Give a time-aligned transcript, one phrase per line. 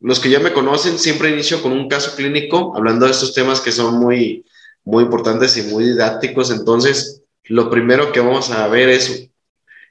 [0.00, 3.60] los que ya me conocen, siempre inicio con un caso clínico, hablando de estos temas
[3.60, 4.44] que son muy,
[4.84, 6.50] muy importantes y muy didácticos.
[6.50, 9.30] Entonces, lo primero que vamos a ver es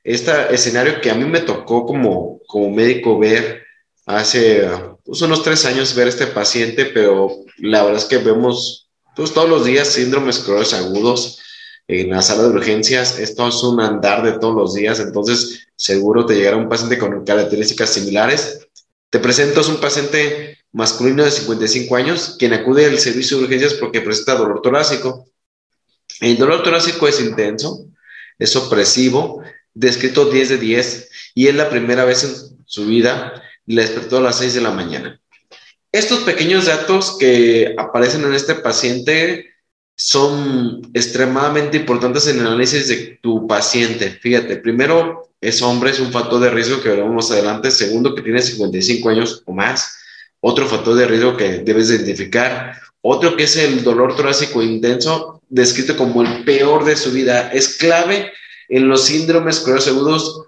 [0.03, 3.63] este escenario que a mí me tocó como, como médico ver
[4.05, 4.69] hace
[5.03, 9.49] pues, unos tres años, ver este paciente, pero la verdad es que vemos pues, todos
[9.49, 11.39] los días síndromes crónicos agudos
[11.87, 13.17] en la sala de urgencias.
[13.17, 17.25] Esto es un andar de todos los días, entonces seguro te llegará un paciente con
[17.25, 18.64] características similares
[19.15, 23.75] te presento es un paciente masculino de 55 años quien acude al servicio de urgencias
[23.75, 25.29] porque presenta dolor torácico.
[26.19, 27.87] El dolor torácico es intenso,
[28.37, 29.41] es opresivo,
[29.73, 34.21] descrito 10 de 10 y es la primera vez en su vida le despertó a
[34.21, 35.21] las 6 de la mañana.
[35.93, 39.54] Estos pequeños datos que aparecen en este paciente
[39.95, 44.09] son extremadamente importantes en el análisis de tu paciente.
[44.09, 47.71] Fíjate, primero, es hombre, es un factor de riesgo que veremos más adelante.
[47.71, 49.97] Segundo, que tiene 55 años o más.
[50.41, 52.79] Otro factor de riesgo que debes identificar.
[53.01, 57.51] Otro que es el dolor torácico intenso, descrito como el peor de su vida.
[57.53, 58.33] Es clave
[58.67, 60.45] en los síndromes agudos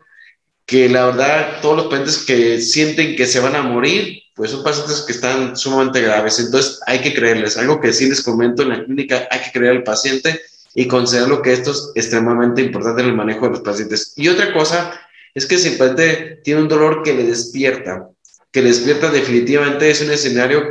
[0.65, 4.63] que la verdad todos los pacientes que sienten que se van a morir pues son
[4.63, 6.39] pacientes que están sumamente graves.
[6.39, 7.57] Entonces hay que creerles.
[7.57, 10.39] Algo que sí les comento en la clínica, hay que creer al paciente
[10.75, 14.13] y considerarlo que esto es extremadamente importante en el manejo de los pacientes.
[14.15, 14.93] Y otra cosa
[15.33, 18.09] es que si el paciente tiene un dolor que le despierta,
[18.51, 20.61] que le despierta definitivamente es un escenario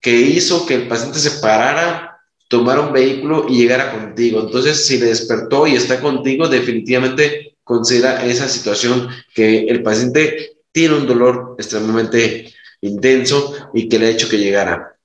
[0.00, 4.40] que hizo que el paciente se parara, tomara un vehículo y llegara contigo.
[4.40, 10.96] Entonces, si le despertó y está contigo, definitivamente considera esa situación que el paciente tiene
[10.96, 12.52] un dolor extremadamente
[12.82, 14.96] intenso y que le ha hecho que llegara.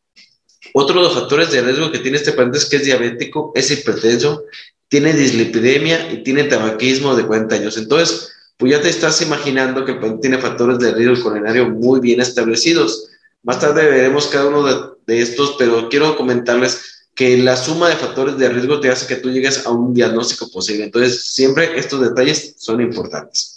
[0.74, 3.72] Otro de los factores de riesgo que tiene este paciente es que es diabético, es
[3.72, 4.44] hipertenso,
[4.90, 7.78] tiene dislipidemia y tiene tabaquismo de 40 años.
[7.78, 12.00] Entonces, pues ya te estás imaginando que el paciente tiene factores de riesgo coronario muy
[12.00, 13.10] bien establecidos.
[13.44, 17.96] Más tarde veremos cada uno de, de estos, pero quiero comentarles que la suma de
[17.96, 20.84] factores de riesgo te hace que tú llegues a un diagnóstico posible.
[20.84, 23.57] Entonces, siempre estos detalles son importantes.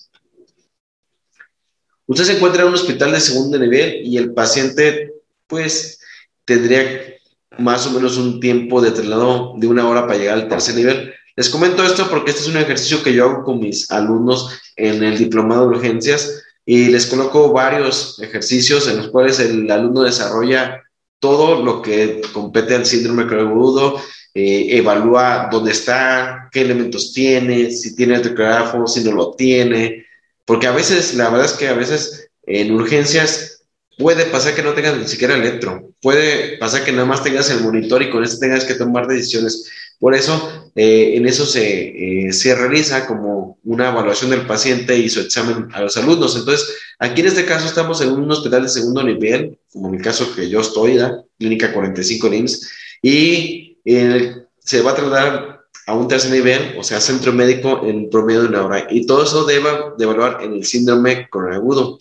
[2.10, 5.12] Usted se encuentra en un hospital de segundo nivel y el paciente,
[5.47, 6.00] pues,
[6.44, 7.15] tendría
[7.56, 11.15] más o menos un tiempo de traslado de una hora para llegar al tercer nivel.
[11.37, 15.04] Les comento esto porque este es un ejercicio que yo hago con mis alumnos en
[15.04, 20.82] el diplomado de urgencias y les coloco varios ejercicios en los cuales el alumno desarrolla
[21.21, 24.00] todo lo que compete al síndrome agudo,
[24.34, 28.37] eh, evalúa dónde está, qué elementos tiene, si tiene el
[28.88, 30.09] si no lo tiene,
[30.50, 33.62] porque a veces, la verdad es que a veces en urgencias
[33.96, 37.60] puede pasar que no tengas ni siquiera electro, puede pasar que nada más tengas el
[37.60, 39.70] monitor y con eso tengas que tomar decisiones.
[40.00, 45.08] Por eso, eh, en eso se, eh, se realiza como una evaluación del paciente y
[45.08, 46.34] su examen a los alumnos.
[46.34, 46.68] Entonces,
[46.98, 50.34] aquí en este caso estamos en un hospital de segundo nivel, como en el caso
[50.34, 52.68] que yo estoy, la Clínica 45 NIMS,
[53.02, 53.76] y
[54.58, 55.59] se va a tratar
[55.90, 58.86] a un tercer nivel, o sea, centro médico en promedio de una hora.
[58.90, 61.98] Y todo eso debe de evaluar en el síndrome coronavirus.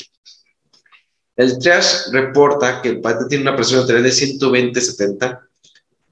[1.35, 5.39] El triage reporta que el paciente tiene una presión arterial de 120-70,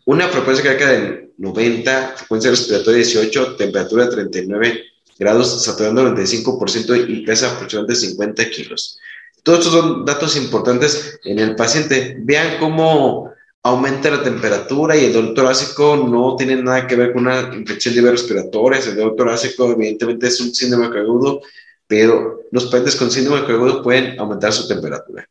[0.06, 4.84] una frecuencia cardíaca de 90, frecuencia respiratoria 18, temperatura de 39
[5.20, 8.98] grados, saturando 95% y pesa aproximadamente 50 kilos.
[9.44, 12.18] Todos estos son datos importantes en el paciente.
[12.22, 13.34] Vean cómo
[13.64, 17.96] aumenta la temperatura y el dolor torácico no tiene nada que ver con una infección
[17.96, 18.30] de vías.
[18.30, 21.42] El dolor torácico, evidentemente, es un síndrome agudo,
[21.86, 25.28] pero los pacientes con síndrome agudo pueden aumentar su temperatura.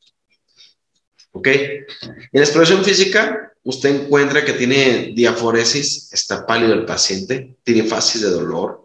[1.32, 1.47] ¿Ok?
[1.48, 1.86] En
[2.33, 8.30] la exploración física, usted encuentra que tiene diaforesis, está pálido el paciente, tiene fases de
[8.30, 8.83] dolor,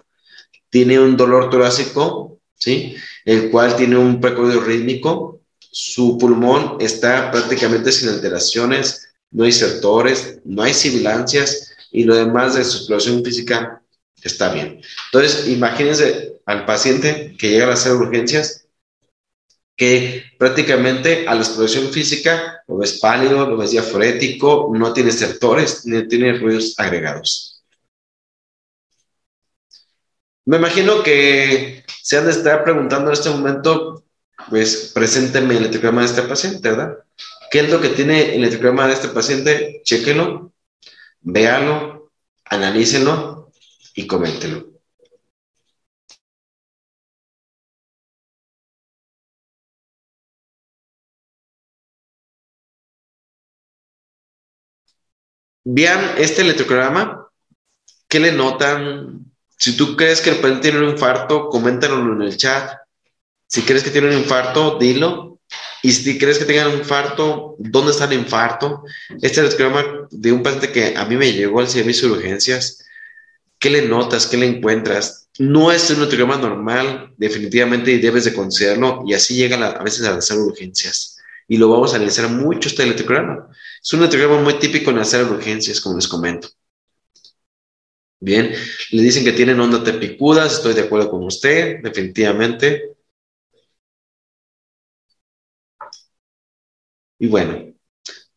[0.69, 2.95] tiene un dolor torácico, ¿sí?
[3.23, 10.39] El cual tiene un precordio rítmico, su pulmón está prácticamente sin alteraciones, no hay sectores,
[10.43, 13.81] no hay sibilancias y lo demás de su exploración física
[14.21, 14.81] está bien.
[15.11, 18.67] Entonces, imagínense al paciente que llega a hacer urgencias,
[19.75, 25.85] que prácticamente a la exploración física lo ves pálido, lo ves diaforético, no tiene sectores,
[25.85, 27.63] ni tiene ruidos agregados.
[30.45, 34.03] Me imagino que se han de estar preguntando en este momento,
[34.49, 36.97] pues presénteme el electrograma de este paciente, ¿verdad?
[37.51, 39.81] ¿Qué es lo que tiene el electrograma de este paciente?
[39.83, 40.53] Chéquelo,
[41.21, 42.11] véalo,
[42.45, 43.51] analícenlo
[43.95, 44.71] y coméntelo.
[55.63, 57.27] Vean este electrocardiograma.
[58.07, 59.25] ¿Qué le notan?
[59.57, 62.77] Si tú crees que el paciente tiene un infarto, coméntalo en el chat.
[63.47, 65.30] Si crees que tiene un infarto, dilo.
[65.83, 68.83] Y si crees que tenga un infarto, ¿dónde está el infarto?
[69.21, 72.85] Este electrocardiograma de un paciente que a mí me llegó al servicio de urgencias.
[73.57, 74.27] ¿Qué le notas?
[74.27, 75.29] ¿Qué le encuentras?
[75.39, 79.03] No es un electrocardiograma normal, definitivamente, y debes de considerarlo.
[79.07, 81.17] Y así llega a veces a las urgencias.
[81.47, 83.47] Y lo vamos a analizar mucho este electrocardiograma.
[83.83, 86.49] Es un electrograma muy típico en las urgencias, como les comento.
[88.19, 88.53] Bien,
[88.91, 92.90] le dicen que tienen onda tepicudas, estoy de acuerdo con usted, definitivamente.
[97.21, 97.71] Y bueno,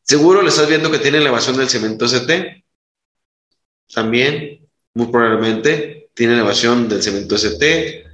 [0.03, 2.63] seguro le estás viendo que tiene elevación del cemento ST.
[3.95, 8.05] También, muy probablemente, tiene elevación del cemento ST.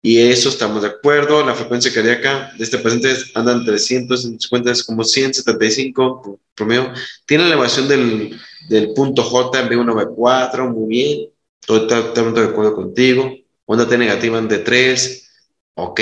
[0.00, 1.44] Y eso estamos de acuerdo.
[1.44, 6.94] La frecuencia cardíaca de este paciente anda entre 150, es como 175 promedio.
[7.26, 8.40] Tiene elevación del,
[8.70, 11.28] del punto J en B1, B4, muy bien.
[11.60, 13.30] Totalmente de acuerdo contigo.
[13.66, 15.28] Onda T negativa en D3,
[15.74, 16.00] ok.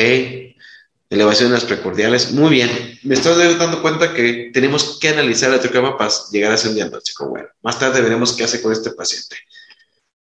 [1.09, 2.99] Elevación de las precordiales, muy bien.
[3.05, 6.77] Me estoy dando cuenta que tenemos que analizar el electrograma para llegar a hacer un
[6.77, 7.29] diagnóstico.
[7.29, 9.37] Bueno, más tarde veremos qué hace con este paciente.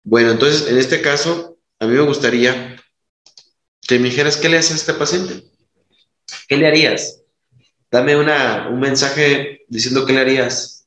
[0.04, 2.76] Bueno, entonces, en este caso, a mí me gustaría
[3.80, 5.42] que me dijeras, ¿qué le haces a este paciente?
[6.46, 7.22] ¿Qué le harías?
[7.90, 10.86] Dame una, un mensaje diciendo qué le harías.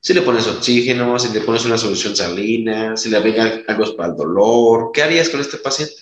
[0.00, 4.10] Si le pones oxígeno, si le pones una solución salina, si le agrega algo para
[4.10, 6.01] el dolor, ¿qué harías con este paciente?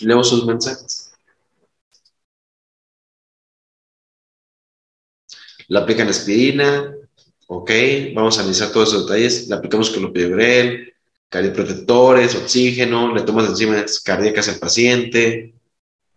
[0.00, 1.10] Leo sus mensajes.
[5.68, 6.94] Le aplican aspirina,
[7.48, 7.70] ok,
[8.14, 9.48] vamos a analizar todos esos detalles.
[9.48, 10.92] Le aplicamos clopidogrel,
[11.28, 15.54] cardioprotectores, oxígeno, le tomas enzimas cardíacas al paciente.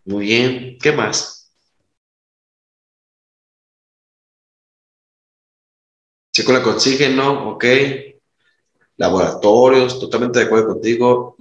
[0.06, 0.78] Muy bien.
[0.80, 1.52] ¿Qué más?
[6.32, 7.64] Checo con oxígeno, ok.
[8.98, 11.36] Laboratorios, totalmente de acuerdo contigo.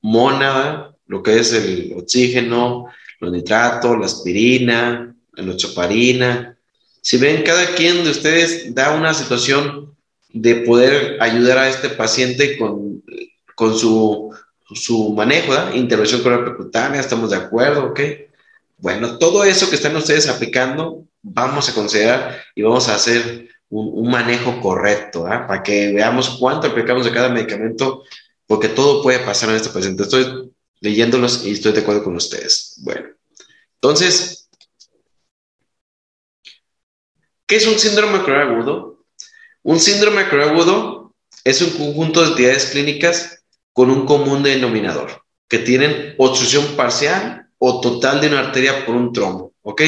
[0.00, 2.86] Mónada, lo que es el oxígeno,
[3.18, 6.56] los nitratos, la aspirina, la nochoparina.
[7.02, 9.96] Si ven, cada quien de ustedes da una situación
[10.32, 13.02] de poder ayudar a este paciente con,
[13.56, 14.32] con su,
[14.72, 15.74] su manejo, ¿verdad?
[15.74, 18.00] intervención percutánea, estamos de acuerdo, ¿ok?
[18.78, 24.08] Bueno, todo eso que están ustedes aplicando, vamos a considerar y vamos a hacer un,
[24.08, 25.48] manejo correcto, ¿ah?
[25.48, 28.04] para que veamos cuánto aplicamos de cada medicamento,
[28.46, 30.04] porque todo puede pasar en este paciente.
[30.04, 30.49] Estoy
[30.80, 32.76] leyéndolos y estoy de acuerdo con ustedes.
[32.78, 33.08] Bueno,
[33.74, 34.48] entonces,
[37.46, 39.04] ¿qué es un síndrome agudo?
[39.62, 43.42] Un síndrome agudo es un conjunto de entidades clínicas
[43.72, 49.12] con un común denominador, que tienen obstrucción parcial o total de una arteria por un
[49.12, 49.82] trombo, ¿ok?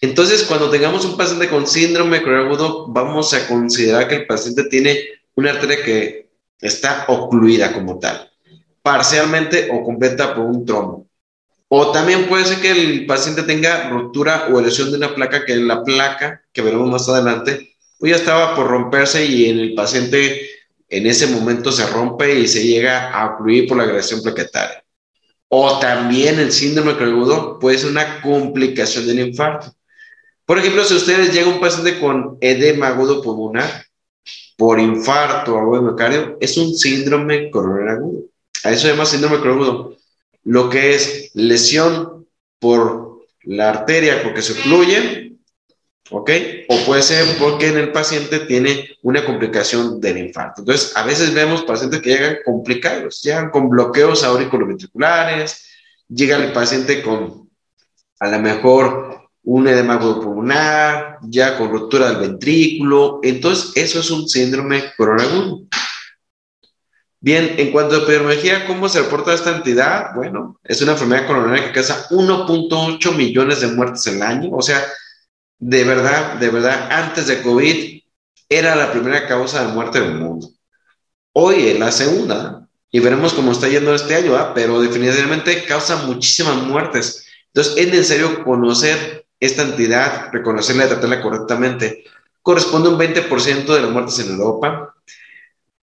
[0.00, 4.98] Entonces, cuando tengamos un paciente con síndrome agudo, vamos a considerar que el paciente tiene
[5.34, 6.28] una arteria que
[6.60, 8.30] está ocluida como tal,
[8.86, 11.08] parcialmente o completa por un trombo.
[11.66, 15.56] O también puede ser que el paciente tenga ruptura o lesión de una placa, que
[15.56, 20.40] la placa, que veremos más adelante, pues ya estaba por romperse y en el paciente
[20.88, 24.84] en ese momento se rompe y se llega a ocluir por la agresión plaquetaria.
[25.48, 29.74] O también el síndrome agudo puede ser una complicación del infarto.
[30.44, 33.84] Por ejemplo, si ustedes llega un paciente con edema agudo pulmonar
[34.56, 38.35] por infarto o miocardio, es un síndrome coronario agudo.
[38.66, 39.96] A eso llama síndrome agudo.
[40.44, 42.26] Lo que es lesión
[42.58, 45.26] por la arteria porque se ocluye
[46.10, 46.30] ¿ok?
[46.68, 50.62] O puede ser porque en el paciente tiene una complicación del infarto.
[50.62, 55.64] Entonces, a veces vemos pacientes que llegan complicados, llegan con bloqueos auriculoventriculares,
[56.08, 57.48] llega el paciente con
[58.18, 64.28] a lo mejor un edema pulmonar, ya con ruptura del ventrículo, entonces eso es un
[64.28, 65.62] síndrome coronagudo.
[67.20, 70.14] Bien, en cuanto a epidemiología, ¿cómo se reporta esta entidad?
[70.14, 74.84] Bueno, es una enfermedad coronaria que causa 1.8 millones de muertes al año, o sea,
[75.58, 78.02] de verdad, de verdad, antes de COVID
[78.48, 80.48] era la primera causa de muerte del mundo.
[81.32, 84.52] Hoy es la segunda, y veremos cómo está yendo este año, ¿ah?
[84.54, 87.26] pero definitivamente causa muchísimas muertes.
[87.48, 92.04] Entonces es necesario conocer esta entidad, reconocerla y tratarla correctamente.
[92.40, 94.94] Corresponde un 20% de las muertes en Europa.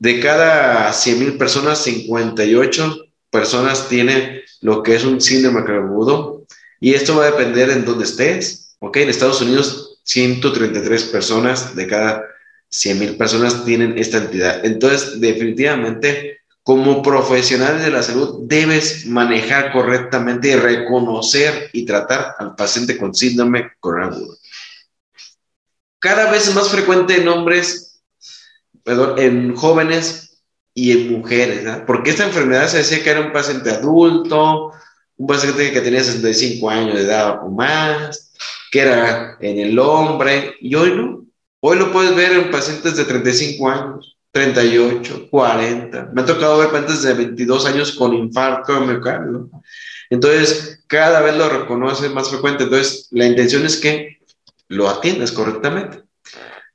[0.01, 6.47] De cada 100.000 personas, 58 personas tienen lo que es un síndrome agudo
[6.79, 8.73] Y esto va a depender en dónde estés.
[8.79, 8.97] ¿Ok?
[8.97, 12.25] En Estados Unidos, 133 personas de cada
[12.69, 14.65] 100 mil personas tienen esta entidad.
[14.65, 22.97] Entonces, definitivamente, como profesional de la salud, debes manejar correctamente reconocer y tratar al paciente
[22.97, 24.39] con síndrome coronavirus.
[25.99, 27.90] Cada vez es más frecuente en hombres,
[28.83, 30.41] perdón, en jóvenes
[30.73, 34.71] y en mujeres, porque esta enfermedad se decía que era un paciente adulto,
[35.17, 38.33] un paciente que tenía 65 años de edad o más,
[38.71, 41.25] que era en el hombre, y hoy no.
[41.59, 46.09] Hoy lo puedes ver en pacientes de 35 años, 38, 40.
[46.13, 49.49] Me ha tocado ver pacientes de 22 años con infarto de miocardio.
[50.09, 52.63] Entonces, cada vez lo reconoce más frecuente.
[52.63, 54.21] Entonces, la intención es que
[54.69, 56.01] lo atiendas correctamente.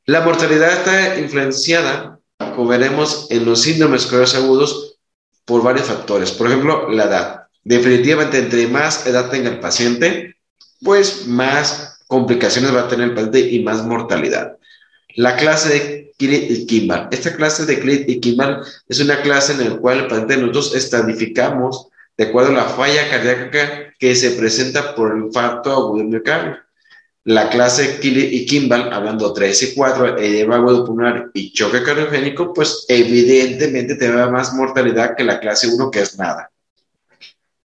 [0.06, 4.98] La mortalidad está influenciada, como veremos, en los síndromes coronavirus agudos
[5.44, 6.30] por varios factores.
[6.30, 7.46] Por ejemplo, la edad.
[7.64, 10.36] Definitivamente, entre más edad tenga el paciente,
[10.80, 14.56] pues más complicaciones va a tener el paciente y más mortalidad.
[15.16, 17.08] La clase de Kilit y.
[17.10, 18.36] Esta clase de Kilit y
[18.88, 23.10] es una clase en la cual el paciente nosotros estadificamos de acuerdo a la falla
[23.10, 26.65] cardíaca que se presenta por el infarto agudo miocardio.
[27.26, 33.96] La clase y Kimball, hablando 3 y 4, edema pulmonar y choque cardiogénico, pues evidentemente
[33.96, 36.50] te da más mortalidad que la clase 1, que es nada.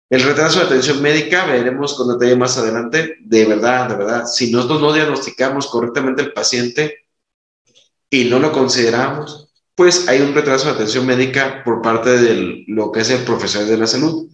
[0.09, 4.51] El retraso de atención médica, veremos con detalle más adelante, de verdad, de verdad, si
[4.51, 7.01] nosotros no diagnosticamos correctamente el paciente,
[8.09, 12.91] y no lo consideramos, pues hay un retraso de atención médica por parte de lo
[12.91, 14.27] que es el profesional de la salud.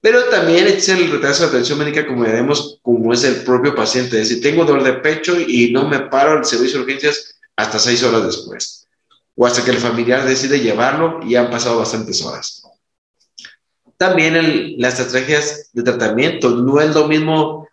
[0.00, 4.20] Pero también existe el retraso de atención médica, como veremos, como es el propio paciente.
[4.20, 7.78] Es decir, tengo dolor de pecho y no me paro al servicio de urgencias hasta
[7.78, 8.86] seis horas después.
[9.36, 12.62] O hasta que el familiar decide llevarlo y han pasado bastantes horas.
[13.98, 16.50] También las estrategias de tratamiento.
[16.50, 17.68] No es lo mismo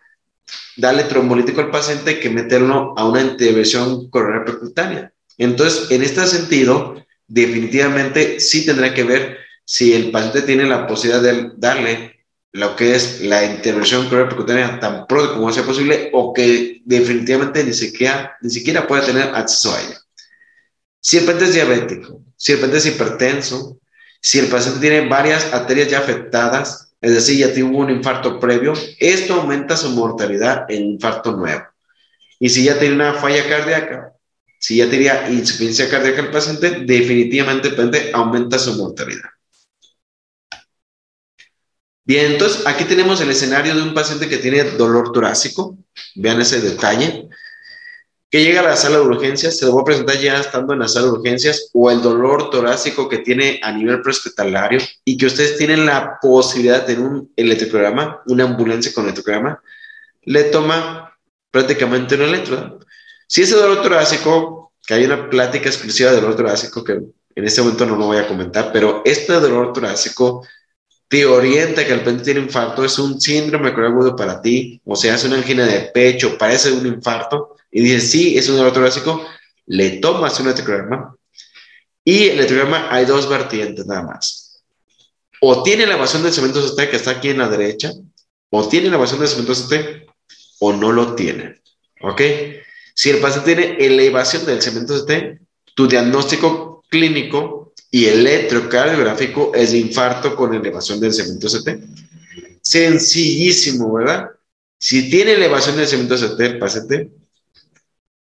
[0.75, 5.13] darle trombolítico al paciente que meterlo a una intervención coronaria percutánea.
[5.37, 11.21] Entonces, en este sentido, definitivamente sí tendrá que ver si el paciente tiene la posibilidad
[11.21, 12.16] de darle
[12.53, 17.73] lo que es la intervención percutánea tan pronto como sea posible o que definitivamente ni
[17.73, 19.99] siquiera, ni siquiera puede tener acceso a ella.
[20.99, 23.79] Si el paciente es diabético, si el paciente es hipertenso,
[24.21, 28.73] si el paciente tiene varias arterias ya afectadas, es decir, ya tuvo un infarto previo,
[28.99, 31.63] esto aumenta su mortalidad en infarto nuevo.
[32.39, 34.13] Y si ya tiene una falla cardíaca,
[34.59, 39.29] si ya tenía insuficiencia cardíaca el paciente, definitivamente el aumenta su mortalidad.
[42.07, 45.77] Bien, entonces aquí tenemos el escenario de un paciente que tiene dolor torácico.
[46.15, 47.27] Vean ese detalle.
[48.31, 50.79] Que llega a la sala de urgencias, se lo voy a presentar ya estando en
[50.79, 55.25] la sala de urgencias, o el dolor torácico que tiene a nivel prehospitalario y que
[55.25, 59.61] ustedes tienen la posibilidad de tener un electrograma, una ambulancia con electrograma,
[60.23, 61.13] le toma
[61.51, 62.79] prácticamente un electrodo.
[63.27, 67.61] Si ese dolor torácico, que hay una plática exclusiva de dolor torácico que en este
[67.61, 70.47] momento no lo voy a comentar, pero este dolor torácico
[71.07, 75.15] te orienta que el paciente tiene infarto, es un síndrome agudo para ti, o sea,
[75.15, 78.73] es una angina de pecho, parece un infarto, y dices, sí, es un dolor
[79.67, 81.15] le tomas un electrograma,
[82.03, 84.63] y el electrograma hay dos vertientes nada más.
[85.41, 87.91] O tiene la evasión del cemento CT que está aquí en la derecha,
[88.49, 90.07] o tiene la evasión del cemento CT,
[90.59, 91.61] o no lo tiene.
[92.01, 92.21] ¿Ok?
[92.93, 95.39] Si el paciente tiene elevación del cemento CT,
[95.75, 97.56] tu diagnóstico clínico
[97.91, 101.83] y electrocardiográfico es infarto con elevación del cemento CT.
[102.61, 104.29] Sencillísimo, ¿verdad?
[104.79, 107.11] Si tiene elevación del cemento CT el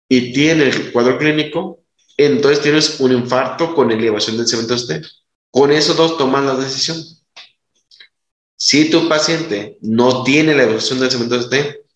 [0.09, 1.81] y tiene el cuadro clínico,
[2.17, 5.05] entonces tienes un infarto con elevación del cemento CT.
[5.51, 7.03] Con esos dos toman la decisión.
[8.57, 11.87] Si tu paciente no tiene elevación del cemento CT,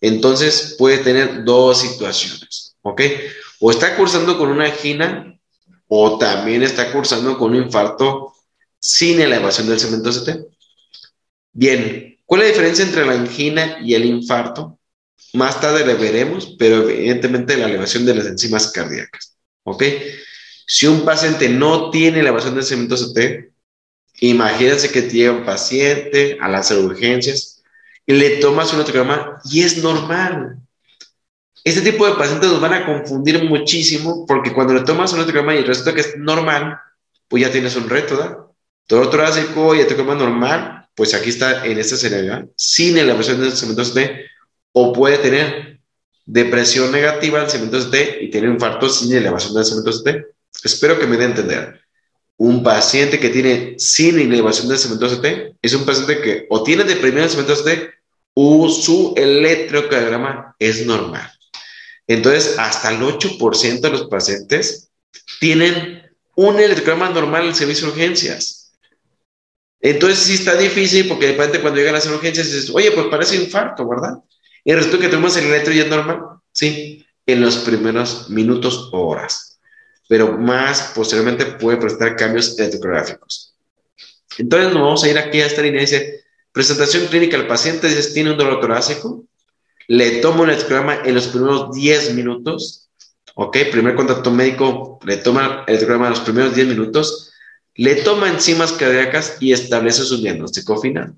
[0.00, 3.02] entonces puede tener dos situaciones, ¿ok?
[3.60, 5.38] O está cursando con una angina
[5.94, 8.32] o también está cursando con un infarto
[8.78, 10.46] sin elevación del cemento CT.
[11.52, 14.78] Bien, ¿cuál es la diferencia entre la angina y el infarto?
[15.34, 19.82] Más tarde le veremos, pero evidentemente la elevación de las enzimas cardíacas, ¿ok?
[20.66, 23.52] Si un paciente no tiene elevación del cemento CT,
[24.20, 27.62] imagínense que tiene un paciente a las urgencias
[28.06, 30.61] le tomas un electrograma y es normal.
[31.64, 35.54] Este tipo de pacientes nos van a confundir muchísimo porque cuando le tomas un electrograma
[35.54, 36.78] y resulta que es normal,
[37.28, 38.38] pues ya tienes un reto, ¿verdad?
[38.86, 43.84] Todo torácico y electrograma normal, pues aquí está en esta escenario, sin elevación del cemento
[43.84, 44.26] D,
[44.72, 45.80] o puede tener
[46.26, 50.26] depresión negativa del cemento D y tener infarto sin elevación del cemento D.
[50.64, 51.80] Espero que me dé a entender.
[52.38, 56.82] Un paciente que tiene sin elevación del cemento CT es un paciente que o tiene
[56.82, 57.92] deprimido el cemento CT
[58.34, 61.30] su electrocardiograma es normal.
[62.06, 64.90] Entonces, hasta el 8% de los pacientes
[65.40, 66.02] tienen
[66.34, 68.74] un electrocardiograma normal en servicio de urgencias.
[69.80, 73.36] Entonces, sí está difícil porque de repente cuando llegan las urgencias dices, oye, pues parece
[73.36, 74.18] infarto, ¿verdad?
[74.64, 76.20] Y resulta que tenemos el electro normal.
[76.52, 79.60] Sí, en los primeros minutos o horas.
[80.08, 83.54] Pero más posteriormente puede presentar cambios electrográficos.
[84.38, 85.80] Entonces, nos vamos a ir aquí a esta línea.
[85.80, 89.24] Dice, presentación clínica al paciente dice, tiene un dolor torácico,
[89.88, 92.90] le toma un electrograma en los primeros 10 minutos,
[93.34, 93.56] ¿ok?
[93.70, 97.32] Primer contacto médico, le toma el electrograma en los primeros 10 minutos,
[97.74, 101.14] le toma enzimas cardíacas y establece su diagnóstico final.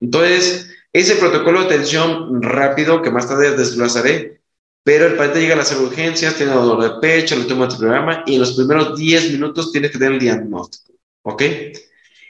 [0.00, 4.40] Entonces, ese protocolo de atención rápido que más tarde desglosaré,
[4.82, 8.22] pero el paciente llega a las urgencias, tiene dolor de pecho, le toma el programa
[8.26, 11.42] y en los primeros 10 minutos tiene que tener el diagnóstico, ¿ok?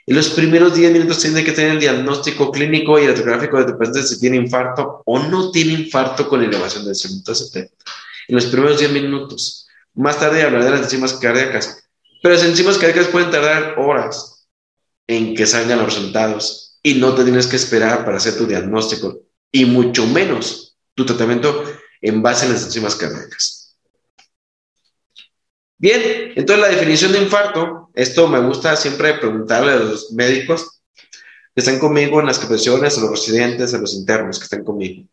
[0.07, 3.75] En los primeros 10 minutos tiene que tener el diagnóstico clínico y el radiográfico de
[3.75, 7.57] paciente si tiene infarto o no tiene infarto con elevación del CT.
[8.29, 9.67] En los primeros 10 minutos.
[9.95, 11.89] Más tarde hablaré de las enzimas cardíacas.
[12.23, 14.47] Pero las enzimas cardíacas pueden tardar horas
[15.09, 19.23] en que salgan los resultados y no te tienes que esperar para hacer tu diagnóstico
[19.51, 21.65] y mucho menos tu tratamiento
[22.01, 23.77] en base a las enzimas cardíacas.
[25.79, 31.61] Bien, entonces la definición de infarto, esto me gusta siempre preguntarle a los médicos que
[31.61, 35.09] están conmigo en las capacitaciones, a los residentes, a los internos que están conmigo.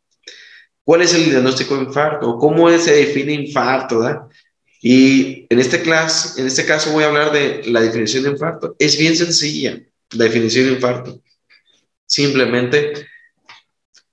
[0.83, 2.37] ¿Cuál es el diagnóstico de infarto?
[2.37, 4.29] ¿Cómo se define infarto?
[4.81, 8.75] Y en este, clase, en este caso voy a hablar de la definición de infarto.
[8.77, 11.21] Es bien sencilla la definición de infarto.
[12.05, 13.07] Simplemente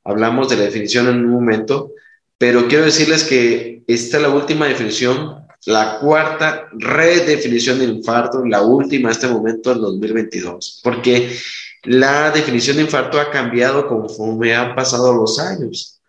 [0.05, 1.91] hablamos de la definición en un momento,
[2.39, 8.62] pero quiero decirles que esta es la última definición la cuarta redefinición de infarto, la
[8.62, 11.37] última en este momento en 2022, porque
[11.85, 16.00] la definición de infarto ha cambiado conforme han pasado los años.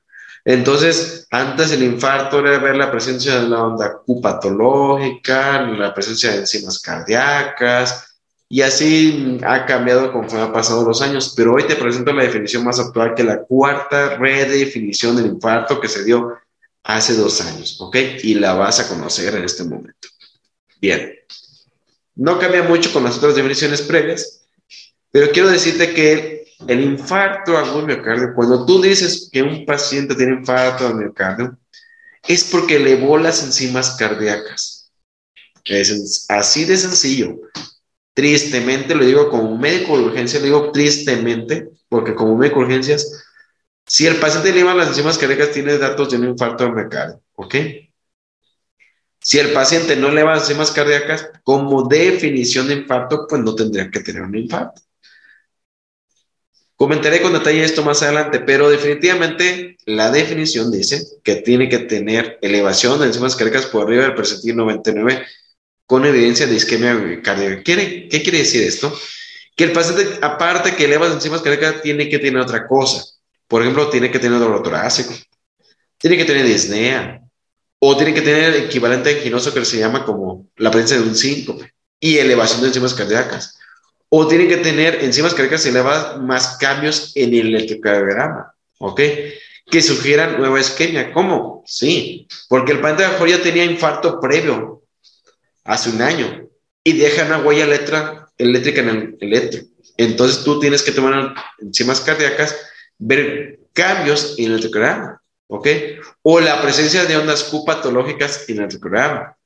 [0.43, 6.31] Entonces, antes el infarto era ver la presencia de la onda Q patológica, la presencia
[6.31, 8.07] de enzimas cardíacas,
[8.49, 11.33] y así ha cambiado conforme han pasado los años.
[11.37, 15.87] Pero hoy te presento la definición más actual, que la cuarta redefinición del infarto que
[15.87, 16.40] se dio
[16.83, 17.95] hace dos años, ¿ok?
[18.23, 20.07] Y la vas a conocer en este momento.
[20.79, 21.13] Bien.
[22.15, 24.41] No cambia mucho con las otras definiciones previas,
[25.11, 30.33] pero quiero decirte que el infarto agudo miocardio, cuando tú dices que un paciente tiene
[30.33, 31.57] infarto al miocardio,
[32.27, 34.91] es porque elevó las enzimas cardíacas.
[35.65, 37.39] Es así de sencillo.
[38.13, 43.23] Tristemente, lo digo como médico de urgencia, lo digo tristemente, porque como médico de urgencias,
[43.85, 47.55] si el paciente eleva las enzimas cardíacas, tiene datos de un infarto de miocardio, ¿ok?
[49.19, 53.89] Si el paciente no eleva las enzimas cardíacas, como definición de infarto, pues no tendría
[53.91, 54.81] que tener un infarto.
[56.75, 62.39] Comentaré con detalle esto más adelante, pero definitivamente la definición dice que tiene que tener
[62.41, 65.23] elevación de enzimas cardíacas por arriba del percentil 99
[65.85, 67.61] con evidencia de isquemia cardíaca.
[67.63, 68.91] ¿Qué quiere decir esto?
[69.55, 73.03] Que el paciente, aparte que eleva las enzimas cardíacas, tiene que tener otra cosa.
[73.51, 75.13] Por ejemplo, tiene que tener dolor torácico,
[75.97, 77.21] tiene que tener disnea,
[77.79, 81.17] o tiene que tener el equivalente anginoso que se llama como la presencia de un
[81.17, 83.59] síncope y elevación de enzimas cardíacas.
[84.07, 89.01] O tiene que tener enzimas cardíacas elevadas más cambios en el electrocardiograma, ¿ok?
[89.69, 91.11] Que sugieran nueva isquemia.
[91.11, 91.61] ¿Cómo?
[91.67, 94.83] Sí, porque el paciente mejor ya tenía infarto previo
[95.65, 96.47] hace un año
[96.85, 99.59] y deja una huella eléctrica en el electro.
[99.97, 102.55] Entonces tú tienes que tomar enzimas cardíacas
[103.01, 105.67] ver cambios en el electrocardiograma, ¿ok?
[106.21, 109.37] O la presencia de ondas Q patológicas en el electrocardiograma.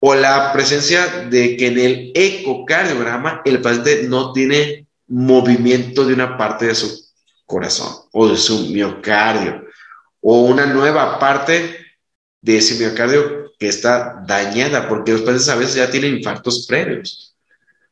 [0.00, 6.38] O la presencia de que en el ecocardiograma el paciente no tiene movimiento de una
[6.38, 6.88] parte de su
[7.44, 9.66] corazón o de su miocardio.
[10.20, 11.76] O una nueva parte
[12.40, 17.29] de ese miocardio que está dañada, porque los pacientes a veces ya tienen infartos previos.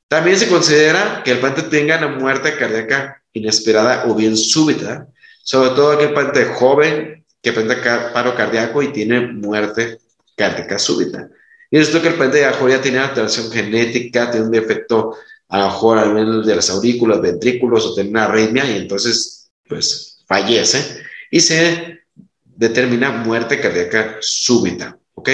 [0.08, 5.06] También se considera que el paciente tenga una muerte cardíaca inesperada o bien súbita,
[5.42, 9.98] sobre todo aquel paciente joven que presenta paro cardíaco y tiene muerte
[10.34, 11.28] cardíaca súbita.
[11.70, 15.14] Y esto que el paciente a ya tiene alteración genética, tiene un defecto
[15.48, 19.50] a lo mejor al menos de las aurículas, ventrículos o tiene una arritmia y entonces
[19.66, 22.00] pues fallece y se
[22.44, 25.30] determina muerte cardíaca súbita, ¿ok?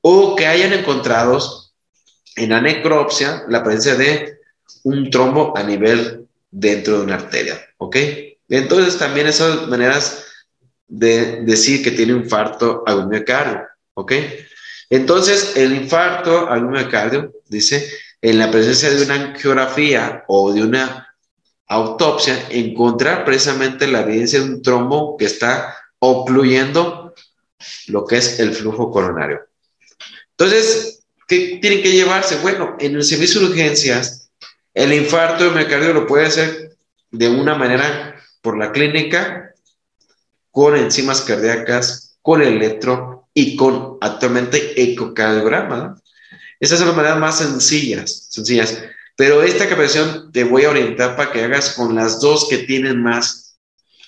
[0.00, 1.38] O que hayan encontrado
[2.36, 4.38] en la necropsia la presencia de
[4.84, 7.96] un trombo a nivel dentro de una arteria, ¿ok?
[8.48, 10.24] Entonces también esas maneras
[10.86, 14.12] de decir que tiene infarto al miocardio, ¿ok?
[14.90, 17.88] Entonces el infarto al miocardio, dice,
[18.22, 21.14] en la presencia de una angiografía o de una
[21.66, 27.14] autopsia, encontrar precisamente la evidencia de un trombo que está ocluyendo
[27.88, 29.40] lo que es el flujo coronario.
[30.30, 30.95] Entonces,
[31.26, 32.36] ¿qué tienen que llevarse?
[32.38, 34.30] Bueno, en el servicio de urgencias,
[34.74, 36.76] el infarto de miocardio lo puede hacer
[37.10, 39.54] de una manera por la clínica,
[40.50, 46.00] con enzimas cardíacas, con electro y con actualmente ecocardiograma.
[46.58, 48.82] Esas son las maneras más sencillas, sencillas.
[49.16, 53.02] Pero esta capacitación te voy a orientar para que hagas con las dos que tienen
[53.02, 53.58] más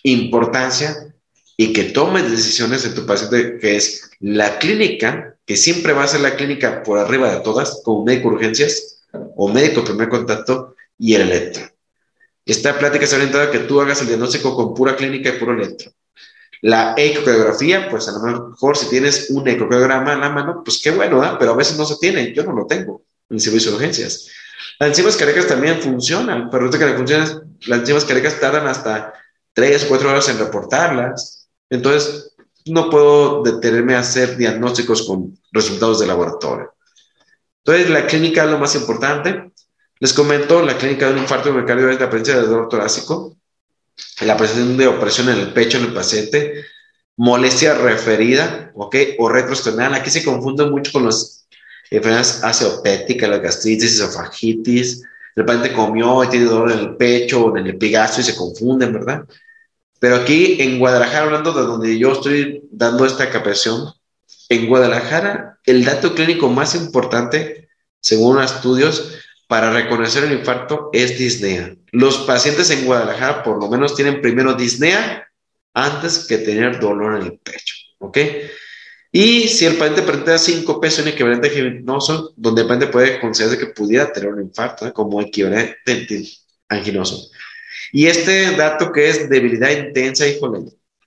[0.03, 1.15] importancia
[1.57, 6.07] y que tomes decisiones en tu paciente, que es la clínica, que siempre va a
[6.07, 9.01] ser la clínica por arriba de todas, como médico urgencias
[9.35, 11.67] o médico primer contacto y el electro.
[12.45, 15.55] Esta plática está orientada a que tú hagas el diagnóstico con pura clínica y puro
[15.55, 15.91] electro.
[16.61, 20.91] La ecocardiografía, pues a lo mejor si tienes un ecocardiograma en la mano, pues qué
[20.91, 21.31] bueno, ¿eh?
[21.39, 24.29] pero a veces no se tiene, yo no lo tengo en el servicio de urgencias.
[24.79, 29.15] Las enzimas cardíacas también funcionan, pero que funcionan, las enzimas cardíacas tardan hasta
[29.55, 31.49] 3, 4 horas en reportarlas.
[31.71, 32.35] Entonces,
[32.69, 36.73] no puedo detenerme a hacer diagnósticos con resultados de laboratorio.
[37.65, 39.53] Entonces, la clínica es lo más importante.
[40.01, 43.37] Les comento, la clínica de un infarto de miocardio es la presencia de dolor torácico,
[44.21, 46.65] la presencia de opresión en el pecho en el paciente,
[47.17, 48.97] molestia referida, ¿ok?
[49.19, 49.95] O retroesternal.
[49.95, 51.47] Aquí se confunde mucho con las
[51.91, 55.03] enfermedades aseopéticas, la gastritis, esofagitis.
[55.35, 58.37] El paciente comió y tiene dolor en el pecho o en el epigastrio y se
[58.37, 59.25] confunden, ¿verdad?
[59.99, 63.93] Pero aquí en Guadalajara, hablando de donde yo estoy dando esta capacitación,
[64.49, 67.69] en Guadalajara, el dato clínico más importante,
[68.01, 71.75] según estudios, para reconocer el infarto es disnea.
[71.91, 75.27] Los pacientes en Guadalajara por lo menos tienen primero disnea
[75.75, 78.19] antes que tener dolor en el pecho, ¿ok?
[79.11, 83.59] Y si el paciente presenta síncope, es un equivalente anginoso, donde el paciente puede considerarse
[83.59, 84.93] que pudiera tener un infarto ¿eh?
[84.93, 86.07] como equivalente
[86.69, 87.31] anginoso.
[87.93, 90.65] Y este dato que es debilidad intensa, híjole,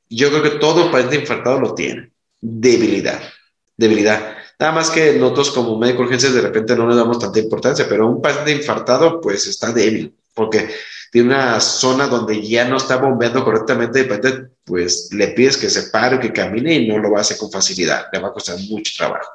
[0.10, 2.12] yo creo que todo paciente infartado lo tiene.
[2.40, 3.22] Debilidad,
[3.78, 4.38] debilidad.
[4.60, 8.08] Nada más que nosotros como médico urgencias de repente no le damos tanta importancia, pero
[8.08, 10.70] un paciente infartado pues está débil, porque
[11.12, 15.90] tiene una zona donde ya no está bombeando correctamente, repente pues le pides que se
[15.90, 18.58] pare, que camine y no lo va a hacer con facilidad, le va a costar
[18.70, 19.30] mucho trabajo.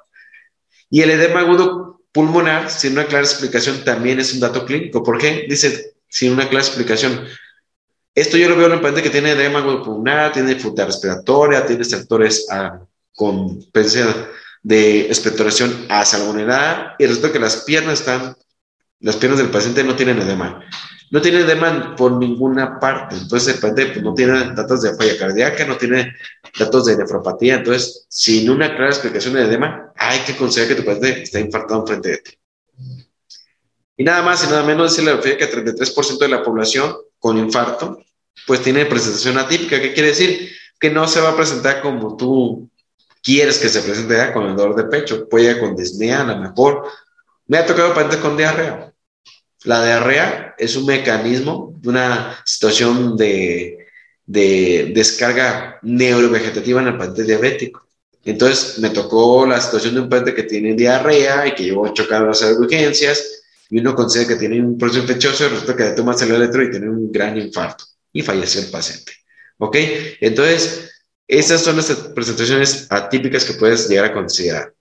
[0.90, 5.02] Y el edema agudo pulmonar, sin una clara explicación, también es un dato clínico.
[5.02, 5.44] ¿Por qué?
[5.48, 7.26] Dice, sin una clara explicación.
[8.14, 11.84] Esto yo lo veo en un paciente que tiene edema pulmonar, tiene dificultad respiratoria, tiene
[11.84, 12.80] sectores ah,
[13.14, 14.30] con presencia
[14.62, 18.34] de expectoración a salmonella y resulta que las piernas están,
[19.00, 20.64] las piernas del paciente no tienen edema.
[21.10, 23.16] No tiene edema por ninguna parte.
[23.16, 26.14] Entonces el paciente pues, no tiene datos de falla cardíaca, no tiene
[26.58, 27.56] datos de nefropatía.
[27.56, 31.80] Entonces, sin una clara explicación de edema, hay que considerar que tu paciente está infartado
[31.80, 32.32] enfrente de ti.
[33.96, 37.98] Y nada más y nada menos decirle que el 33% de la población con infarto
[38.46, 39.80] pues tiene presentación atípica.
[39.80, 40.50] ¿Qué quiere decir?
[40.78, 42.68] Que no se va a presentar como tú
[43.22, 46.36] quieres que se presente ya con el dolor de pecho, puede con disnea, a lo
[46.36, 46.84] mejor.
[47.46, 48.92] Me ha tocado pacientes con diarrea.
[49.64, 53.86] La diarrea es un mecanismo de una situación de,
[54.26, 57.86] de descarga neurovegetativa en el paciente diabético.
[58.24, 61.94] Entonces me tocó la situación de un paciente que tiene diarrea y que llevó a
[61.94, 66.14] chocar a las urgencias y uno considera que tiene un y resulta que le toma
[66.20, 69.12] el electro y tiene un gran infarto y falleció el paciente.
[69.58, 69.76] ¿Ok?
[70.20, 70.90] Entonces,
[71.26, 74.72] esas son las presentaciones atípicas que puedes llegar a considerar.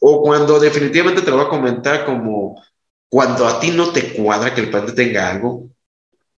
[0.00, 2.62] O cuando definitivamente te lo voy a comentar como
[3.08, 5.70] cuando a ti no te cuadra que el paciente tenga algo,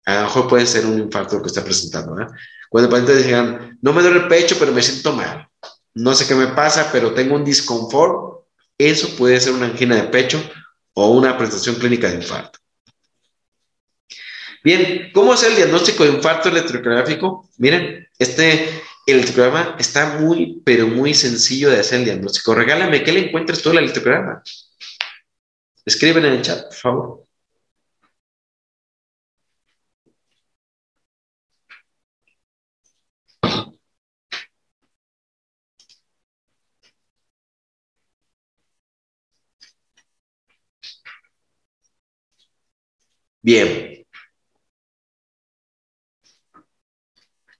[0.06, 2.16] a lo mejor puede ser un infarto que está presentando.
[2.70, 5.48] Cuando el paciente diga, no me duele el pecho, pero me siento mal.
[5.94, 8.46] No sé qué me pasa, pero tengo un disconfort.
[8.78, 10.42] Eso puede ser una angina de pecho
[10.94, 12.60] o una presentación clínica de infarto.
[14.64, 17.50] Bien, ¿cómo hacer el diagnóstico de infarto electrocardiográfico?
[17.58, 22.54] Miren, este el electrograma está muy, pero muy sencillo de hacer el diagnóstico.
[22.54, 24.44] Regálame que le encuentres todo el electrograma.
[25.86, 27.29] Escriben en el chat, por favor.
[43.42, 44.06] Bien.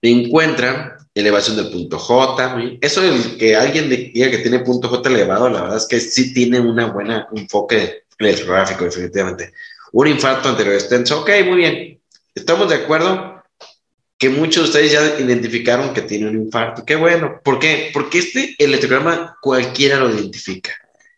[0.02, 2.78] Encuentran elevación del punto J.
[2.80, 6.32] Eso de que alguien diga que tiene punto J elevado, la verdad es que sí
[6.32, 9.52] tiene una buena enfoque electrográfico, definitivamente.
[9.92, 12.00] Un infarto anterior extenso, ok, muy bien.
[12.34, 13.42] Estamos de acuerdo
[14.16, 16.84] que muchos de ustedes ya identificaron que tiene un infarto.
[16.84, 17.40] Qué bueno.
[17.42, 17.90] ¿Por qué?
[17.92, 20.72] Porque este electrograma cualquiera lo identifica.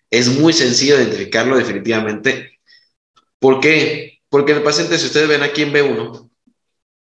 [0.09, 2.61] Es muy sencillo identificarlo definitivamente.
[3.38, 4.12] ¿Por qué?
[4.33, 6.31] Porque el paciente, si ustedes ven aquí en B1,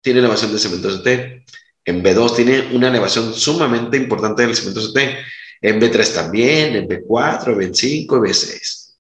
[0.01, 1.44] tiene elevación de cemento ST.
[1.85, 5.18] En B2 tiene una elevación sumamente importante del cemento ST.
[5.61, 8.94] En B3 también, en B4, B5 y B6.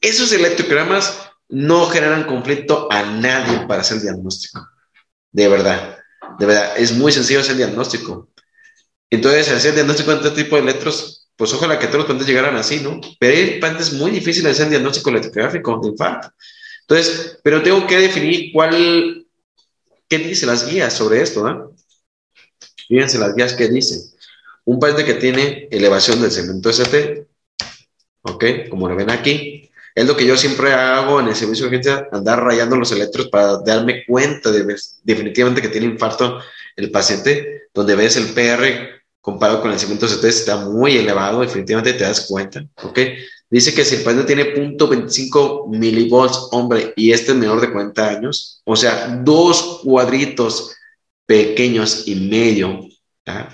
[0.00, 1.18] Esos electrocardiogramas
[1.50, 4.66] no generan conflicto a nadie para hacer el diagnóstico.
[5.30, 5.98] De verdad,
[6.38, 8.30] de verdad, es muy sencillo hacer el diagnóstico.
[9.10, 12.26] Entonces, hacer el diagnóstico de este tipo de electros, pues ojalá que todos los pacientes
[12.26, 12.98] llegaran así, ¿no?
[13.20, 16.30] Pero hay pacientes muy difícil hacer el diagnóstico electrográfico de infarto.
[16.88, 19.26] Entonces, pero tengo que definir cuál,
[20.08, 21.74] qué dice las guías sobre esto, ¿no?
[22.88, 24.00] Fíjense las guías que dicen.
[24.64, 27.26] Un paciente que tiene elevación del segmento ST,
[28.22, 28.44] ¿ok?
[28.70, 32.08] Como lo ven aquí, es lo que yo siempre hago en el servicio de urgencia,
[32.10, 36.40] andar rayando los electros para darme cuenta de definitivamente que tiene infarto
[36.74, 41.92] el paciente, donde ves el PR comparado con el cemento CT está muy elevado, definitivamente
[41.92, 42.98] te das cuenta, ¿ok?
[43.50, 48.08] Dice que si el paciente tiene 0.25 milivolts, hombre, y este es menor de 40
[48.08, 50.76] años, o sea, dos cuadritos
[51.24, 52.86] pequeños y medio,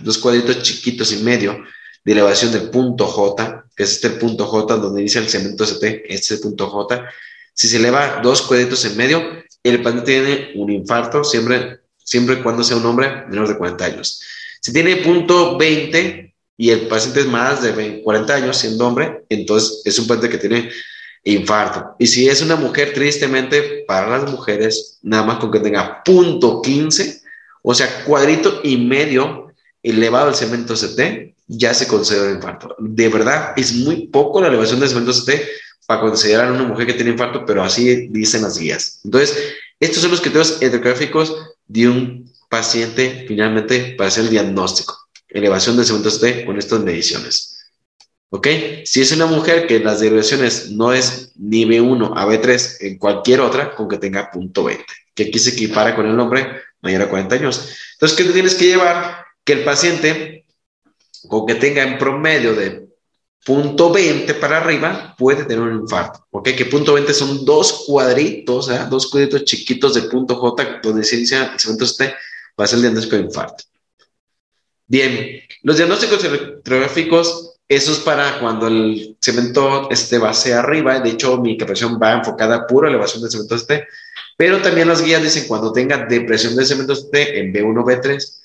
[0.01, 1.59] dos cuadritos chiquitos y medio,
[2.05, 6.05] de elevación del punto J, que es este punto J donde inicia el cemento ST,
[6.13, 7.09] este punto J.
[7.55, 9.23] Si se eleva dos cuadritos en medio,
[9.63, 14.21] el paciente tiene un infarto, siempre, siempre cuando sea un hombre menor de 40 años.
[14.61, 16.24] Si tiene punto 20
[16.57, 20.39] y el paciente es más de 40 años siendo hombre, entonces es un paciente que
[20.39, 20.71] tiene
[21.25, 21.97] infarto.
[21.99, 26.63] Y si es una mujer, tristemente, para las mujeres, nada más con que tenga punto
[26.63, 27.23] 15,
[27.63, 32.77] o sea, cuadrito y medio elevado el cemento ST, ya se considera infarto.
[32.79, 35.31] De verdad, es muy poco la elevación de cemento CT
[35.87, 39.01] para considerar a una mujer que tiene infarto, pero así dicen las guías.
[39.05, 39.37] Entonces,
[39.81, 41.37] estos son los criterios electrográficos
[41.67, 45.04] de un paciente finalmente para hacer el diagnóstico.
[45.35, 47.59] Elevación de cemento CT con estas mediciones.
[48.31, 48.49] ¿Ok?
[48.85, 53.41] Si es una mujer que las derivaciones no es ni B1 a B3 en cualquier
[53.41, 57.11] otra, con que tenga punto 20, que aquí se equipara con el hombre mayor a
[57.11, 57.69] 40 años.
[57.93, 59.27] Entonces, ¿qué te tienes que llevar?
[59.45, 60.47] Que el paciente
[61.29, 62.89] con que tenga en promedio de
[63.45, 66.27] punto 20 para arriba, puede tener un infarto.
[66.31, 66.51] ¿Ok?
[66.57, 68.87] Que punto 20 son dos cuadritos, ¿eh?
[68.89, 72.15] dos cuadritos chiquitos de punto J, donde se inicia el cemento T,
[72.59, 73.65] va a ser el diagnóstico de infarto.
[74.87, 81.01] Bien, los diagnósticos electrográficos, eso es para cuando el cemento esté base arriba.
[81.01, 83.87] De hecho, mi captación va enfocada a pura elevación del cemento T,
[84.37, 88.45] pero también las guías dicen cuando tenga depresión del cemento T en B1, B3,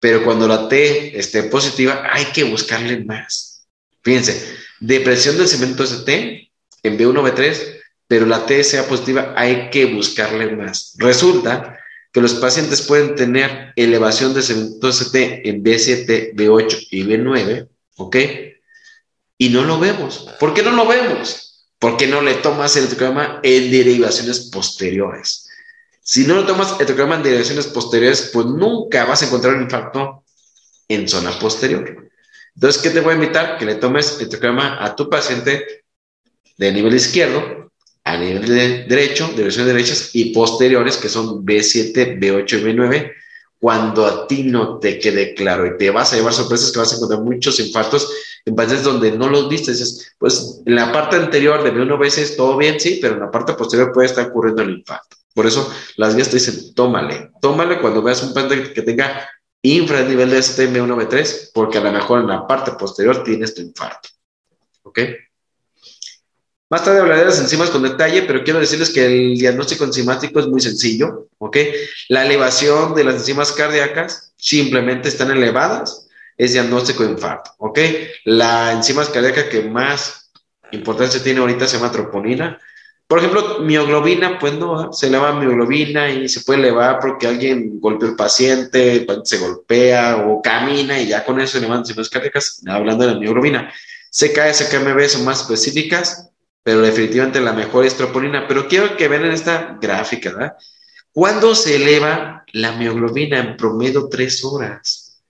[0.00, 3.66] pero cuando la T esté positiva, hay que buscarle más.
[4.02, 6.50] Fíjense, depresión del cemento ST
[6.82, 10.94] en B1, B3, pero la T sea positiva, hay que buscarle más.
[10.98, 11.78] Resulta
[12.16, 18.16] que los pacientes pueden tener elevación de en B7, B8 y B9, ¿ok?
[19.36, 20.26] Y no lo vemos.
[20.40, 21.68] ¿Por qué no lo vemos?
[21.78, 25.46] Porque no le tomas el programa en derivaciones posteriores.
[26.00, 30.24] Si no lo tomas electrocardiograma en direcciones posteriores, pues nunca vas a encontrar un infarto
[30.88, 32.08] en zona posterior.
[32.54, 33.58] Entonces, ¿qué te voy a invitar?
[33.58, 35.84] Que le tomes electrocardiograma a tu paciente
[36.56, 37.65] de nivel izquierdo,
[38.06, 43.12] a nivel de derecho, direcciones derechas y posteriores, que son B7, B8 y B9,
[43.58, 46.92] cuando a ti no te quede claro y te vas a llevar sorpresas que vas
[46.92, 48.08] a encontrar muchos infartos
[48.44, 49.72] en pacientes donde no los viste.
[49.72, 53.30] Dices, pues en la parte anterior de B1 veces todo bien, sí, pero en la
[53.32, 55.16] parte posterior puede estar ocurriendo el infarto.
[55.34, 59.28] Por eso las guías te dicen, tómale, tómale cuando veas un paciente que tenga
[59.62, 64.10] infra nivel de STM1B3, porque a lo mejor en la parte posterior tienes tu infarto.
[64.84, 65.00] ¿Ok?
[66.68, 70.40] Más tarde hablaré de las enzimas con detalle, pero quiero decirles que el diagnóstico enzimático
[70.40, 71.56] es muy sencillo, ¿ok?
[72.08, 77.78] La elevación de las enzimas cardíacas simplemente están elevadas, es diagnóstico de infarto, ¿ok?
[78.24, 80.32] La enzima cardíaca que más
[80.72, 82.58] importancia tiene ahorita se llama troponina,
[83.06, 88.08] por ejemplo, mioglobina, pues no, se eleva mioglobina y se puede elevar porque alguien golpeó
[88.08, 93.12] al paciente, se golpea o camina y ya con eso elevan enzimas cardíacas, hablando de
[93.12, 93.72] la mioglobina.
[94.10, 96.30] CK, SKMB son más específicas,
[96.66, 98.48] pero definitivamente la mejor es troponina.
[98.48, 100.56] Pero quiero que vean en esta gráfica, ¿verdad?
[101.12, 103.38] ¿Cuándo se eleva la mioglobina?
[103.38, 105.22] En promedio tres horas.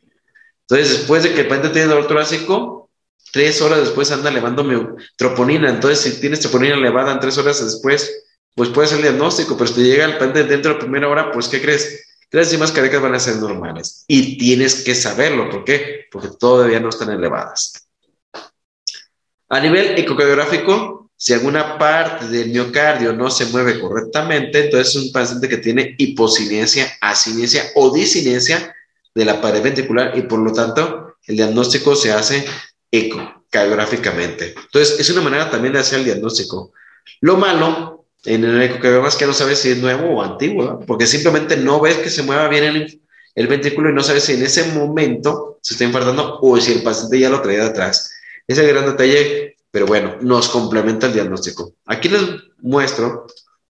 [0.63, 2.89] Entonces, después de que el paciente tiene dolor torácico,
[3.33, 5.69] tres horas después anda elevando troponina.
[5.69, 9.69] Entonces, si tienes troponina elevada en tres horas después, pues puede ser el diagnóstico, pero
[9.69, 12.03] si te llega el paciente dentro de la primera hora, pues ¿qué crees?
[12.31, 14.07] Las enzimas cardíacas van a ser normales.
[14.09, 15.51] Y tienes que saberlo.
[15.51, 16.07] ¿Por qué?
[16.11, 17.91] Porque todavía no están elevadas.
[19.51, 25.13] A nivel ecocardiográfico, si alguna parte del miocardio no se mueve correctamente, entonces es un
[25.13, 28.75] paciente que tiene hipocinesia, asinesia o disinesia
[29.15, 32.45] de la pared ventricular y por lo tanto el diagnóstico se hace
[32.91, 34.55] ecocardiográficamente.
[34.57, 36.73] Entonces, es una manera también de hacer el diagnóstico.
[37.21, 41.07] Lo malo en el ecocardiograma es que no sabes si es nuevo o antiguo, porque
[41.07, 43.01] simplemente no ves que se mueva bien el,
[43.35, 46.83] el ventrículo y no sabes si en ese momento se está infartando o si el
[46.83, 48.13] paciente ya lo traía de atrás.
[48.47, 51.75] Ese gran detalle, pero bueno, nos complementa el diagnóstico.
[51.85, 52.23] Aquí les
[52.63, 53.27] muestro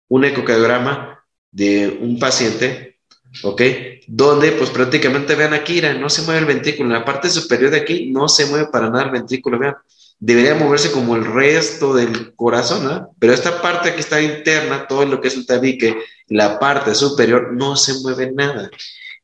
[0.07, 3.01] un ecocardiograma de un paciente,
[3.43, 3.61] ¿ok?
[4.07, 7.79] Donde pues prácticamente vean aquí, no se mueve el ventrículo, en la parte superior de
[7.79, 9.75] aquí no se mueve para nada el ventrículo, vean.
[10.21, 13.11] Debería moverse como el resto del corazón, ¿no?
[13.19, 15.97] Pero esta parte que está interna, todo lo que es el tabique,
[16.29, 18.71] la parte superior, no se mueve nada.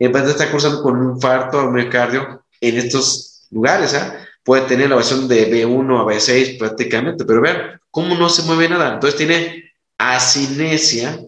[0.00, 4.18] El paciente está cursando con un infarto al miocardio en estos lugares, ¿ah?
[4.44, 8.68] Puede tener la versión de B1 a B6 prácticamente, pero vean cómo no se mueve
[8.68, 8.94] nada.
[8.94, 11.20] Entonces tiene asinesia,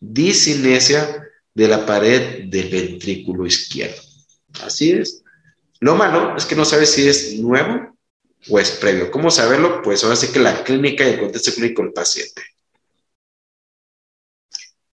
[0.00, 4.00] disinesia de la pared del ventrículo izquierdo.
[4.62, 5.22] Así es.
[5.80, 7.96] Lo malo es que no sabe si es nuevo
[8.48, 9.10] o es previo.
[9.10, 9.82] ¿Cómo saberlo?
[9.82, 12.42] Pues ahora sí que la clínica y el contexto clínico del paciente.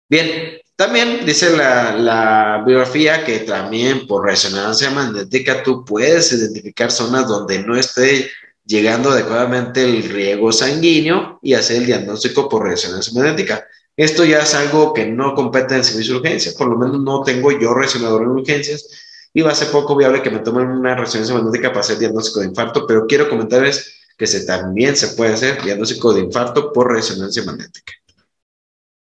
[0.08, 7.58] Bien, también dice la, biografía que también por resonancia magnética tú puedes identificar zonas donde
[7.64, 8.30] no esté
[8.64, 13.66] llegando adecuadamente el riego sanguíneo y hacer el diagnóstico por resonancia magnética.
[13.96, 17.24] Esto ya es algo que no compete en servicio de urgencia, por lo menos no
[17.24, 18.86] tengo yo resonador en urgencias
[19.34, 22.38] y va a ser poco viable que me tomen una resonancia magnética para hacer diagnóstico
[22.38, 26.92] de infarto, pero quiero comentarles que se, también se puede hacer diagnóstico de infarto por
[26.92, 27.94] resonancia magnética.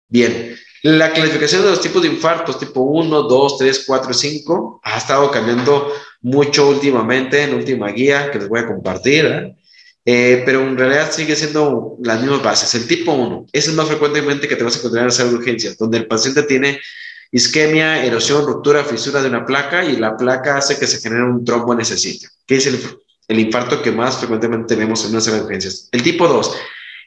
[0.09, 4.99] Bien, la clasificación de los tipos de infartos, tipo 1, 2, 3, 4, 5, ha
[4.99, 9.57] estado cambiando mucho últimamente en última guía que les voy a compartir, ¿eh?
[10.07, 12.75] Eh, pero en realidad sigue siendo las mismas bases.
[12.75, 15.31] El tipo 1 es el más frecuentemente que te vas a encontrar en la sala
[15.31, 16.81] de urgencias, donde el paciente tiene
[17.31, 21.45] isquemia, erosión, ruptura, fisura de una placa y la placa hace que se genere un
[21.45, 22.81] trombo en ese sitio, que es el,
[23.29, 25.89] el infarto que más frecuentemente vemos en una sala de urgencias.
[25.93, 26.57] El tipo 2,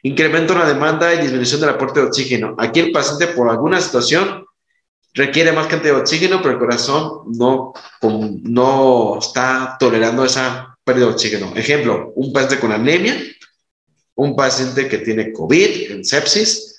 [0.04, 2.54] incremento en la demanda y disminución del aporte de oxígeno.
[2.58, 4.44] Aquí el paciente por alguna situación
[5.14, 11.12] requiere más cantidad de oxígeno, pero el corazón no, no está tolerando esa pérdida de
[11.12, 11.52] oxígeno.
[11.56, 13.16] Ejemplo, un paciente con anemia,
[14.16, 16.76] un paciente que tiene COVID, sepsis,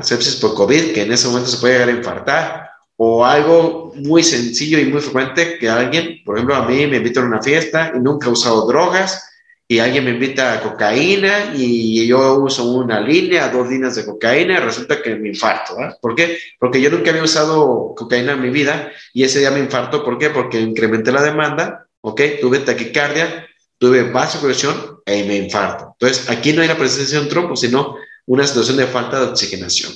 [0.00, 4.22] sepsis por COVID, que en ese momento se puede llegar a infartar, o algo muy
[4.22, 7.92] sencillo y muy frecuente que alguien, por ejemplo, a mí me invitan a una fiesta
[7.94, 9.22] y nunca he usado drogas,
[9.68, 14.54] y alguien me invita a cocaína y yo uso una línea, dos líneas de cocaína
[14.54, 15.80] y resulta que me infarto.
[15.80, 15.96] ¿eh?
[16.00, 16.38] ¿Por qué?
[16.58, 20.04] Porque yo nunca había usado cocaína en mi vida y ese día me infarto.
[20.04, 20.30] ¿Por qué?
[20.30, 22.20] Porque incrementé la demanda, ¿ok?
[22.40, 23.46] Tuve taquicardia,
[23.78, 25.96] tuve vasopresión y me infarto.
[25.98, 29.26] Entonces, aquí no hay la presencia de un trombo, sino una situación de falta de
[29.26, 29.92] oxigenación.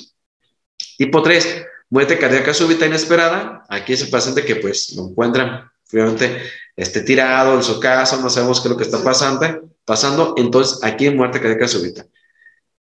[0.97, 3.63] Tipo 3, muerte cardíaca súbita inesperada.
[3.69, 6.41] Aquí es el paciente que pues lo encuentran obviamente
[6.81, 10.83] esté tirado en su casa, no sabemos qué es lo que está pasando, pasando entonces
[10.83, 12.05] aquí muerte cardíaca súbita.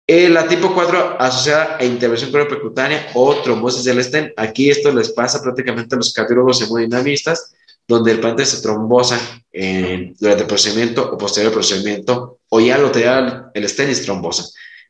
[0.06, 4.32] Eh, la tipo 4 asociada a intervención percutánea o trombosis del estén.
[4.36, 7.52] Aquí esto les pasa prácticamente a los cardiólogos hemodinamistas,
[7.86, 9.18] donde el paciente se trombosa
[9.52, 14.04] durante el procedimiento o posterior al procedimiento, o ya lo tenía el estén y se
[14.04, 14.44] trombosa.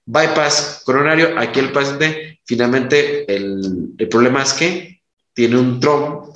[0.05, 5.01] Bypass coronario, aquí el paciente finalmente el, el problema es que
[5.33, 5.81] tiene un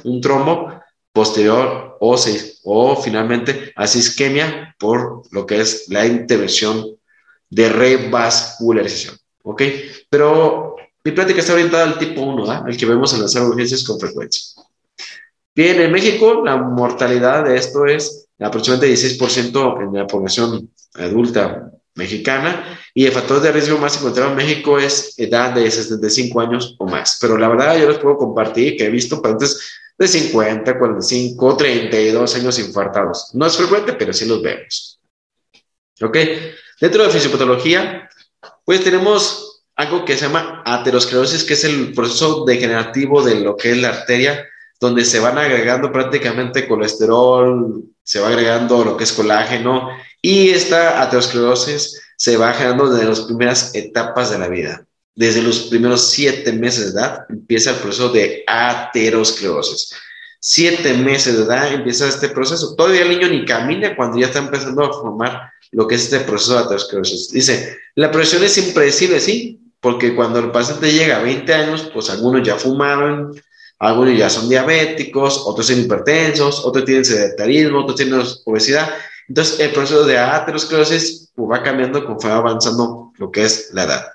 [0.04, 0.80] un trombo
[1.12, 2.16] posterior o,
[2.64, 6.96] o finalmente hace isquemia por lo que es la intervención
[7.48, 9.16] de revascularización.
[9.44, 9.62] ¿Ok?
[10.10, 14.00] Pero mi plática está orientada al tipo 1, el que vemos en las urgencias con
[14.00, 14.62] frecuencia.
[15.54, 22.80] Bien, en México la mortalidad de esto es aproximadamente 16% en la población adulta mexicana
[22.94, 26.86] y el factor de riesgo más encontrado en México es edad de 65 años o
[26.86, 27.18] más.
[27.20, 32.34] Pero la verdad yo les puedo compartir que he visto pacientes de 50, 45, 32
[32.36, 33.30] años infartados.
[33.34, 35.00] No es frecuente, pero sí los vemos.
[36.00, 36.16] ¿Ok?
[36.80, 38.08] Dentro de fisiopatología,
[38.64, 43.70] pues tenemos algo que se llama aterosclerosis, que es el proceso degenerativo de lo que
[43.70, 44.44] es la arteria,
[44.80, 49.88] donde se van agregando prácticamente colesterol, se va agregando lo que es colágeno,
[50.20, 55.64] y esta aterosclerosis se va generando desde las primeras etapas de la vida desde los
[55.64, 59.94] primeros siete meses de edad empieza el proceso de aterosclerosis.
[60.40, 62.74] Siete meses de edad empieza este proceso.
[62.74, 66.20] Todavía el niño ni camina cuando ya está empezando a formar lo que es este
[66.20, 67.30] proceso de aterosclerosis.
[67.30, 72.10] Dice, la presión es impredecible, sí, porque cuando el paciente llega a 20 años, pues
[72.10, 73.34] algunos ya fumaron,
[73.78, 78.90] algunos ya son diabéticos, otros son hipertensos, otros tienen sedentarismo, otros tienen obesidad.
[79.28, 83.84] Entonces, el proceso de aterosclerosis pues, va cambiando conforme va avanzando lo que es la
[83.84, 84.06] edad.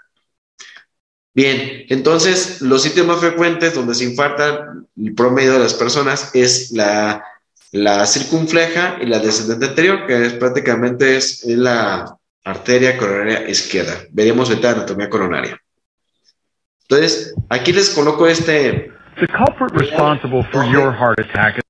[1.37, 6.71] Bien, entonces los sitios más frecuentes donde se infarta el promedio de las personas es
[6.71, 7.23] la,
[8.07, 13.99] circunfleja y la descendente anterior, que es, prácticamente es la arteria coronaria izquierda.
[14.09, 15.61] Veremos ahorita anatomía coronaria.
[16.89, 18.91] Entonces, aquí les coloco este...
[19.19, 21.61] The culprit responsible for your heart attack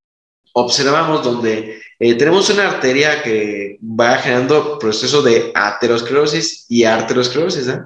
[0.60, 7.68] observamos donde eh, tenemos una arteria que va generando proceso de aterosclerosis y arteriosclerosis.
[7.68, 7.80] ¿eh?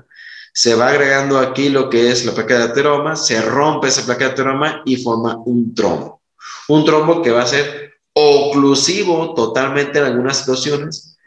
[0.54, 4.26] Se va agregando aquí lo que es la placa de ateroma, se rompe esa placa
[4.26, 6.22] de ateroma y forma un trombo.
[6.68, 11.18] Un trombo que va a ser oclusivo totalmente en algunas situaciones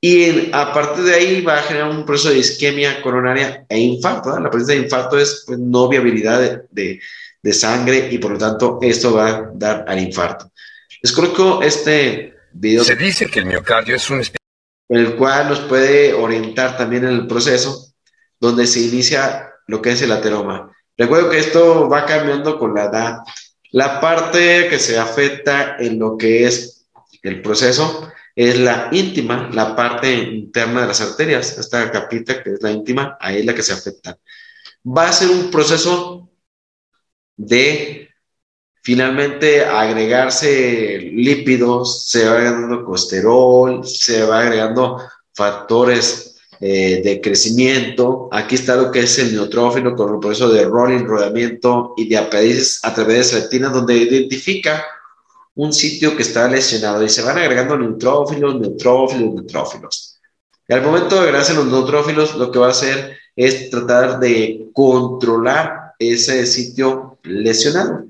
[0.00, 4.38] y a partir de ahí va a generar un proceso de isquemia coronaria e infarto.
[4.38, 7.00] La presencia de infarto es pues, no viabilidad de,
[7.42, 10.50] de sangre y por lo tanto esto va a dar al infarto.
[11.02, 12.84] Les coloco este video.
[12.84, 14.22] Se dice que el miocardio es un...
[14.88, 17.93] El cual nos puede orientar también en el proceso
[18.44, 20.70] donde se inicia lo que es el ateroma.
[20.98, 23.18] Recuerdo que esto va cambiando con la edad.
[23.72, 26.86] La parte que se afecta en lo que es
[27.22, 31.56] el proceso es la íntima, la parte interna de las arterias.
[31.56, 34.18] Esta capita que es la íntima, ahí es la que se afecta.
[34.86, 36.30] Va a ser un proceso
[37.36, 38.10] de
[38.82, 45.00] finalmente agregarse lípidos, se va agregando colesterol, se va agregando
[45.32, 48.28] factores eh, de crecimiento.
[48.32, 52.80] Aquí está lo que es el neutrófilo con el proceso de rolling, rodamiento y diapédisis
[52.84, 54.84] a través de selectina, donde identifica
[55.54, 60.20] un sitio que está lesionado y se van agregando neutrófilos, neutrófilos, neutrófilos.
[60.68, 64.68] Y al momento de agregarse los neutrófilos, lo que va a hacer es tratar de
[64.72, 68.06] controlar ese sitio lesionado.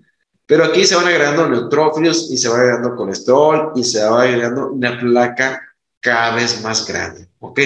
[0.46, 4.72] Pero aquí se van agregando neutrófilos y se va agregando colesterol y se va agregando
[4.72, 5.62] una placa
[6.00, 7.60] cada vez más grande, ¿ok?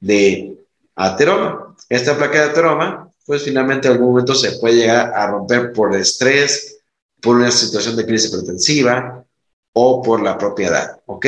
[0.00, 0.56] De
[0.94, 1.76] ateroma.
[1.88, 5.94] Esta placa de ateroma, pues finalmente en algún momento se puede llegar a romper por
[5.94, 6.80] estrés,
[7.20, 9.24] por una situación de crisis hipertensiva
[9.72, 11.26] o por la propiedad, ¿ok?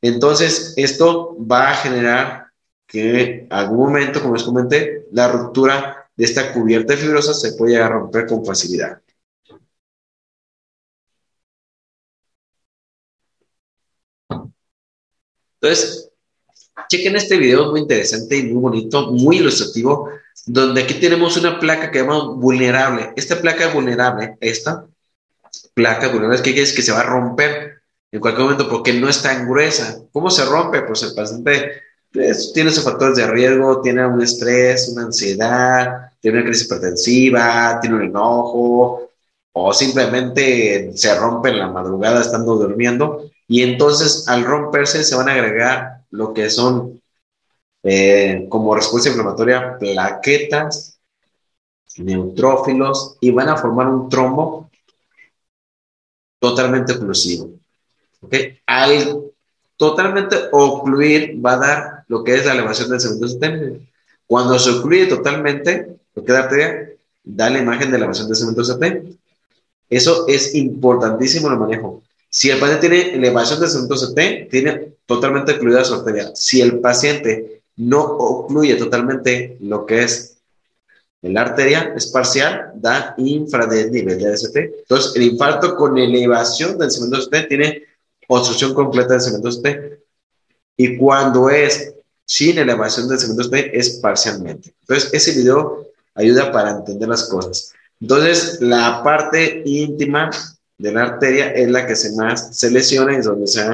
[0.00, 2.46] Entonces, esto va a generar
[2.86, 7.72] que en algún momento, como les comenté, la ruptura de esta cubierta fibrosa se puede
[7.72, 9.00] llegar a romper con facilidad.
[15.60, 16.10] Entonces,
[16.88, 20.10] chequen este video, muy interesante y muy bonito, muy ilustrativo,
[20.46, 23.12] donde aquí tenemos una placa que llamamos vulnerable.
[23.16, 24.86] Esta placa vulnerable, esta
[25.74, 26.76] placa vulnerable, ¿qué decir?
[26.76, 29.98] Que se va a romper en cualquier momento porque no es tan gruesa.
[30.12, 30.82] ¿Cómo se rompe?
[30.82, 36.38] Pues el paciente pues, tiene sus factores de riesgo, tiene un estrés, una ansiedad, tiene
[36.38, 39.10] una crisis hipertensiva, tiene un enojo,
[39.56, 45.28] o simplemente se rompe en la madrugada estando durmiendo y entonces al romperse se van
[45.28, 47.02] a agregar lo que son
[47.82, 50.98] eh, como respuesta inflamatoria plaquetas,
[51.96, 54.70] neutrófilos y van a formar un trombo
[56.38, 57.50] totalmente oclusivo.
[58.20, 58.58] ¿okay?
[58.66, 59.24] Al
[59.76, 63.84] totalmente ocluir va a dar lo que es la elevación del cemento sistémico.
[64.26, 66.48] Cuando se ocluye totalmente, lo que da
[67.24, 69.16] da la imagen de elevación del cemento sistémico.
[69.90, 72.02] Eso es importantísimo el manejo.
[72.36, 76.32] Si el paciente tiene elevación de cemento CT, tiene totalmente ocluida su arteria.
[76.34, 80.38] Si el paciente no ocluye totalmente lo que es
[81.22, 84.58] la arteria, es parcial, da infra del nivel de ST.
[84.80, 87.84] Entonces, el infarto con elevación del cemento CT tiene
[88.26, 90.02] obstrucción completa del cemento CT.
[90.76, 91.94] Y cuando es
[92.26, 94.74] sin elevación del cemento CT, es parcialmente.
[94.80, 97.72] Entonces, ese video ayuda para entender las cosas.
[98.00, 100.30] Entonces, la parte íntima
[100.78, 103.64] de la arteria es la que se más se lesiona y es donde se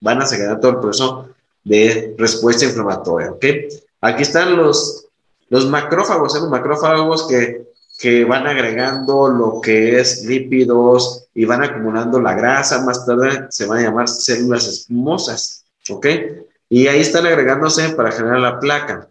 [0.00, 1.28] van, a seguir todo el proceso
[1.62, 3.34] de respuesta inflamatoria.
[4.00, 5.06] Aquí están los,
[5.48, 6.40] los macrófagos, ¿eh?
[6.40, 7.64] los macrófagos que,
[7.98, 13.66] que van agregando lo que es lípidos y van acumulando la grasa, más tarde se
[13.66, 15.64] van a llamar células espumosas.
[16.68, 19.08] Y ahí están agregándose para generar la placa.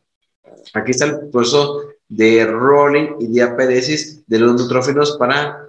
[0.73, 5.62] Aquí está el proceso de rolling y diaperesis de los neutrófilos para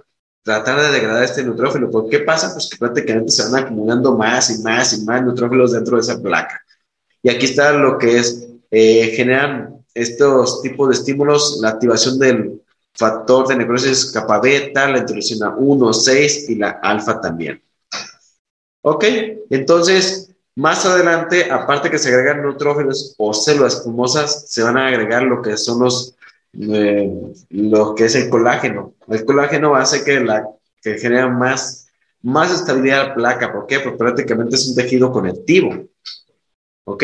[0.45, 1.89] tratar de degradar este neutrófilo.
[1.89, 2.53] ¿Por qué pasa?
[2.53, 6.21] Pues que prácticamente se van acumulando más y más y más neutrófilos dentro de esa
[6.21, 6.61] placa.
[7.23, 12.61] Y aquí está lo que es, eh, generan estos tipos de estímulos, la activación del
[12.93, 17.59] factor de necrosis capa beta, la interleucina 1, 6 y la alfa también.
[18.83, 19.03] Ok,
[19.49, 25.23] entonces, más adelante, aparte que se agregan neutrófilos o células espumosas, se van a agregar
[25.23, 26.14] lo que son los
[26.55, 28.93] lo que es el colágeno.
[29.07, 30.47] El colágeno hace que, la,
[30.81, 31.87] que genera más,
[32.21, 33.53] más estabilidad a la placa.
[33.53, 33.79] ¿Por qué?
[33.79, 35.73] Porque prácticamente es un tejido conectivo.
[36.85, 37.03] ¿Ok?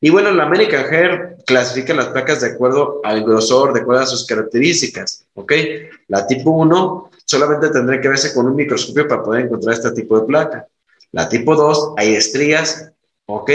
[0.00, 4.06] Y bueno, la American Hair clasifica las placas de acuerdo al grosor, de acuerdo a
[4.06, 5.26] sus características.
[5.34, 5.52] ¿Ok?
[6.08, 10.18] La tipo 1 solamente tendrá que verse con un microscopio para poder encontrar este tipo
[10.20, 10.66] de placa.
[11.12, 12.92] La tipo 2 hay estrías.
[13.26, 13.50] ¿Ok?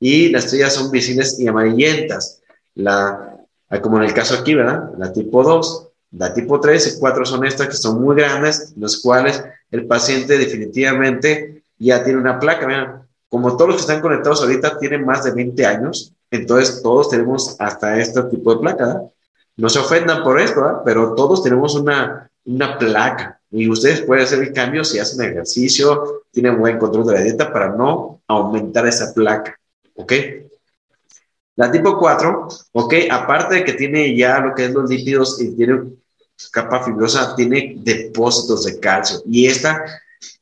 [0.00, 2.42] Y las estrías son visibles y amarillentas.
[2.74, 3.35] La
[3.82, 4.90] como en el caso aquí, ¿verdad?
[4.98, 9.00] La tipo 2, La tipo 3 y 4 son estas que son muy grandes, los
[9.02, 13.02] cuales el paciente definitivamente ya tiene una placa.
[13.28, 17.56] Como todos los que están conectados ahorita tienen más de 20 años, entonces todos tenemos
[17.58, 19.02] hasta este tipo de placa.
[19.56, 24.40] No se ofendan por esto, pero todos tenemos una, una placa y ustedes pueden hacer
[24.40, 29.12] el cambio si hacen ejercicio, tienen buen control de la dieta para no aumentar esa
[29.14, 29.58] placa.
[29.94, 30.12] ¿Ok?
[31.56, 35.56] La tipo 4, ok, aparte de que tiene ya lo que es los lípidos y
[35.56, 35.96] tiene
[36.52, 39.22] capa fibrosa, tiene depósitos de calcio.
[39.26, 39.82] Y esta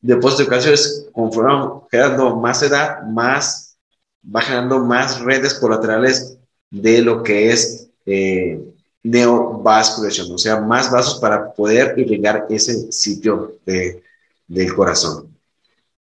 [0.01, 3.77] depósito de calcio es conforme generando más edad, más,
[4.23, 6.37] va generando más redes colaterales
[6.69, 8.59] de lo que es eh,
[9.03, 14.03] neovasculación, o sea, más vasos para poder irrigar ese sitio de,
[14.47, 15.33] del corazón.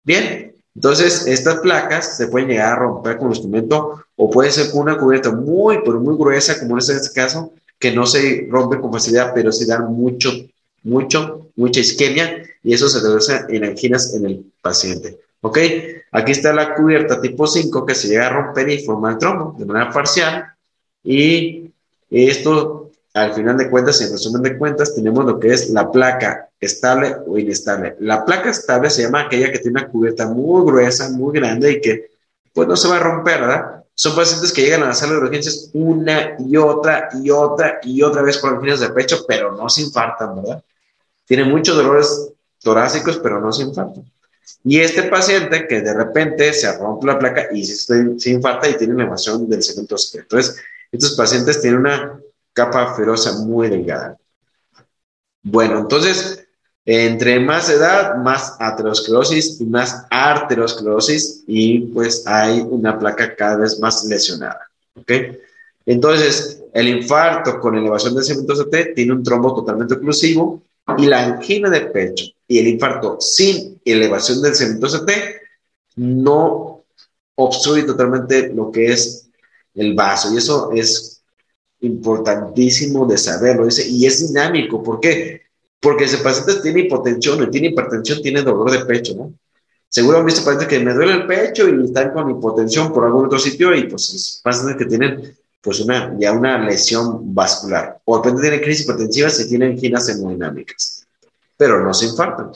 [0.04, 4.72] Bien, entonces estas placas se pueden llegar a romper con el instrumento o puede ser
[4.72, 8.48] con una cubierta muy, pero muy gruesa, como es en este caso, que no se
[8.50, 10.32] rompe con facilidad, pero se da mucho,
[10.84, 15.20] mucho, mucha isquemia y eso se traduce en anginas en el paciente.
[15.42, 15.58] ¿Ok?
[16.12, 19.56] Aquí está la cubierta tipo 5 que se llega a romper y forma el trombo
[19.58, 20.46] de manera parcial
[21.04, 21.72] y
[22.10, 26.50] esto, al final de cuentas, en resumen de cuentas, tenemos lo que es la placa
[26.60, 27.96] estable o inestable.
[28.00, 31.82] La placa estable se llama aquella que tiene una cubierta muy gruesa, muy grande y
[31.82, 32.12] que
[32.54, 33.84] pues no se va a romper, ¿verdad?
[33.96, 38.02] Son pacientes que llegan a la sala de urgencias una y otra y otra y
[38.02, 40.64] otra vez con anginas de pecho, pero no se infartan, ¿verdad?
[41.26, 42.30] Tienen muchos dolores
[42.62, 44.10] torácicos, pero no se infartan.
[44.64, 48.78] Y este paciente que de repente se rompe la placa y se, se infarta y
[48.78, 50.58] tiene elevación del segmento Entonces,
[50.92, 52.20] estos pacientes tienen una
[52.60, 54.18] capa ferosa muy delgada.
[55.42, 56.46] Bueno, entonces,
[56.84, 63.80] entre más edad, más aterosclerosis y más arteriosclerosis y pues hay una placa cada vez
[63.80, 64.70] más lesionada.
[64.96, 65.12] ¿Ok?
[65.86, 70.62] Entonces, el infarto con elevación del segmento T tiene un trombo totalmente oclusivo
[70.98, 75.42] y la angina de pecho y el infarto sin elevación del segmento T
[75.96, 76.84] no
[77.36, 79.30] obstruye totalmente lo que es
[79.76, 80.34] el vaso.
[80.34, 81.19] Y eso es
[81.82, 83.66] importantísimo de saberlo.
[83.66, 84.84] Dice, y es dinámico.
[84.84, 85.42] ¿Por qué?
[85.80, 89.34] Porque ese paciente tiene hipotensión, tiene hipertensión, tiene dolor de pecho, ¿no?
[89.88, 93.26] Seguro han visto pacientes que me duele el pecho y están con hipotensión por algún
[93.26, 98.00] otro sitio y pues pacientes que tienen pues una, ya una lesión vascular.
[98.06, 101.08] O de repente tienen crisis hipertensivas y tienen ginas hemodinámicas.
[101.58, 102.52] Pero no se infartan.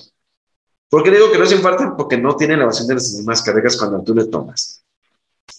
[0.89, 1.97] ¿Por qué digo que no se infartan?
[1.97, 4.83] Porque no tienen elevación de las enzimas cardíacas cuando tú le tomas.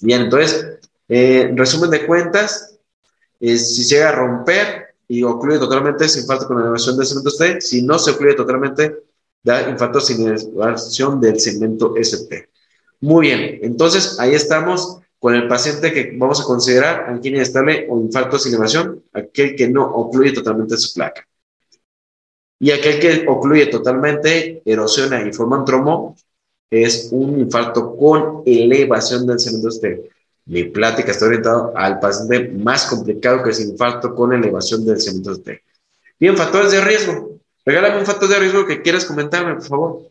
[0.00, 2.73] Bien, entonces, eh, resumen de cuentas,
[3.58, 7.60] si llega a romper y ocluye totalmente, se infarto con elevación del segmento ST.
[7.60, 8.96] Si no se ocluye totalmente,
[9.42, 12.48] da infarto sin elevación del segmento ST.
[13.00, 17.98] Muy bien, entonces ahí estamos con el paciente que vamos a considerar angina estable o
[17.98, 21.26] infarto sin elevación, aquel que no ocluye totalmente su placa.
[22.58, 26.16] Y aquel que ocluye totalmente, erosiona y forma un trombo,
[26.70, 30.10] es un infarto con elevación del segmento ST.
[30.46, 35.40] Mi plática está orientada al paciente más complicado que es infarto con elevación del segmento
[35.40, 35.62] T.
[36.18, 37.40] Bien, factores de riesgo.
[37.64, 40.10] Regálame un factor de riesgo que quieras comentarme, por favor.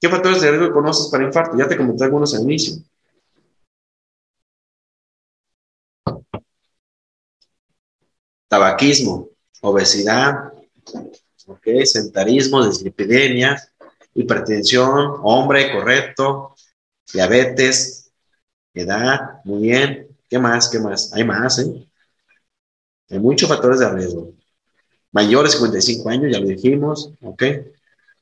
[0.00, 1.56] ¿Qué factores de riesgo conoces para infarto?
[1.56, 2.82] Ya te comenté algunos al inicio.
[8.48, 9.28] Tabaquismo,
[9.60, 10.52] obesidad,
[11.46, 13.62] okay, sentarismo, dislipidemia,
[14.14, 16.54] hipertensión, hombre, correcto,
[17.12, 17.97] diabetes,
[18.82, 20.08] edad, muy bien.
[20.28, 20.68] ¿Qué más?
[20.68, 21.12] ¿Qué más?
[21.14, 21.86] Hay más, ¿eh?
[23.10, 24.32] Hay muchos factores de riesgo.
[25.12, 27.42] Mayores de 55 años, ya lo dijimos, ¿ok?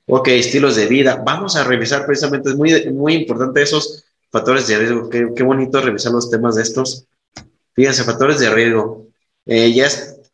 [0.07, 1.23] Ok, estilos de vida.
[1.25, 5.09] Vamos a revisar precisamente, es muy, muy importante esos factores de riesgo.
[5.11, 7.07] Qué, qué bonito revisar los temas de estos.
[7.75, 9.09] Fíjense, factores de riesgo.
[9.45, 9.87] Eh, ya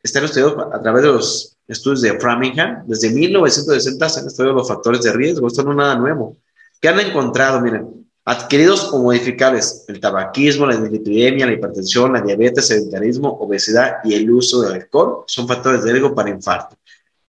[0.03, 2.85] están estudiados a través de los estudios de Framingham.
[2.87, 5.47] Desde 1960 se han estudiado los factores de riesgo.
[5.47, 6.37] Esto no es nada nuevo.
[6.81, 7.61] ¿Qué han encontrado?
[7.61, 14.15] Miren, adquiridos o modificables, el tabaquismo, la dislipidemia, la hipertensión, la diabetes, sedentarismo, obesidad y
[14.15, 16.77] el uso de alcohol son factores de riesgo para infarto.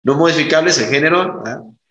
[0.03, 1.43] No modificables, el género,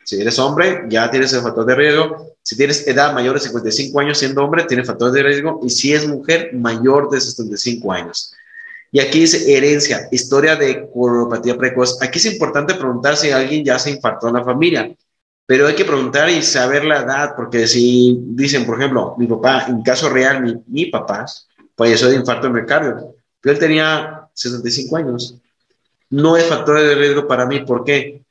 [0.05, 2.35] si eres hombre, ya tienes el factor de riesgo.
[2.43, 5.61] Si tienes edad mayor de 55 años siendo hombre, tienes factor de riesgo.
[5.63, 8.35] Y si es mujer, mayor de 75 años.
[8.91, 12.01] Y aquí dice herencia, historia de coronopatía precoz.
[12.03, 14.95] Aquí es importante preguntar si alguien ya se infartó en la familia
[15.47, 19.67] pero hay que preguntar y saber la edad, porque si dicen, por ejemplo, mi papá,
[19.69, 21.27] en caso real, mi, mi papá
[21.77, 25.37] falleció de infarto de miocardio, pero él tenía 65 años.
[26.11, 28.23] No es factor de riesgo para mí, ¿por qué?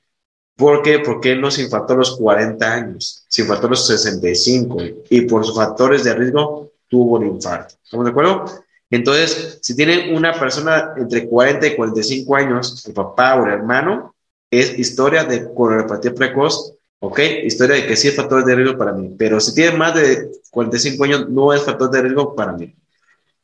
[0.55, 4.77] Porque, porque no se infartó a los 40 años, se infartó a los 65
[5.09, 7.75] y por sus factores de riesgo tuvo un infarto.
[7.83, 8.45] ¿Estamos de acuerdo?
[8.89, 14.15] Entonces, si tienen una persona entre 40 y 45 años, el papá o el hermano,
[14.51, 17.19] es historia de coronopatía precoz, ¿ok?
[17.43, 20.29] Historia de que sí es factor de riesgo para mí, pero si tiene más de
[20.51, 22.75] 45 años no es factor de riesgo para mí.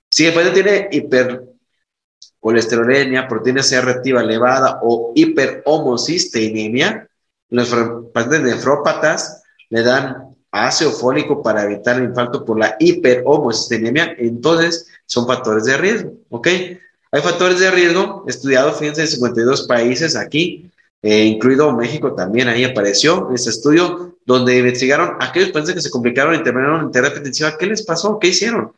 [0.09, 7.09] Si el paciente tiene hipercolesterolemia, proteína C reactiva elevada o hiperhomocisteinemia,
[7.49, 7.75] los
[8.13, 15.25] pacientes nefrópatas le dan ácido fólico para evitar el infarto por la hiperhomocisteinemia, entonces son
[15.25, 16.47] factores de riesgo, ¿ok?
[16.47, 20.69] Hay factores de riesgo estudiados, fíjense, en 52 países aquí,
[21.09, 26.35] eh, incluido México también, ahí apareció este estudio donde investigaron aquellos pacientes que se complicaron
[26.35, 28.19] y terminaron en terapia intensiva, ¿qué les pasó?
[28.19, 28.73] ¿Qué hicieron?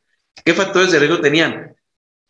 [0.46, 1.76] ¿Qué factores de riesgo tenían?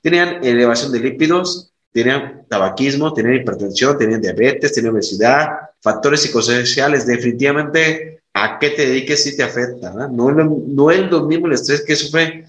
[0.02, 5.50] Tenían elevación de lípidos, tenían tabaquismo, tenían hipertensión, tenían diabetes, tenían obesidad,
[5.82, 10.08] factores psicosociales, definitivamente a qué te dediques sí te afecta, ¿no?
[10.08, 12.46] No, no es lo mismo el estrés que sufre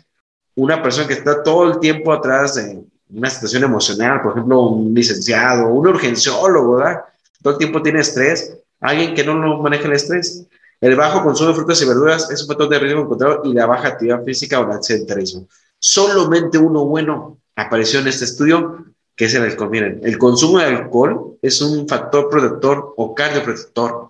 [0.54, 2.80] una persona que está todo el tiempo atrás de
[3.12, 7.00] una situación emocional, por ejemplo, un licenciado, un urgenciólogo, ¿verdad?
[7.42, 10.46] Todo el tiempo tiene estrés, alguien que no lo maneja el estrés.
[10.80, 13.66] El bajo consumo de frutas y verduras es un factor de riesgo encontrado y la
[13.66, 15.46] baja actividad física o el sedentarismo.
[15.78, 19.70] Solamente uno bueno apareció en este estudio, que es el alcohol.
[19.70, 24.08] Miren, el consumo de alcohol es un factor protector o cardioprotector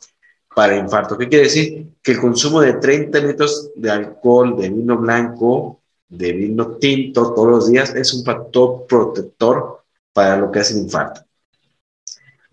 [0.55, 1.19] para infarto.
[1.19, 1.89] ¿Qué quiere decir?
[2.03, 7.49] Que el consumo de 30 litros de alcohol, de vino blanco, de vino tinto todos
[7.49, 11.23] los días es un factor protector para lo que es el infarto.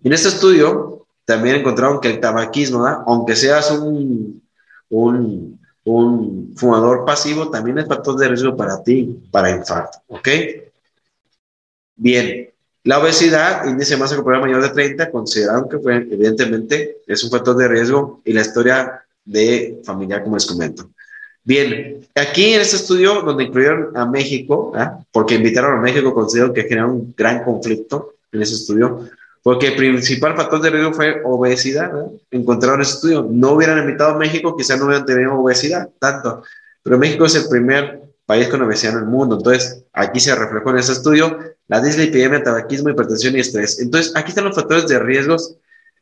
[0.07, 4.41] En este estudio también encontraron que el tabaquismo, aunque seas un,
[4.87, 9.97] un, un, fumador pasivo, también es factor de riesgo para ti, para infarto.
[10.07, 10.29] ¿Ok?
[11.97, 12.49] Bien,
[12.85, 17.29] la obesidad, índice de masa corporal mayor de 30, consideraron que fue, evidentemente, es un
[17.29, 20.89] factor de riesgo y la historia de familiar, como les comento.
[21.43, 25.03] Bien, aquí en este estudio, donde incluyeron a México, ¿ah?
[25.11, 29.09] porque invitaron a México, considero que genera un gran conflicto en ese estudio,
[29.47, 31.89] porque el principal factor de riesgo fue obesidad.
[32.31, 33.25] Encontraron ese estudio.
[33.31, 36.43] No hubieran invitado a México, quizás no hubieran tenido obesidad tanto.
[36.83, 39.37] Pero México es el primer país con obesidad en el mundo.
[39.37, 41.39] Entonces, aquí se reflejó en ese estudio
[41.69, 43.79] la dislipidemia, tabaquismo, hipertensión y estrés.
[43.79, 45.55] Entonces, aquí están los factores de riesgos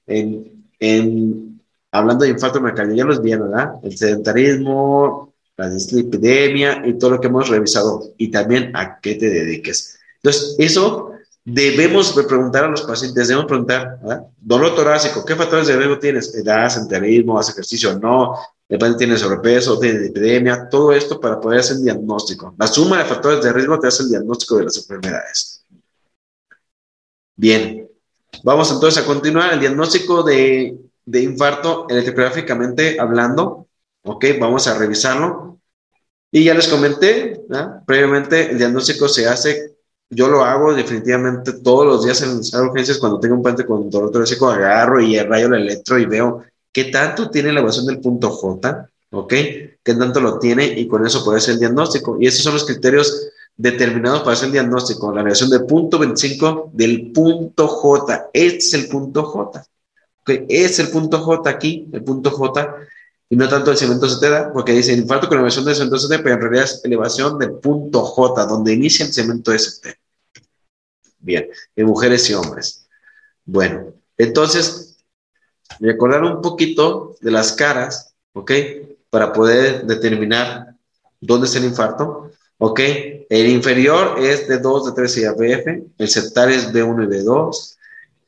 [0.08, 3.74] en, en hablando de infarto miocardial, ya los vieron, ¿verdad?
[3.84, 8.12] El sedentarismo, la dislipidemia y todo lo que hemos revisado.
[8.18, 10.00] Y también a qué te dediques.
[10.24, 11.15] Entonces, eso
[11.46, 14.00] debemos preguntar a los pacientes, debemos preguntar,
[14.38, 16.34] dolor torácico, ¿qué factores de riesgo tienes?
[16.34, 18.36] Edad, senterismo, hace ejercicio, no,
[18.68, 22.56] el paciente tiene sobrepeso, tiene epidemia, todo esto para poder hacer un diagnóstico.
[22.58, 25.64] La suma de factores de riesgo te hace el diagnóstico de las enfermedades.
[27.36, 27.88] Bien,
[28.44, 30.76] vamos entonces a continuar el diagnóstico de,
[31.06, 33.68] de infarto electrográficamente hablando.
[34.04, 35.60] Ok, vamos a revisarlo.
[36.32, 37.46] Y ya les comenté,
[37.86, 39.75] previamente el diagnóstico se hace
[40.10, 43.90] yo lo hago definitivamente todos los días en las urgencias cuando tengo un paciente con
[43.90, 48.00] dolor torácico, agarro y rayo el electro y veo qué tanto tiene la elevación del
[48.00, 49.30] punto J, ¿ok?
[49.30, 52.18] Qué tanto lo tiene y con eso puede ser el diagnóstico.
[52.20, 55.12] Y esos son los criterios determinados para hacer el diagnóstico.
[55.14, 58.30] La elevación del punto 25 del punto J.
[58.34, 59.66] Este es el punto J.
[60.22, 60.30] ¿ok?
[60.50, 62.76] Es el punto J aquí, el punto J,
[63.30, 66.36] y no tanto el cemento CT, porque dice infarto con elevación del cemento CT, pero
[66.36, 69.98] en realidad es elevación del punto J, donde inicia el cemento ST.
[71.20, 72.88] Bien, en mujeres y hombres.
[73.46, 74.98] Bueno, entonces,
[75.80, 78.52] recordar un poquito de las caras, ¿ok?
[79.10, 80.76] Para poder determinar
[81.20, 82.80] dónde es el infarto, ¿ok?
[83.30, 85.68] El inferior es de 2, de 3 y ABF,
[85.98, 87.76] el septal es B1 y B2,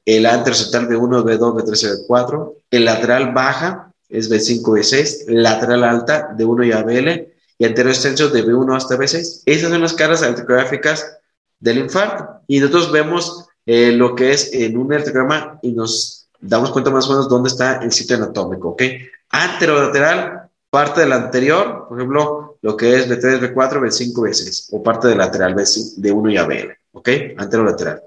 [0.06, 6.34] el anteroseptal B1, B2, B3 y B4, el lateral baja es B5, B6, lateral alta
[6.36, 7.28] de 1 y ABL,
[7.60, 9.44] y anterior extenso de B1 hasta B6.
[9.46, 11.18] Esas son las caras electrográficas
[11.60, 12.42] del infarto.
[12.48, 17.08] Y nosotros vemos eh, lo que es en un electrograma y nos damos cuenta más
[17.08, 18.84] o menos dónde está el sitio anatómico, ¿ok?
[19.30, 25.08] Anterolateral, parte del anterior, por ejemplo, lo que es B3, B4, B5, B6, o parte
[25.08, 27.10] del lateral de 1 y ABL, ¿ok?
[27.38, 28.04] Anterolateral.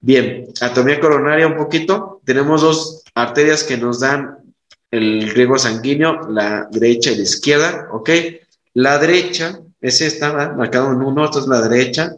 [0.00, 2.20] Bien, anatomía coronaria un poquito.
[2.24, 4.38] Tenemos dos arterias que nos dan
[4.92, 8.10] el riego sanguíneo, la derecha y la izquierda, ¿ok?
[8.74, 12.14] La derecha es esta, marcado en uno, esta es la derecha,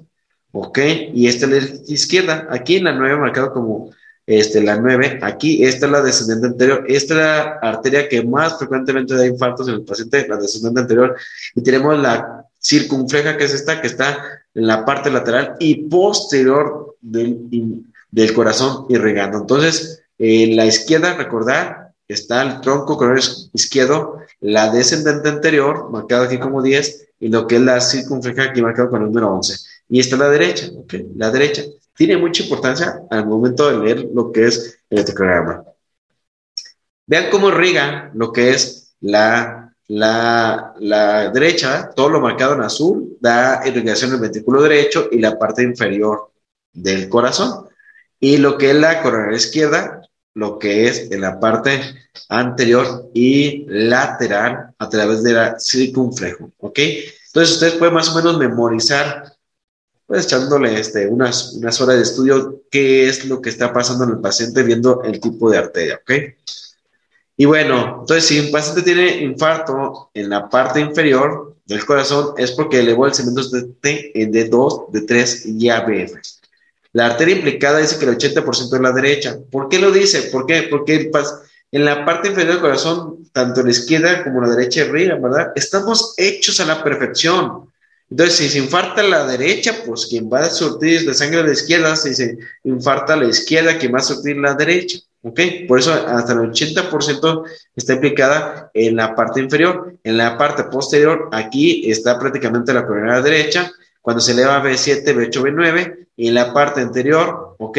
[0.53, 0.79] ¿ok?
[1.15, 2.49] Y esta es la izquierda.
[2.51, 3.91] Aquí en la 9 marcado como
[4.27, 8.59] este, la 9, aquí esta es la descendente anterior, esta es la arteria que más
[8.59, 11.17] frecuentemente da infartos en el paciente, la descendente anterior,
[11.55, 14.19] y tenemos la circunfleja que es esta, que está
[14.53, 19.39] en la parte lateral y posterior del, del corazón irrigando.
[19.39, 26.39] Entonces, en la izquierda, recordar, está el tronco coronario izquierdo, la descendente anterior, marcado aquí
[26.39, 29.55] como 10, y lo que es la circunfleja aquí marcado con el número 11.
[29.89, 30.95] y está la derecha, ¿ok?
[31.17, 31.63] La derecha.
[31.95, 35.65] Tiene mucha importancia al momento de leer lo que es el electrocardiograma.
[37.07, 43.17] Vean cómo riga lo que es la, la, la derecha, todo lo marcado en azul,
[43.21, 46.31] da irrigación el ventrículo derecho y la parte inferior
[46.73, 47.69] del corazón.
[48.19, 50.01] Y lo que es la coronaria izquierda,
[50.35, 51.81] lo que es en la parte
[52.29, 56.79] anterior y lateral a través de la circunflejo, ¿ok?
[57.27, 59.33] Entonces ustedes pueden más o menos memorizar,
[60.07, 64.11] pues echándole este, unas, unas horas de estudio, qué es lo que está pasando en
[64.11, 66.13] el paciente viendo el tipo de arteria, ¿ok?
[67.37, 72.53] Y bueno, entonces si un paciente tiene infarto en la parte inferior del corazón es
[72.53, 76.13] porque elevó el segmento de T en D2, D3 y ABF.
[76.95, 79.37] La arteria implicada dice que el 80% es la derecha.
[79.51, 80.23] ¿Por qué lo dice?
[80.31, 80.69] ¿Por qué?
[80.71, 81.11] Porque
[81.73, 85.53] en la parte inferior del corazón, tanto la izquierda como la derecha arriba, ¿verdad?
[85.57, 87.69] Estamos hechos a la perfección.
[88.09, 91.53] Entonces, si se infarta la derecha, pues quien va a surtir de sangre a la
[91.53, 95.01] izquierda, si se infarta la izquierda, quien va a surtir la derecha.
[95.23, 95.41] ¿Ok?
[95.67, 99.97] Por eso hasta el 80% está implicada en la parte inferior.
[100.05, 103.73] En la parte posterior, aquí está prácticamente la coronaria derecha.
[104.05, 107.79] Cuando se eleva B7, B8, B9, y en la parte anterior, ¿ok?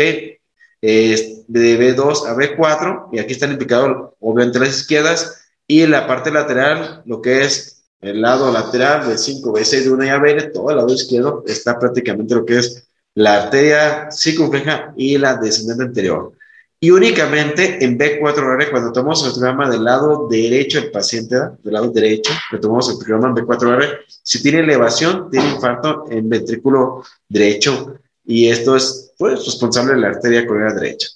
[0.82, 6.08] Es de B2 a B4, y aquí están implicados obviamente las izquierdas, y en la
[6.08, 10.52] parte lateral, lo que es el lado lateral de 5, B6 de una y AB,
[10.52, 15.84] todo el lado izquierdo está prácticamente lo que es la arteria circunfleja y la descendente
[15.84, 16.34] anterior.
[16.80, 21.90] Y únicamente en B4R, cuando tomamos el programa del lado derecho del paciente, del lado
[21.90, 28.00] derecho, que tomamos el programa en B4R, si tiene elevación, tiene infarto en ventrículo derecho.
[28.26, 31.08] Y esto es pues, responsable de la arteria coronaria derecha.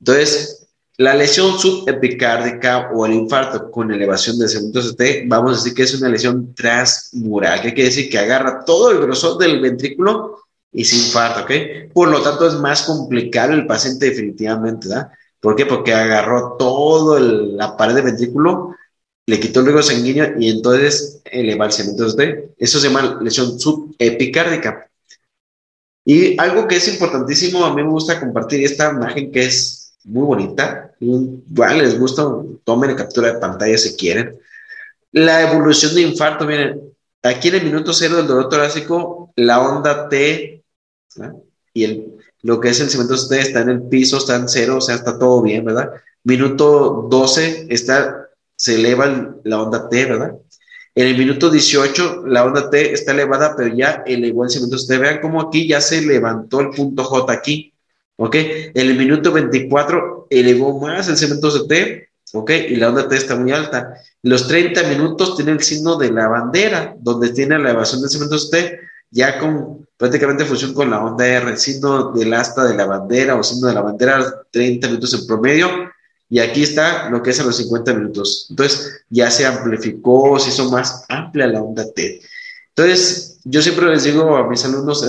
[0.00, 0.66] Entonces,
[0.98, 5.82] la lesión subepicárdica o el infarto con elevación de segmento T, vamos a decir que
[5.82, 10.45] es una lesión transmural, que quiere decir que agarra todo el grosor del ventrículo
[10.76, 11.90] y sin infarto, ¿ok?
[11.94, 15.10] Por lo tanto, es más complicado el paciente definitivamente, ¿verdad?
[15.40, 15.64] ¿Por qué?
[15.64, 18.76] Porque agarró todo la pared del ventrículo,
[19.26, 23.58] le quitó el riego sanguíneo y entonces eleva el segmento de Eso se llama lesión
[23.58, 24.90] subepicárdica.
[26.04, 30.26] Y algo que es importantísimo, a mí me gusta compartir esta imagen que es muy
[30.26, 30.92] bonita.
[31.00, 32.22] Igual les gusta,
[32.64, 34.38] tomen captura de pantalla si quieren.
[35.10, 36.82] La evolución de infarto, miren,
[37.22, 40.55] aquí en el minuto cero del dolor torácico, la onda T
[41.72, 44.76] y el, lo que es el cemento T está en el piso, está en cero,
[44.78, 45.90] o sea, está todo bien, ¿verdad?
[46.24, 50.32] Minuto 12 está, se eleva la onda T, ¿verdad?
[50.94, 54.96] En el minuto 18 la onda T está elevada, pero ya elevó el cemento T.
[54.96, 57.74] Vean cómo aquí ya se levantó el punto J aquí,
[58.16, 58.34] ¿ok?
[58.34, 62.50] En el minuto 24 elevó más el cemento T, ¿ok?
[62.70, 63.94] Y la onda T está muy alta.
[64.22, 68.36] Los 30 minutos tiene el signo de la bandera, donde tiene la elevación del cemento
[68.50, 68.80] T,
[69.10, 73.42] ya con prácticamente fusión con la onda R, signo del asta de la bandera o
[73.42, 75.68] signo de la bandera 30 minutos en promedio,
[76.28, 78.48] y aquí está lo que es a los 50 minutos.
[78.50, 82.20] Entonces ya se amplificó, se hizo más amplia la onda T.
[82.74, 85.06] Entonces, yo siempre les digo a mis alumnos.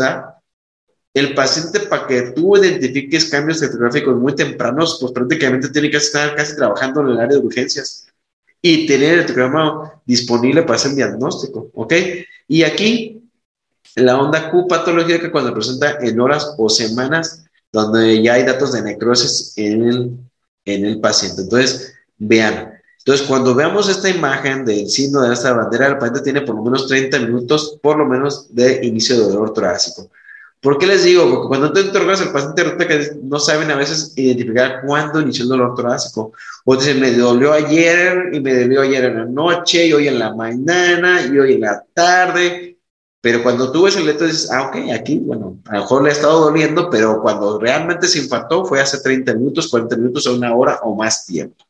[1.14, 6.36] El paciente para que tú identifiques cambios electrográficos muy tempranos, pues prácticamente tiene que estar
[6.36, 8.08] casi trabajando en el área de urgencias
[8.62, 11.94] y tener el programa disponible para hacer el diagnóstico, ¿ok?
[12.48, 13.17] Y aquí
[13.96, 18.82] la onda Q patológica cuando presenta en horas o semanas donde ya hay datos de
[18.82, 20.18] necrosis en el,
[20.66, 21.42] en el paciente.
[21.42, 22.74] Entonces, vean.
[23.00, 26.64] Entonces, cuando veamos esta imagen del signo de esta bandera, el paciente tiene por lo
[26.64, 30.10] menos 30 minutos, por lo menos, de inicio de dolor torácico.
[30.60, 31.30] ¿Por qué les digo?
[31.30, 35.50] Porque cuando te interrogas al paciente, que no saben a veces identificar cuándo inició el
[35.50, 36.34] dolor torácico.
[36.66, 40.20] O dicen, me dolió ayer y me dolió ayer en la noche y hoy en
[40.20, 42.77] la mañana y hoy en la tarde
[43.28, 46.12] pero cuando tú ves el leto dices, ah, ok, aquí, bueno, a lo mejor le
[46.12, 50.34] ha estado doliendo, pero cuando realmente se infartó fue hace 30 minutos, 40 minutos o
[50.34, 51.66] una hora o más tiempo.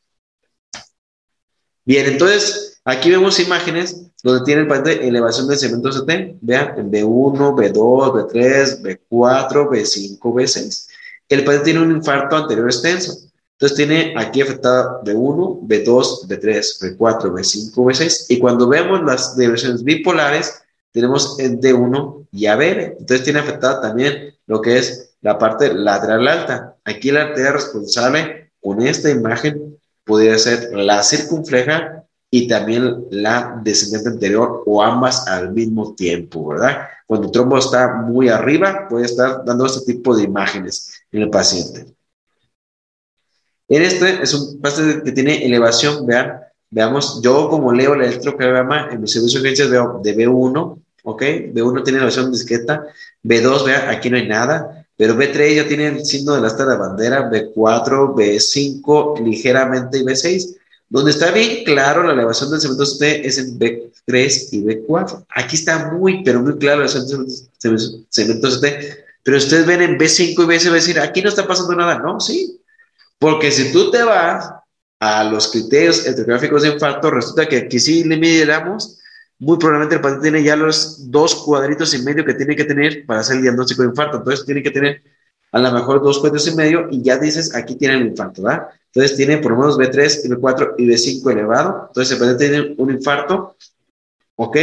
[1.84, 6.38] Bien, entonces aquí vemos imágenes donde tiene el paciente elevación del cemento CT.
[6.42, 10.88] Vean, en B1, B2, B3, B4, B5, B6.
[11.28, 13.18] El paciente tiene un infarto anterior extenso.
[13.54, 18.26] Entonces tiene aquí afectada B1, B2, B3, B4, B5, B6.
[18.30, 20.62] Y cuando vemos las diversiones bipolares,
[20.98, 22.98] tenemos el D1 y ABR.
[23.00, 26.76] Entonces tiene afectada también lo que es la parte lateral alta.
[26.84, 34.10] Aquí la arteria responsable con esta imagen podría ser la circunfleja y también la descendente
[34.10, 36.88] anterior o ambas al mismo tiempo, ¿verdad?
[37.06, 41.30] Cuando el trombo está muy arriba, puede estar dando este tipo de imágenes en el
[41.30, 41.86] paciente.
[43.70, 46.40] En este es un paciente que tiene elevación, vean,
[46.70, 51.22] veamos, yo como leo el electrocardiograma en mi servicio de urgencias veo de B1, ¿ok?
[51.54, 52.86] B1 tiene elevación discreta,
[53.24, 56.78] B2, vea, aquí no hay nada, pero B3 ya tiene el signo de la de
[56.78, 60.58] bandera, B4, B5 ligeramente y B6.
[60.90, 65.26] Donde está bien claro la elevación del cemento C es en B3 y B4.
[65.30, 69.06] Aquí está muy, pero muy claro la elevación del cemento C.
[69.24, 72.00] Pero ustedes ven en B5 y B6 va a decir, aquí no está pasando nada.
[72.00, 72.60] No, sí.
[73.20, 74.50] Porque si tú te vas
[75.00, 78.98] a los criterios electrográficos de infarto, resulta que aquí sí le midiéramos,
[79.40, 83.06] muy probablemente el paciente tiene ya los dos cuadritos y medio que tiene que tener
[83.06, 84.18] para hacer el diagnóstico de infarto.
[84.18, 85.04] Entonces tiene que tener
[85.52, 88.68] a lo mejor dos cuadritos y medio y ya dices, aquí tiene el infarto, ¿verdad?
[88.94, 91.86] Entonces tiene por lo menos B3 y B4 y B5 elevado.
[91.88, 93.56] Entonces el paciente tiene un infarto,
[94.36, 94.58] ¿ok?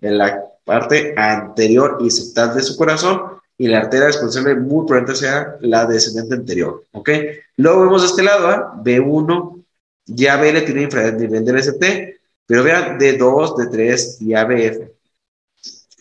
[0.00, 5.20] En la parte anterior y septal de su corazón y la arteria responsable muy probablemente
[5.20, 7.10] sea la descendente anterior, ¿ok?
[7.56, 8.72] Luego vemos de este lado, ¿ah?
[8.82, 9.64] B1,
[10.06, 12.19] ya BL tiene nivel del ST,
[12.50, 14.90] pero vean D2, D3 y ABF.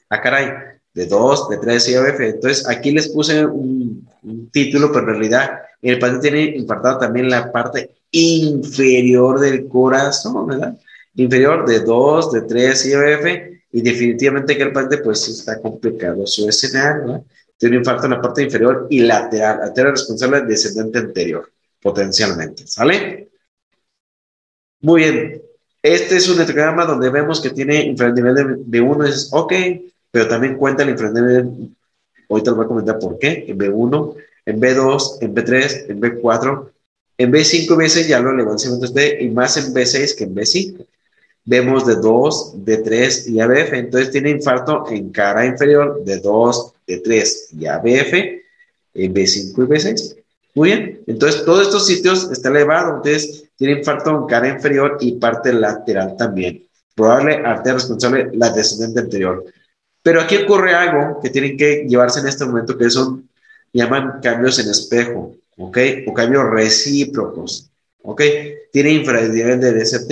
[0.10, 0.48] Ah, caray,
[0.96, 2.20] D2, D3 y ABF.
[2.22, 4.10] Entonces aquí les puse un,
[4.52, 10.76] título, pero en realidad el paciente tiene infartado también la parte inferior del corazón, ¿verdad?
[11.14, 13.26] Inferior de 2, de 3 y ABF,
[13.72, 17.24] y definitivamente que el paciente pues está complicado su escenario, ¿verdad?
[17.60, 23.30] tiene un infarto en la parte inferior y lateral, arteria responsable descendente anterior, potencialmente, ¿sale?
[24.82, 25.49] Muy bien,
[25.82, 29.54] este es un electrograma donde vemos que tiene infranivel de, 1, es ok,
[30.12, 31.72] pero también cuenta el infranivel,
[32.30, 34.16] ahorita les voy a comentar por qué, en B1,
[34.46, 36.70] en B2, en B3, en B4,
[37.18, 40.86] en B5 y B6 ya lo levantamientos de, y más en B6 que en B5
[41.46, 43.74] vemos de 2, de 3 y ABF.
[43.74, 48.14] Entonces tiene infarto en cara inferior de 2, de 3 y ABF,
[48.94, 50.19] en B5 y B6.
[50.56, 55.14] Muy bien, entonces todos estos sitios está elevado, entonces tiene infarto en cara inferior y
[55.14, 56.66] parte lateral también.
[56.96, 59.46] Probable arteria responsable la descendente anterior.
[60.02, 63.30] Pero aquí ocurre algo que tienen que llevarse en este momento que son,
[63.72, 65.78] llaman cambios en espejo, ¿ok?
[66.08, 67.70] O cambios recíprocos,
[68.02, 68.22] ¿ok?
[68.72, 70.12] Tiene infranivel de DST.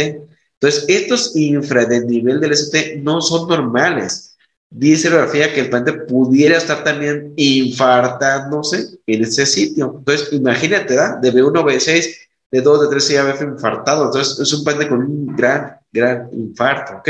[0.59, 4.36] Entonces, estos infra del del ST no son normales.
[4.69, 9.95] Dice la grafía que el paciente pudiera estar también infartándose en ese sitio.
[9.97, 11.15] Entonces, imagínate, ¿da?
[11.15, 12.15] De B1 B6,
[12.51, 14.05] de 2, de 3 CABF infartado.
[14.05, 17.09] Entonces, es un paciente con un gran, gran infarto, ¿ok?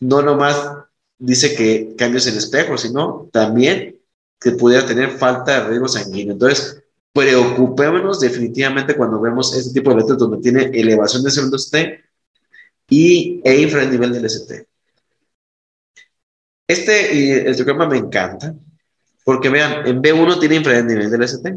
[0.00, 0.56] No nomás
[1.18, 3.98] dice que cambios en espejo, sino también
[4.40, 6.32] que pudiera tener falta de riesgo sanguíneo.
[6.32, 6.82] Entonces,
[7.12, 12.00] preocupémonos definitivamente cuando vemos este tipo de letras donde tiene elevación de segundo T
[12.88, 14.69] y e infra el nivel del ST.
[16.70, 18.54] Este electrograma me encanta
[19.24, 21.52] porque vean, en B1 tiene infra el nivel del ST.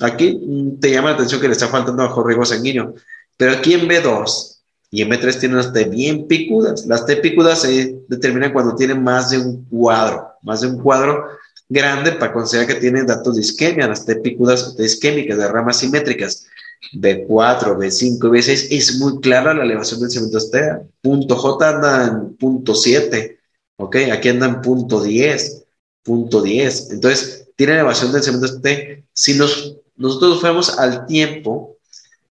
[0.00, 2.94] Aquí mm, te llama la atención que le está faltando bajo riesgo sanguíneo,
[3.38, 4.58] pero aquí en B2
[4.90, 6.84] y en B3 tienen las T bien picudas.
[6.84, 11.24] Las T picudas se determinan cuando tienen más de un cuadro, más de un cuadro
[11.70, 15.78] grande para considerar que tienen datos de isquemia, las T picudas de isquémicas, de ramas
[15.78, 16.46] simétricas.
[16.92, 20.82] B4, B5 B6, es muy clara la elevación del cemento estea.
[21.00, 23.38] Punto J anda en punto 7,
[23.76, 23.96] ¿ok?
[24.12, 25.64] Aquí anda en punto 10,
[26.02, 26.90] punto 10.
[26.92, 29.04] Entonces, tiene elevación del cemento este.
[29.12, 31.76] Si nos, nosotros fuéramos al tiempo,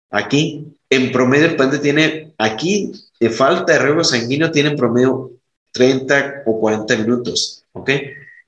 [0.10, 5.32] aquí, en promedio el paciente tiene, aquí, de falta de riego sanguíneo, tiene en promedio
[5.72, 7.90] 30 o 40 minutos, ¿ok?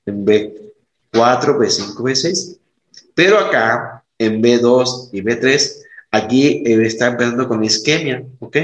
[0.06, 0.72] En B4,
[1.12, 2.58] B5, B6.
[3.14, 5.82] Pero acá, en B2 y B3,
[6.12, 8.56] Aquí eh, está empezando con isquemia, ¿ok?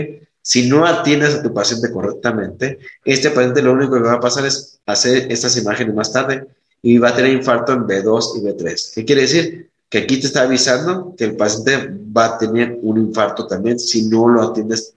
[0.48, 4.46] Si no atiendes a tu paciente correctamente, este paciente lo único que va a pasar
[4.46, 6.46] es hacer estas imágenes más tarde
[6.80, 8.94] y va a tener infarto en B2 y B3.
[8.94, 9.70] ¿Qué quiere decir?
[9.90, 14.08] Que aquí te está avisando que el paciente va a tener un infarto también si
[14.08, 14.94] no lo atiendes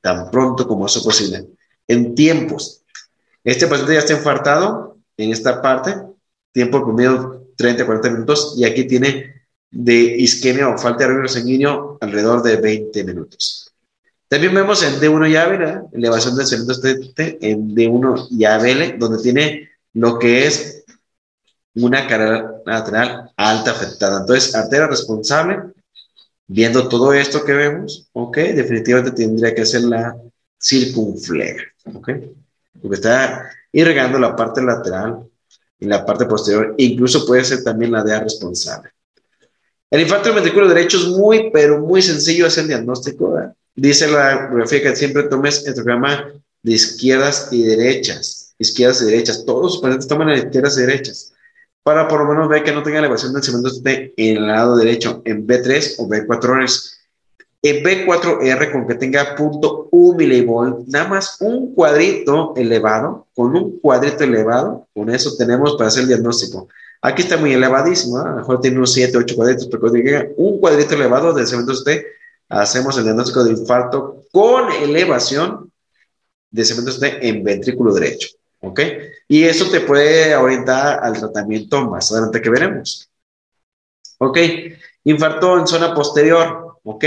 [0.00, 1.44] tan pronto como eso posible.
[1.86, 2.80] En tiempos.
[3.44, 5.96] Este paciente ya está infartado en esta parte,
[6.50, 9.34] tiempo promedio 30, 40 minutos, y aquí tiene
[9.70, 13.67] de isquemia o falta de riego sanguíneo alrededor de 20 minutos.
[14.28, 16.72] También vemos en D1 y ABL, elevación del cemento
[17.40, 20.84] en D1 y ABL, donde tiene lo que es
[21.74, 24.20] una carrera lateral alta afectada.
[24.20, 25.72] Entonces, arteria responsable,
[26.46, 30.14] viendo todo esto que vemos, ok, definitivamente tendría que ser la
[30.60, 31.64] circunfleja,
[31.94, 32.10] ok,
[32.82, 35.26] porque está irrigando la parte lateral
[35.78, 38.90] y la parte posterior, incluso puede ser también la DEA responsable.
[39.90, 43.38] El infarto del ventrículo derecho es muy, pero muy sencillo hacer el diagnóstico.
[43.80, 46.32] Dice la grafía que siempre tomes el programa
[46.64, 48.52] de izquierdas y derechas.
[48.58, 49.44] Izquierdas y derechas.
[49.46, 51.32] Todos los pacientes toman izquierdas y derechas.
[51.84, 55.22] Para por lo menos ver que no tenga elevación del cemento en el lado derecho,
[55.24, 56.98] en B3 o B4 horas.
[57.62, 63.78] En B4R, con que tenga punto un milivolt, nada más un cuadrito elevado, con un
[63.78, 66.66] cuadrito elevado, con eso tenemos para hacer el diagnóstico.
[67.00, 70.34] Aquí está muy elevadísimo, a lo mejor tiene unos 7, 8 cuadritos, pero cuando llegue
[70.36, 72.17] un cuadrito elevado del segmento T,
[72.48, 75.70] hacemos el diagnóstico de infarto con elevación
[76.50, 78.28] de segmento T en ventrículo derecho.
[78.60, 78.80] ¿Ok?
[79.28, 83.08] Y eso te puede orientar al tratamiento más adelante que veremos.
[84.18, 84.38] ¿Ok?
[85.04, 86.78] Infarto en zona posterior.
[86.82, 87.04] ¿Ok?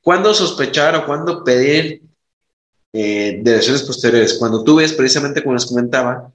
[0.00, 2.02] ¿Cuándo sospechar o cuándo pedir
[2.92, 4.34] eh, lesiones posteriores?
[4.38, 6.30] Cuando tú ves precisamente como les comentaba,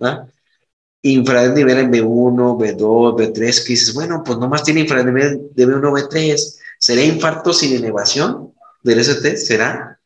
[1.01, 6.57] infranivel en B1, B2, B3, que dices, bueno, pues nomás tiene infranivel de B1, B3.
[6.77, 9.37] ¿Será infarto sin elevación del ST?
[9.37, 9.99] ¿Será?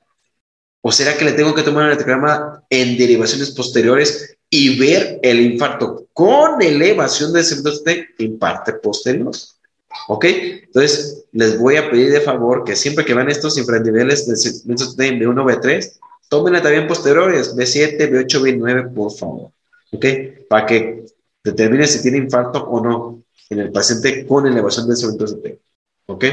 [0.82, 5.40] ¿O será que le tengo que tomar un electrograma en derivaciones posteriores y ver el
[5.40, 9.32] infarto con elevación de ST en parte posterior?
[10.08, 10.26] ¿Ok?
[10.26, 15.46] Entonces, les voy a pedir de favor que siempre que van estos infraniveles de B1,
[15.46, 19.53] B3, tómenla también posteriores, B7, B8, B9, por favor.
[19.94, 20.06] ¿Ok?
[20.50, 21.06] Para que
[21.44, 25.60] determine si tiene infarto o no en el paciente con elevación del segmento T,
[26.08, 26.26] ¿ok?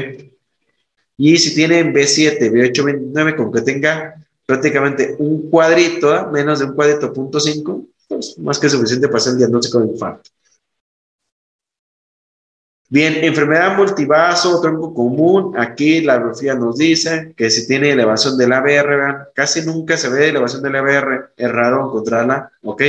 [1.17, 6.73] Y si tiene B7, B8, B9, con que tenga prácticamente un cuadrito, menos de un
[6.73, 10.31] cuadrito, punto 5, pues más que suficiente para hacer el diagnóstico de infarto.
[12.89, 15.53] Bien, enfermedad multivaso, tronco común.
[15.57, 20.27] Aquí la biografía nos dice que si tiene elevación del ABR, casi nunca se ve
[20.27, 22.81] elevación del ABR, es raro encontrarla, ¿ok?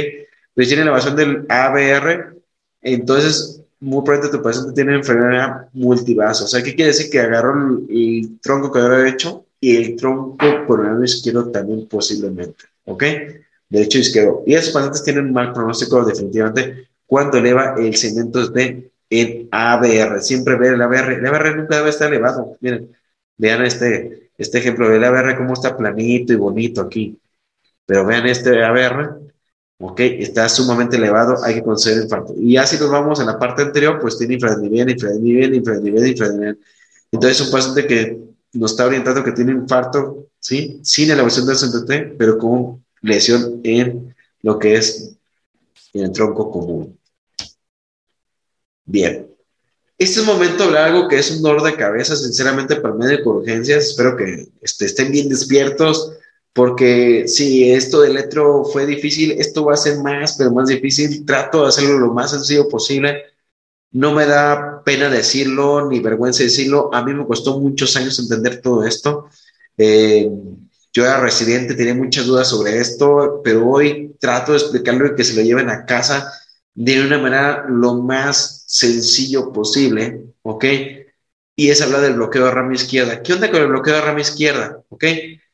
[0.55, 2.36] Tiene elevación del ABR,
[2.82, 6.44] entonces muy probablemente tu paciente tiene enfermedad multivaso.
[6.44, 7.11] O sea, ¿qué quiere decir?
[7.11, 13.05] Que agarró el, tronco que había hecho y el tronco coronario izquierdo también posiblemente, ¿ok?
[13.68, 14.44] Derecho izquierdo.
[14.46, 20.20] Y esos pacientes tienen mal pronóstico definitivamente cuando eleva el segmento de en ABR.
[20.22, 21.14] Siempre ver el ABR.
[21.14, 22.57] El ABR nunca debe estar elevado.
[22.61, 22.96] Miren,
[23.36, 27.18] vean este, este ejemplo del ABR, cómo está planito y bonito aquí.
[27.84, 29.32] Pero vean este ABR,
[29.83, 30.01] ¿ok?
[30.01, 32.35] Está sumamente elevado, hay que considerar infarto.
[32.39, 36.59] Y así nos vamos en la parte anterior, pues tiene infranivel, infranivel, infranivel, infranivel.
[37.11, 38.18] Entonces, un paciente que
[38.53, 40.80] nos está orientando que tiene infarto, ¿sí?
[40.85, 45.16] Sin elevación del CNT, pero con lesión en lo que es
[45.93, 46.97] en el tronco común.
[48.85, 49.26] Bien.
[49.99, 52.95] Este es el momento de hablar algo que es un dolor de cabeza, sinceramente, para
[52.95, 53.87] médico de urgencias.
[53.87, 56.12] Espero que este, estén bien despiertos
[56.53, 61.24] porque si esto del electro fue difícil, esto va a ser más, pero más difícil.
[61.24, 63.24] Trato de hacerlo lo más sencillo posible.
[63.92, 66.90] No me da pena decirlo, ni vergüenza decirlo.
[66.94, 69.28] A mí me costó muchos años entender todo esto.
[69.78, 70.30] Eh,
[70.92, 75.24] yo era residente, tenía muchas dudas sobre esto, pero hoy trato de explicarlo y que
[75.24, 76.30] se lo lleven a casa
[76.74, 80.64] de una manera lo más sencillo posible, ¿ok?
[81.57, 83.22] Y es hablar del bloqueo de rama izquierda.
[83.22, 84.82] ¿Qué onda con el bloqueo de rama izquierda?
[84.88, 85.05] ¿Ok?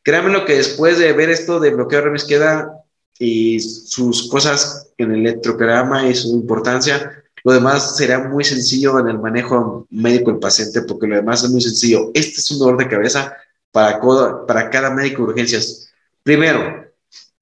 [0.08, 2.82] Créanme lo que después de ver esto de bloqueo de izquierda
[3.18, 9.08] y sus cosas en el electrocardiograma y su importancia, lo demás será muy sencillo en
[9.08, 12.10] el manejo médico del paciente, porque lo demás es muy sencillo.
[12.14, 13.36] Este es un dolor de cabeza
[13.70, 14.00] para,
[14.46, 15.90] para cada médico de urgencias.
[16.22, 16.90] Primero,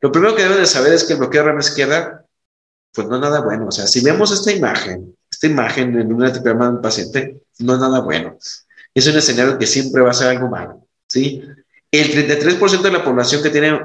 [0.00, 2.26] lo primero que deben de saber es que el bloqueo de rama izquierda,
[2.92, 3.68] pues no es nada bueno.
[3.68, 7.74] O sea, si vemos esta imagen, esta imagen en un electrocardiograma de un paciente, no
[7.74, 8.36] es nada bueno.
[8.92, 11.44] Es un escenario que siempre va a ser algo malo, ¿sí?
[12.00, 13.80] El 33% de la población que tiene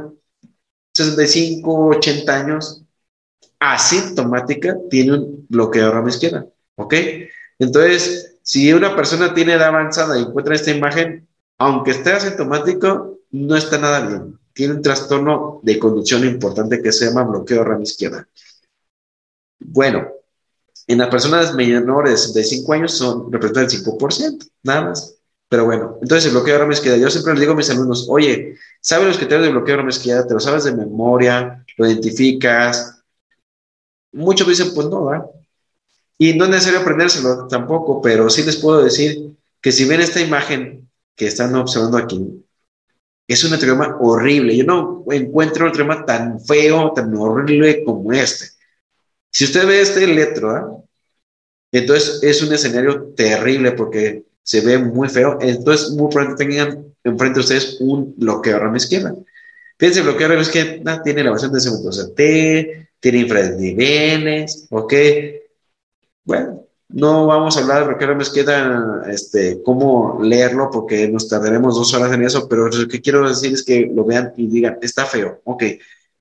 [0.93, 2.83] 65, 80 años
[3.59, 6.45] asintomática tiene un bloqueo de rama izquierda.
[6.75, 6.95] ¿Ok?
[7.59, 13.55] Entonces, si una persona tiene edad avanzada y encuentra esta imagen, aunque esté asintomático, no
[13.55, 14.39] está nada bien.
[14.53, 18.27] Tiene un trastorno de conducción importante que se llama bloqueo de rama izquierda.
[19.59, 20.07] Bueno,
[20.87, 25.20] en las personas menores de 65 años son, representan el 5%, nada más.
[25.51, 28.07] Pero bueno, entonces el bloqueo de rama izquierda, yo siempre les digo a mis alumnos,
[28.09, 30.25] oye, ¿sabes los criterios de bloqueo de rama izquierda?
[30.25, 31.65] ¿Te lo sabes de memoria?
[31.75, 33.03] ¿Lo identificas?
[34.13, 35.25] Muchos dicen, pues no, ¿verdad?
[36.17, 40.21] Y no es necesario aprendérselo tampoco, pero sí les puedo decir que si ven esta
[40.21, 42.45] imagen que están observando aquí,
[43.27, 44.55] es un electrograma horrible.
[44.55, 48.51] Yo no encuentro un electrograma tan feo, tan horrible como este.
[49.29, 50.85] Si usted ve este electro,
[51.73, 55.37] entonces es un escenario terrible porque se ve muy feo.
[55.41, 59.15] Entonces, muy probablemente tengan enfrente de ustedes un bloqueo de rama izquierda.
[59.77, 64.93] Fíjense, el bloqueo de rama izquierda tiene elevación de segundo T, tiene infraniveles, ¿ok?
[66.23, 71.27] Bueno, no vamos a hablar de bloqueo de rama izquierda, este, cómo leerlo, porque nos
[71.27, 74.47] tardaremos dos horas en eso, pero lo que quiero decir es que lo vean y
[74.47, 75.63] digan, está feo, ¿ok?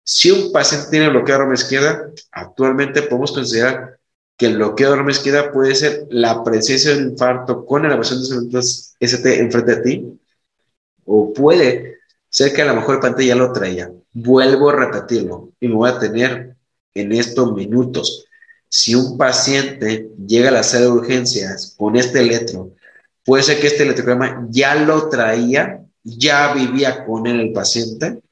[0.02, 3.99] Si un paciente tiene bloqueo de rama izquierda, actualmente podemos considerar
[4.40, 8.20] que el bloqueo de rama izquierda puede ser la presencia de un infarto con elevación
[8.20, 10.20] de segmentos ST enfrente de ti,
[11.04, 11.98] o puede
[12.30, 13.92] ser que a lo mejor el paciente ya lo traía.
[14.14, 16.56] Vuelvo a repetirlo y me voy a tener
[16.94, 18.24] en estos minutos.
[18.66, 22.70] Si un paciente llega a la sala de urgencias con este electro,
[23.26, 28.22] puede ser que este electrocardiograma ya lo traía, ya vivía con él el paciente,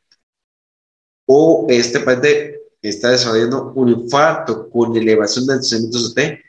[1.27, 6.43] o este paciente está desarrollando un infarto con elevación de antecedentes T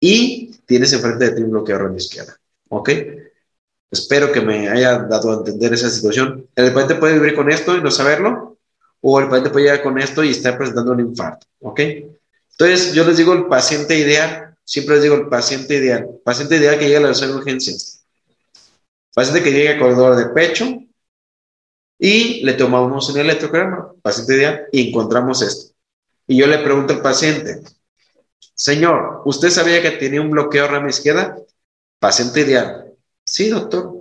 [0.00, 2.38] y tienes enfrente de ti un bloqueador en la izquierda.
[2.68, 2.90] ¿Ok?
[3.90, 6.48] Espero que me haya dado a entender esa situación.
[6.56, 8.58] El paciente puede vivir con esto y no saberlo,
[9.00, 11.46] o el paciente puede llegar con esto y estar presentando un infarto.
[11.60, 11.80] ¿Ok?
[11.80, 16.78] Entonces, yo les digo el paciente ideal, siempre les digo el paciente ideal, paciente ideal
[16.78, 18.04] que llega a la de urgencias.
[19.14, 20.66] Paciente que llega con dolor de pecho
[21.98, 25.73] y le tomamos un electrocardiograma, paciente ideal, y encontramos esto.
[26.26, 27.62] Y yo le pregunto al paciente,
[28.54, 31.36] señor, ¿usted sabía que tenía un bloqueo rama izquierda?
[31.98, 32.92] Paciente ideal.
[33.24, 33.92] Sí, doctor.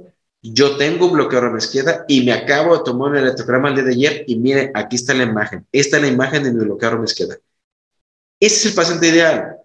[0.41, 3.84] Yo tengo un bloqueo rama izquierda y me acabo de tomar un electrocardiograma el día
[3.84, 5.65] de ayer y mire, aquí está la imagen.
[5.71, 7.38] Esta es la imagen de mi bloqueo rama izquierda.
[8.39, 9.57] Ese es el paciente ideal.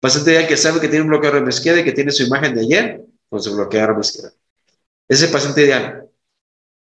[0.00, 2.54] Paciente ideal que sabe que tiene un bloqueo de izquierda y que tiene su imagen
[2.54, 4.32] de ayer con su bloqueo de izquierda.
[5.08, 6.08] Ese paciente ideal.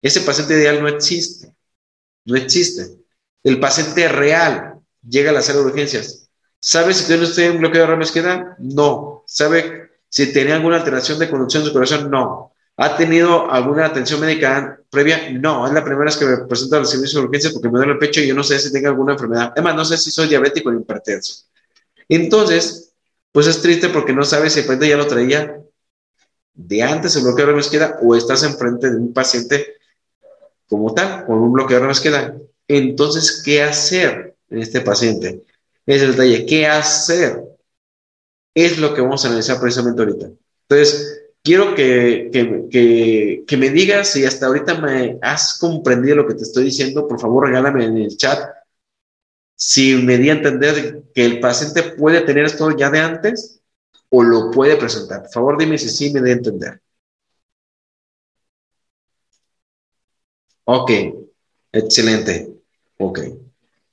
[0.01, 1.53] Ese paciente ideal no existe.
[2.25, 2.97] No existe.
[3.43, 4.76] El paciente real
[5.07, 6.29] llega a la sala de urgencias.
[6.59, 8.55] ¿Sabe si usted un bloqueo de rama?
[8.59, 9.23] No.
[9.25, 12.09] ¿Sabe si tenía alguna alteración de conducción de su corazón?
[12.09, 12.53] No.
[12.77, 15.31] ¿Ha tenido alguna atención médica previa?
[15.31, 17.93] No, es la primera vez que me presento al servicio de urgencias porque me duele
[17.93, 19.51] el pecho y yo no sé si tengo alguna enfermedad.
[19.53, 21.45] Además, no sé si soy diabético o hipertenso.
[22.07, 22.93] Entonces,
[23.31, 25.59] pues es triste porque no sabes si el paciente ya lo traía
[26.53, 29.75] de antes el bloqueo de la izquierda o estás enfrente de un paciente
[30.67, 32.35] como tal, con un bloqueo de la izquierda.
[32.67, 35.43] Entonces, ¿qué hacer en este paciente?
[35.85, 37.41] Es el detalle, ¿qué hacer?
[38.53, 40.29] Es lo que vamos a analizar precisamente ahorita.
[40.69, 42.29] Entonces, quiero que,
[42.69, 47.07] que, que, me digas si hasta ahorita me has comprendido lo que te estoy diciendo.
[47.07, 48.39] Por favor, regálame en el chat
[49.55, 53.61] si me di a entender que el paciente puede tener esto ya de antes
[54.09, 55.23] o lo puede presentar.
[55.23, 56.81] Por favor, dime si sí me di a entender.
[60.65, 60.91] Ok,
[61.71, 62.61] excelente.
[62.97, 63.19] Ok.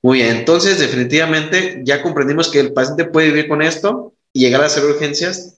[0.05, 4.61] Muy bien, entonces definitivamente ya comprendimos que el paciente puede vivir con esto y llegar
[4.61, 5.55] a hacer urgencias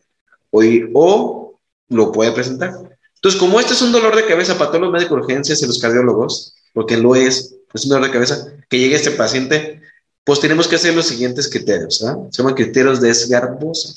[0.52, 0.62] o,
[0.94, 2.72] o lo puede presentar.
[3.16, 5.68] Entonces, como este es un dolor de cabeza para todos los médicos de urgencias y
[5.68, 9.82] los cardiólogos, porque lo es, es un dolor de cabeza, que llegue este paciente,
[10.24, 12.30] pues tenemos que hacer los siguientes criterios, ¿verdad?
[12.32, 13.96] Se llaman criterios de esgarbosa.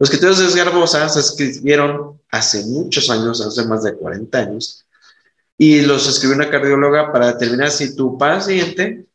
[0.00, 4.84] Los criterios de esgarbosa se escribieron hace muchos años, hace más de 40 años,
[5.56, 9.06] y los escribió una cardióloga para determinar si tu paciente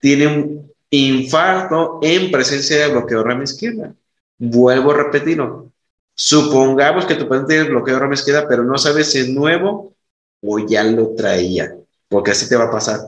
[0.00, 3.94] tiene un infarto en presencia de bloqueo rama izquierda.
[4.38, 5.70] Vuelvo a repetirlo.
[6.14, 9.94] Supongamos que tu paciente tiene bloqueo de rama izquierda, pero no sabes si es nuevo
[10.42, 11.76] o ya lo traía,
[12.08, 13.00] porque así te va a pasar.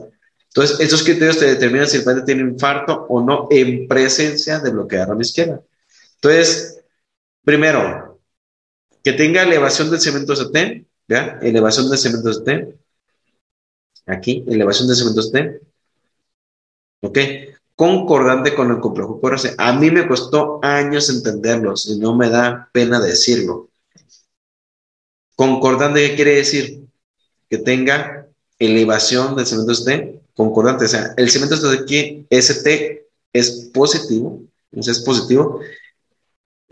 [0.47, 4.69] Entonces, esos criterios te determinan si el paciente tiene infarto o no en presencia de
[4.69, 5.61] bloqueo de rama izquierda.
[6.15, 6.79] Entonces,
[7.43, 8.19] primero,
[9.03, 11.39] que tenga elevación del cemento CT, ¿ya?
[11.41, 12.79] Elevación del cemento CT.
[14.05, 15.72] Aquí, elevación del cemento CT.
[17.03, 17.19] ¿Ok?
[17.75, 19.51] concordante con el complejo corazón.
[19.57, 23.69] A mí me costó años entenderlos y no me da pena decirlo.
[25.35, 26.85] Concordante, ¿qué quiere decir?
[27.49, 28.27] Que tenga
[28.59, 34.99] elevación del cemento ST, concordante, o sea, el cemento ST aquí, ST es positivo, es
[34.99, 35.59] positivo,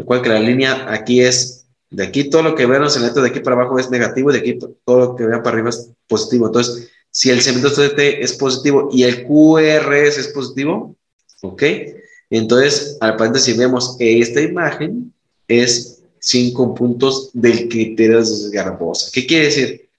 [0.06, 3.30] cual que la línea aquí es, de aquí todo lo que vean los elementos de
[3.30, 5.92] aquí para abajo es negativo y de aquí todo lo que vean para arriba es
[6.08, 6.48] positivo.
[6.48, 10.96] Entonces, si el cemento CT es positivo y el QRS es positivo,
[11.42, 11.64] ¿ok?
[12.30, 15.14] Entonces, al paréntesis, vemos que esta imagen
[15.48, 19.12] es cinco puntos del criterio de desgarbosa.
[19.14, 19.90] ¿Qué quiere decir?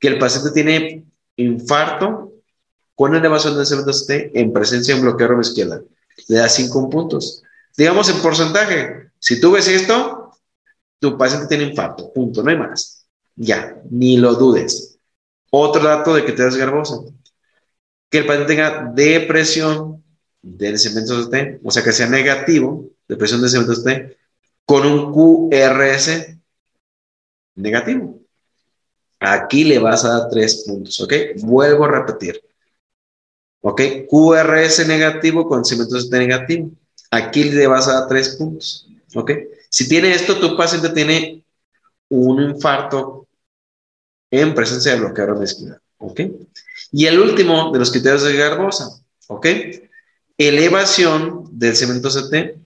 [0.00, 1.04] Que el paciente tiene
[1.36, 2.32] infarto
[2.96, 5.80] con elevación del cemento CT en presencia de un bloqueo de izquierda.
[6.26, 7.44] Le da cinco puntos.
[7.76, 10.32] Digamos en porcentaje, si tú ves esto,
[10.98, 13.06] tu paciente tiene infarto, punto, no hay más.
[13.36, 14.97] Ya, ni lo dudes.
[15.50, 16.96] Otro dato de que te das garbosa.
[18.10, 20.02] Que el paciente tenga depresión
[20.42, 24.16] del cemento T, o sea que sea negativo, depresión del cemento T,
[24.64, 26.36] con un QRS
[27.56, 28.20] negativo.
[29.20, 31.12] Aquí le vas a dar tres puntos, ¿ok?
[31.42, 32.40] Vuelvo a repetir.
[33.60, 33.80] ¿Ok?
[34.08, 36.70] QRS negativo con cemento T negativo.
[37.10, 39.32] Aquí le vas a dar tres puntos, ¿ok?
[39.70, 41.42] Si tiene esto, tu paciente tiene
[42.08, 43.27] un infarto
[44.30, 45.80] en presencia de bloqueo de esquina.
[45.98, 46.20] ¿Ok?
[46.92, 49.00] Y el último de los criterios de Garbosa.
[49.28, 49.46] ¿Ok?
[50.36, 52.58] Elevación del cemento CT.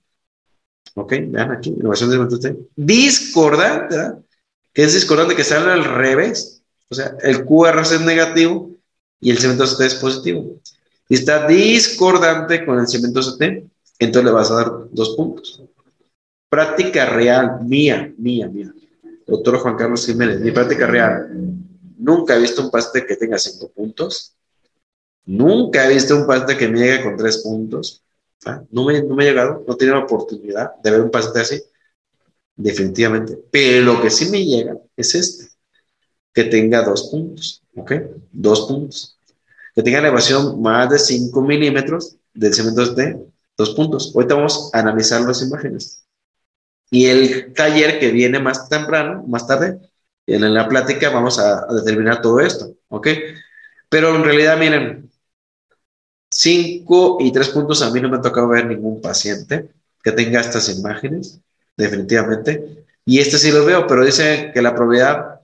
[0.95, 1.15] ¿Ok?
[1.29, 2.71] Vean aquí, elevación del cemento CT.
[2.77, 4.19] Discordante, ¿verdad?
[4.75, 6.63] Es discordante, que sale al revés.
[6.89, 8.71] O sea, el QRS es negativo
[9.21, 10.61] y el cemento CT es positivo.
[11.09, 13.43] Si está discordante con el cemento CT,
[13.99, 15.63] entonces le vas a dar dos puntos.
[16.49, 18.73] Práctica real, mía, mía, mía.
[19.27, 21.29] Doctor Juan Carlos Jiménez, mi práctica real.
[21.99, 24.35] Nunca he visto un paciente que tenga cinco puntos.
[25.25, 28.03] Nunca he visto un paciente que me llegue con tres puntos.
[28.71, 31.63] No, me, no me ha llegado, no tiene la oportunidad de ver un paciente así.
[32.57, 33.39] Definitivamente.
[33.51, 35.49] Pero lo que sí me llega es este,
[36.33, 37.63] que tenga dos puntos.
[37.77, 37.93] ¿Ok?
[38.33, 39.19] Dos puntos.
[39.75, 43.25] Que tenga elevación más de 5 milímetros del cemento de
[43.57, 44.13] dos puntos.
[44.15, 46.02] Ahorita vamos a analizar las imágenes.
[46.93, 49.79] Y el taller que viene más temprano, más tarde,
[50.27, 52.75] en la plática vamos a, determinar todo esto.
[52.89, 53.09] ¿Ok?
[53.89, 55.11] Pero en realidad, miren,
[56.31, 59.71] 5 y 3 puntos a mí no me ha tocado ver ningún paciente
[60.05, 61.41] que tenga estas imágenes
[61.79, 62.85] definitivamente.
[63.07, 65.41] Y este sí lo veo, pero dice que la probabilidad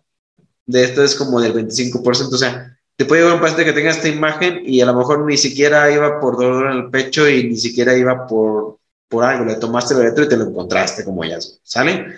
[0.67, 2.35] de esto es como del 25%.
[2.35, 5.25] O sea, te puede llegar un paciente que tenga esta imagen y a lo mejor
[5.25, 8.78] ni siquiera iba por dolor en el pecho y ni siquiera iba por,
[9.09, 9.45] por algo.
[9.45, 11.57] Le tomaste el electro y te lo encontraste como hallazgo.
[11.63, 12.15] ¿Sale?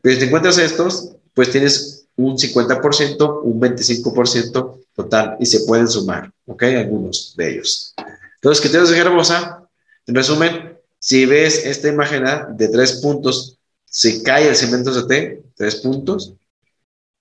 [0.00, 5.88] Pero si te encuentras estos, pues tienes un 50%, un 25% total y se pueden
[5.88, 6.62] sumar, ¿ok?
[6.64, 7.94] Algunos de ellos.
[8.36, 9.66] Entonces, ¿qué te dejar hermosa?
[10.06, 12.24] En resumen, si ves esta imagen
[12.56, 16.34] de tres puntos, se cae el cemento CT, tres puntos,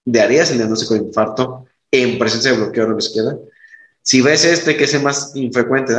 [0.05, 3.37] de harías el diagnóstico de infarto en presencia de bloqueo de la izquierda.
[4.01, 5.93] Si ves este, que es el más infrecuente,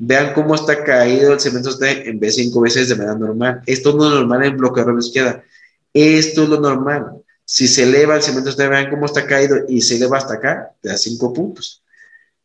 [0.00, 3.62] vean cómo está caído el cemento CT en B5 veces de manera normal.
[3.66, 5.44] Esto no es normal en bloqueo de la izquierda.
[5.92, 7.22] Esto es lo normal.
[7.44, 10.72] Si se eleva el cemento CT, vean cómo está caído y se eleva hasta acá,
[10.80, 11.82] te da cinco puntos.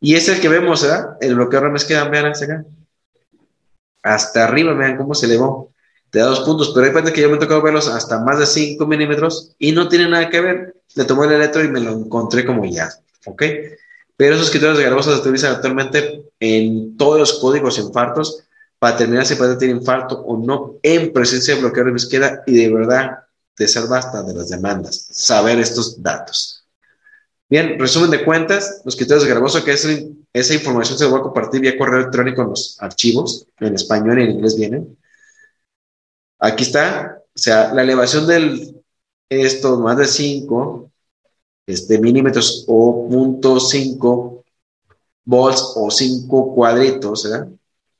[0.00, 1.16] Y es el que vemos, ¿verdad?
[1.20, 2.64] El bloqueo de la izquierda, vean hasta acá
[4.06, 5.72] hasta arriba, vean cómo se elevó.
[6.10, 8.38] Te da dos puntos, pero hay veces que yo me he tocado verlos hasta más
[8.38, 10.76] de 5 milímetros y no tiene nada que ver.
[10.94, 12.88] Le tomé el electro y me lo encontré como ya,
[13.26, 13.42] ¿ok?
[14.16, 18.44] Pero esos criterios de Garbosa se utilizan actualmente en todos los códigos infartos
[18.78, 22.42] para determinar si el paciente tiene infarto o no en presencia de bloqueo de izquierda
[22.46, 23.18] y de verdad
[23.54, 26.64] te salva hasta de las demandas, saber estos datos.
[27.48, 29.88] Bien, resumen de cuentas, los criterios de Garbosa, que es
[30.32, 34.18] esa información se la voy a compartir vía correo electrónico en los archivos, en español
[34.18, 34.98] y en inglés vienen.
[36.38, 38.82] Aquí está, o sea, la elevación del
[39.30, 40.90] esto más de 5
[41.66, 44.35] este, milímetros o punto 5
[45.26, 47.48] volts o 5 cuadritos, ¿verdad?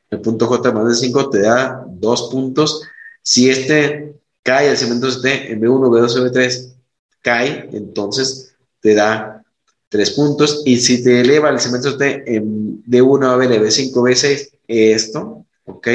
[0.09, 2.83] El punto J más de 5 te da 2 puntos.
[3.23, 6.73] Si este cae, el cemento este en B1, B2, B3
[7.21, 9.45] cae, entonces te da
[9.89, 10.63] 3 puntos.
[10.65, 15.89] Y si te eleva el cemento este en B1 a B, B5, B6, esto, ¿ok?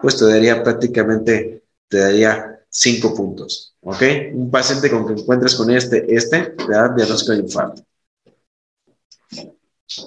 [0.00, 4.02] Pues te daría prácticamente, te daría 5 puntos, ¿ok?
[4.32, 7.82] Un paciente con que encuentres con este, este, te da diagnóstico de infarto.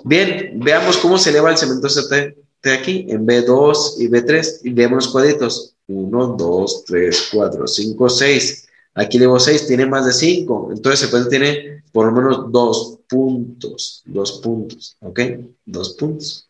[0.03, 4.73] Bien, veamos cómo se eleva el cemento CT de aquí en B2 y B3 y
[4.73, 5.73] vemos los cuadritos.
[5.87, 8.67] 1, 2, 3, 4, 5, 6.
[8.95, 10.69] Aquí llevo 6, tiene más de 5.
[10.73, 14.03] Entonces el paciente tiene por lo menos 2 puntos.
[14.05, 14.97] 2 puntos.
[15.01, 15.19] ¿Ok?
[15.65, 16.49] 2 puntos.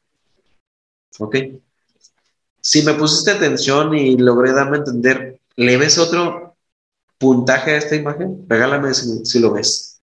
[1.20, 1.36] ¿Ok?
[2.62, 6.56] Si me pusiste atención y logré darme a entender, ¿le ves otro
[7.18, 8.46] puntaje a esta imagen?
[8.48, 10.02] Regálame si, si lo ves.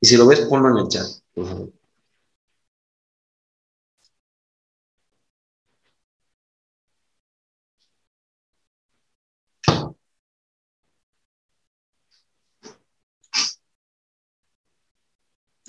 [0.00, 1.79] Y si lo ves, ponlo en el chat, por favor.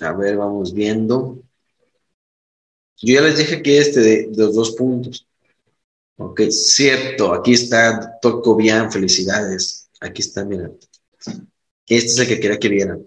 [0.02, 1.42] A ver, vamos viendo.
[2.96, 5.26] Yo ya les dije que este de, los dos puntos.
[6.16, 9.88] Ok, cierto, aquí está Toco bien, felicidades.
[10.00, 10.70] Aquí está, mira.
[11.86, 13.06] Este es el que quería que vieran.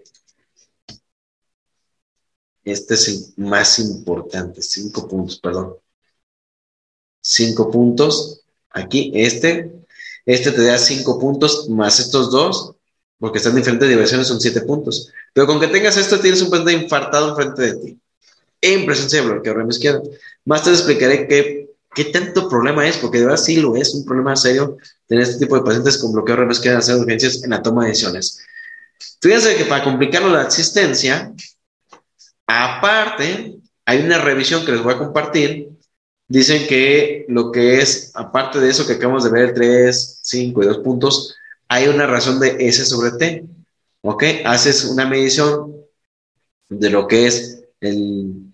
[2.64, 5.76] Este es el más importante, cinco puntos, perdón.
[7.22, 8.42] Cinco puntos.
[8.70, 9.72] Aquí, este.
[10.26, 12.76] Este te da cinco puntos más estos dos,
[13.20, 15.12] porque están en diferentes diversiones, son siete puntos.
[15.34, 18.00] Pero con que tengas esto, tienes un paciente infartado enfrente de ti,
[18.62, 20.04] en presencia de bloqueo remo izquierdo.
[20.46, 24.06] Más te explicaré qué, qué tanto problema es, porque de verdad sí lo es, un
[24.06, 24.78] problema serio
[25.08, 27.90] tener este tipo de pacientes con bloqueo remo izquierdo hacer urgencias en la toma de
[27.90, 28.40] decisiones.
[29.22, 31.34] Fíjense que para complicarlo la asistencia,
[32.48, 33.56] aparte,
[33.86, 35.70] hay una revisión que les voy a compartir.
[36.28, 40.66] Dicen que lo que es, aparte de eso que acabamos de ver, 3, 5 y
[40.66, 41.36] 2 puntos,
[41.68, 43.46] hay una razón de S sobre T.
[44.02, 44.24] ¿Ok?
[44.46, 45.76] Haces una medición
[46.70, 47.64] de lo que es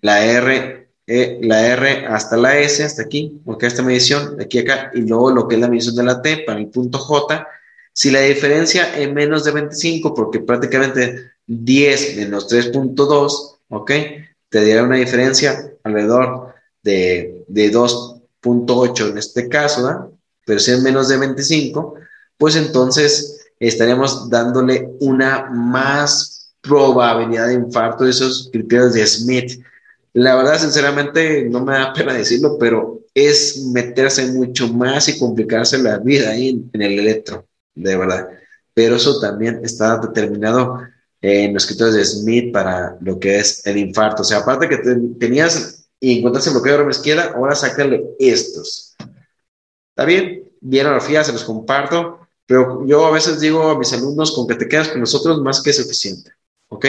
[0.00, 3.62] la R, eh, la R hasta la S, hasta aquí, ¿ok?
[3.64, 6.58] Esta medición, aquí acá, y luego lo que es la medición de la T para
[6.58, 7.46] el punto J.
[7.92, 13.90] Si la diferencia es menos de 25, porque prácticamente 10 menos 3.2, ¿ok?
[14.48, 20.06] Te diera una diferencia alrededor de, de 2.8 en este caso, ¿verdad?
[20.44, 21.94] Pero si es menos de 25,
[22.42, 29.64] pues entonces estaríamos dándole una más probabilidad de infarto de esos criterios de Smith.
[30.12, 35.78] La verdad, sinceramente, no me da pena decirlo, pero es meterse mucho más y complicarse
[35.78, 37.46] la vida ahí en, el electro,
[37.76, 38.28] de verdad.
[38.74, 40.80] Pero eso también está determinado
[41.20, 44.22] en los criterios de Smith para lo que es el infarto.
[44.22, 44.78] O sea, aparte que
[45.20, 48.96] tenías y encontraste el bloqueo de la izquierda, ahora sácale estos.
[49.90, 50.50] ¿Está bien?
[50.60, 54.54] Bien, grafía, se los comparto, pero yo a veces digo a mis alumnos, con que
[54.54, 56.32] te quedas con nosotros, más que suficiente.
[56.68, 56.86] ¿Ok?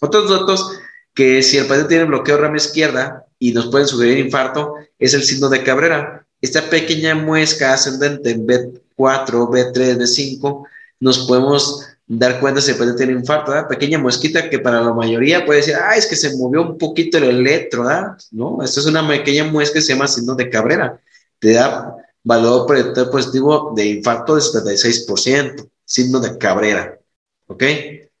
[0.00, 0.78] Otros datos
[1.14, 5.14] que si el paciente tiene bloqueo de rama izquierda y nos pueden sugerir infarto, es
[5.14, 6.26] el signo de Cabrera.
[6.40, 10.66] Esta pequeña muesca ascendente en B4, B3, B5,
[11.00, 13.68] nos podemos dar cuenta si el paciente tiene infarto, ¿verdad?
[13.68, 17.18] Pequeña muesquita que para la mayoría puede decir, ah, es que se movió un poquito
[17.18, 18.16] el electro, ¿verdad?
[18.30, 20.98] No, esta es una pequeña muesca que se llama signo de Cabrera.
[21.38, 26.98] Te da valor predictor positivo de infarto de 76%, signo de Cabrera,
[27.46, 27.64] ¿ok?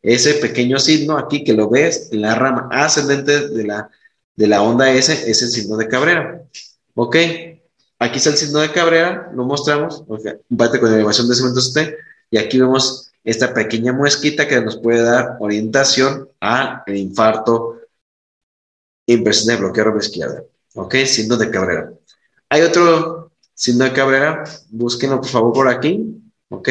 [0.02, 3.90] Ese pequeño signo aquí que lo ves en la rama ascendente de la,
[4.34, 6.42] de la onda S es el signo de Cabrera.
[6.94, 7.16] ¿Ok?
[7.98, 10.32] Aquí está el signo de Cabrera, lo mostramos, okay.
[10.56, 11.96] parte con elevación de segmentos T,
[12.30, 17.76] y aquí vemos esta pequeña muesquita que nos puede dar orientación al infarto
[19.04, 20.42] impresión de bloqueo izquierda.
[20.74, 20.94] ¿Ok?
[21.04, 21.92] Signo de Cabrera.
[22.48, 23.19] Hay otro
[23.66, 26.16] de Cabrera, búsquenlo por favor por aquí.
[26.48, 26.68] ¿Ok?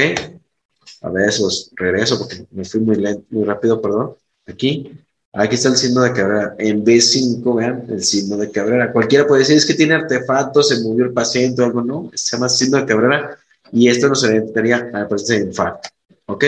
[1.02, 4.16] A ver, esos regreso porque me fui muy, lento, muy rápido, perdón.
[4.48, 4.92] Aquí,
[5.32, 6.56] aquí está el signo de Cabrera.
[6.58, 8.92] En B5, vean, el signo de Cabrera.
[8.92, 12.12] Cualquiera puede decir, es que tiene artefacto, se movió el paciente o algo, no.
[12.14, 13.38] Se llama signo de Cabrera
[13.72, 15.90] y esto nos orientaría a la presencia de infarto.
[16.26, 16.44] ¿Ok?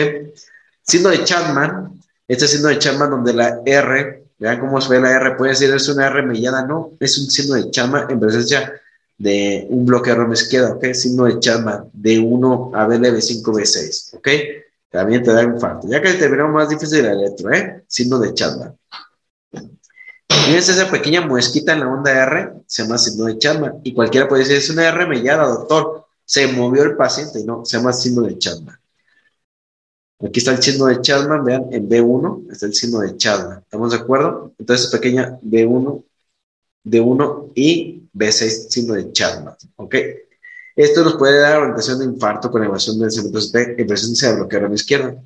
[0.82, 2.00] Signo de Chapman.
[2.26, 5.70] Este signo de Chapman donde la R, vean cómo se ve la R, puede decir
[5.70, 8.72] es una R mellada, no, es un signo de Chapman en presencia
[9.22, 10.92] de un bloque de rama izquierda, ¿ok?
[10.94, 14.28] Signo de Chapman, de 1 a BLB 5 B6, ¿ok?
[14.90, 15.86] También te da infarto.
[15.88, 17.84] Ya que terminamos más difícil el electro, ¿eh?
[17.86, 18.76] Signo de Chapman.
[20.28, 23.80] Fíjense esa pequeña muesquita en la onda R, se llama signo de Chapman.
[23.84, 26.06] Y cualquiera puede decir, es una R mellada, doctor.
[26.24, 28.76] Se movió el paciente, no, se llama signo de Chapman.
[30.18, 33.60] Aquí está el signo de Chapman, vean, en B1 está el signo de Chapman.
[33.60, 34.52] ¿Estamos de acuerdo?
[34.58, 36.02] Entonces, pequeña B1,
[36.84, 39.54] D1 y B6 signo de Chapman.
[39.76, 39.96] ¿Ok?
[40.74, 44.36] Esto nos puede dar orientación de infarto con elevación del segmentos B en presencia de
[44.36, 45.22] bloqueo a la izquierda.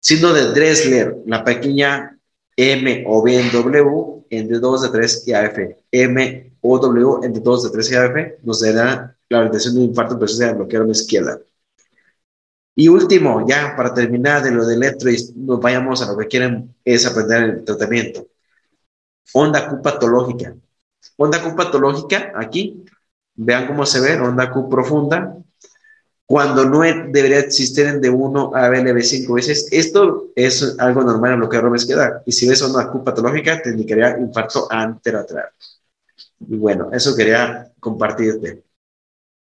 [0.00, 2.18] Signo de Dressler, la pequeña
[2.56, 5.58] M o B en W en D2, D3 y AF.
[5.92, 10.20] M o W en D2, D3 y AF nos dará la orientación de infarto en
[10.20, 11.40] presencia de bloqueo a la izquierda.
[12.74, 16.26] Y último, ya para terminar de lo de electro y nos vayamos a lo que
[16.26, 18.26] quieren es aprender el tratamiento.
[19.32, 20.54] Onda Q patológica.
[21.16, 22.84] Onda Q patológica, aquí,
[23.34, 25.36] vean cómo se ve, onda Q profunda,
[26.26, 29.68] cuando no debería existir en D1 a BLB5 veces.
[29.70, 32.22] Esto es algo normal en lo que Robes queda.
[32.24, 35.50] Y si ves onda Q patológica, te indicaría infarto anteroatrial.
[36.40, 38.64] Y bueno, eso quería compartirte.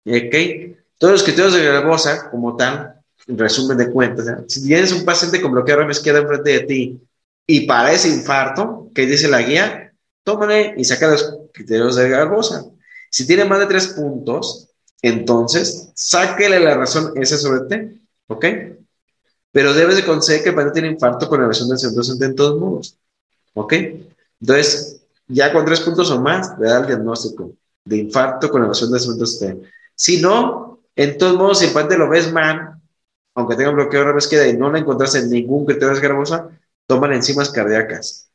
[0.05, 0.77] ¿Ok?
[0.97, 2.95] Todos los criterios de Garbosa, como tal,
[3.27, 7.01] en resumen de cuentas, si tienes un paciente con bloqueo de izquierda enfrente de ti
[7.51, 9.91] y para ese infarto, ¿qué dice la guía?
[10.23, 12.65] Tómale y saca los criterios de Garbosa.
[13.09, 14.69] Si tiene más de tres puntos,
[15.01, 18.45] entonces sáquele la razón S sobre T, ¿ok?
[19.51, 22.59] Pero debes de conceder que el paciente tiene infarto con elevación del centro en todos
[22.59, 22.99] modos,
[23.55, 23.73] ¿ok?
[24.41, 27.53] Entonces, ya con tres puntos o más, le da el diagnóstico
[27.83, 29.67] de infarto con elevación del centro.
[29.95, 32.75] Si no, en todos modos, si el paciente lo ves mal,
[33.33, 36.47] aunque tenga bloqueo de izquierda y no la encontraste en ningún criterio de Garbosa,
[36.89, 38.31] toman enzimas cardíacas,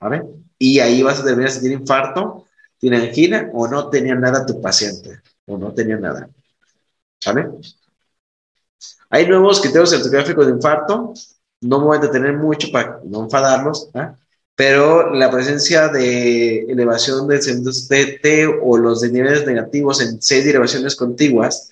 [0.00, 0.22] ¿vale?
[0.58, 2.46] Y ahí vas a deberías tener infarto
[2.78, 6.30] tiene angina o no tenía nada tu paciente, o no tenía nada.
[7.26, 7.48] ¿Vale?
[9.10, 11.12] Hay nuevos criterios certificáficos de infarto,
[11.60, 14.16] no me voy a detener mucho para no enfadarlos, ¿ah?
[14.56, 20.46] pero la presencia de elevación de centros T o los de niveles negativos en seis
[20.46, 21.70] elevaciones contiguas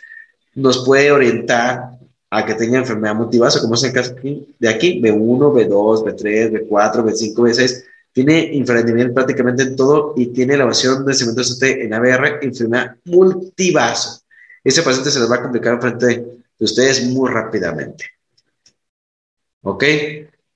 [0.54, 1.91] nos puede orientar
[2.34, 7.04] a que tenga enfermedad multivaso, como es el caso de aquí, B1, B2, B3, B4,
[7.04, 12.38] B5, B6, tiene infrarrendimiento prácticamente en todo y tiene elevación de cemento ST en ABR,
[12.40, 14.22] enfermedad multivaso.
[14.64, 16.06] Ese paciente se les va a complicar frente
[16.58, 18.06] de ustedes muy rápidamente.
[19.60, 19.84] ¿Ok?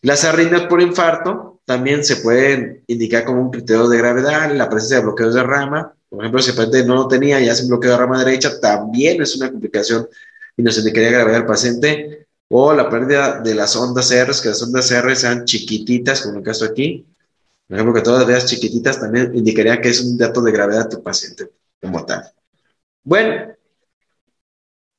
[0.01, 4.97] Las arritmias por infarto también se pueden indicar como un criterio de gravedad, la presencia
[4.97, 5.93] de bloqueos de rama.
[6.09, 8.59] Por ejemplo, si el paciente no lo tenía y hace un bloqueo de rama derecha,
[8.61, 10.09] también es una complicación
[10.57, 12.27] y nos indicaría gravedad al paciente.
[12.49, 16.39] o la pérdida de las ondas R, que las ondas R sean chiquititas, como en
[16.39, 17.05] el caso aquí.
[17.67, 20.97] Por ejemplo, que todas las chiquititas también indicaría que es un dato de gravedad de
[20.97, 21.51] tu paciente
[21.81, 22.23] como tal.
[23.03, 23.57] Bueno,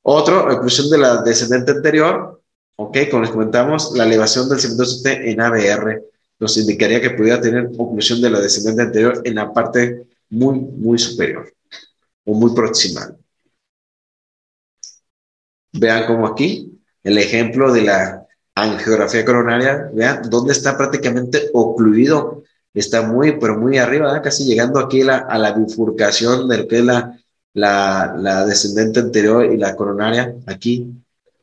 [0.02, 2.42] otro, inclusión de la descendente anterior,
[2.76, 6.02] ok, como les comentamos, la elevación del cemento en ABR
[6.38, 10.98] nos indicaría que pudiera tener oclusión de la descendente anterior en la parte muy, muy
[10.98, 11.52] superior
[12.24, 13.16] o muy proximal.
[15.72, 22.42] Vean como aquí, el ejemplo de la angiografía coronaria, vean dónde está prácticamente ocluido,
[22.74, 26.84] está muy, pero muy arriba, casi llegando aquí a la bifurcación de lo que es
[26.84, 27.20] la,
[27.54, 30.92] la, descendente anterior y la coronaria, aquí,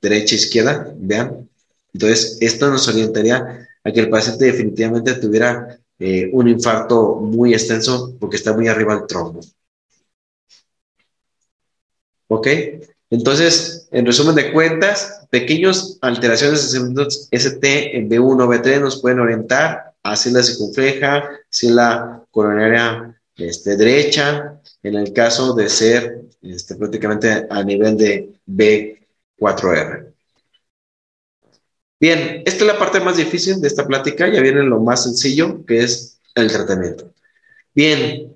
[0.01, 1.49] derecha, izquierda, vean.
[1.93, 8.15] Entonces, esto nos orientaría a que el paciente definitivamente tuviera eh, un infarto muy extenso
[8.19, 9.39] porque está muy arriba del trombo.
[12.27, 12.47] ¿Ok?
[13.09, 19.19] Entonces, en resumen de cuentas, pequeñas alteraciones de ST en B1 o B3 nos pueden
[19.19, 26.75] orientar hacia la circunfleja, hacia la coronaria este, derecha, en el caso de ser este,
[26.75, 30.13] prácticamente a nivel de B4R.
[31.99, 35.65] Bien, esta es la parte más difícil de esta plática, ya viene lo más sencillo,
[35.65, 37.11] que es el tratamiento.
[37.73, 38.34] Bien,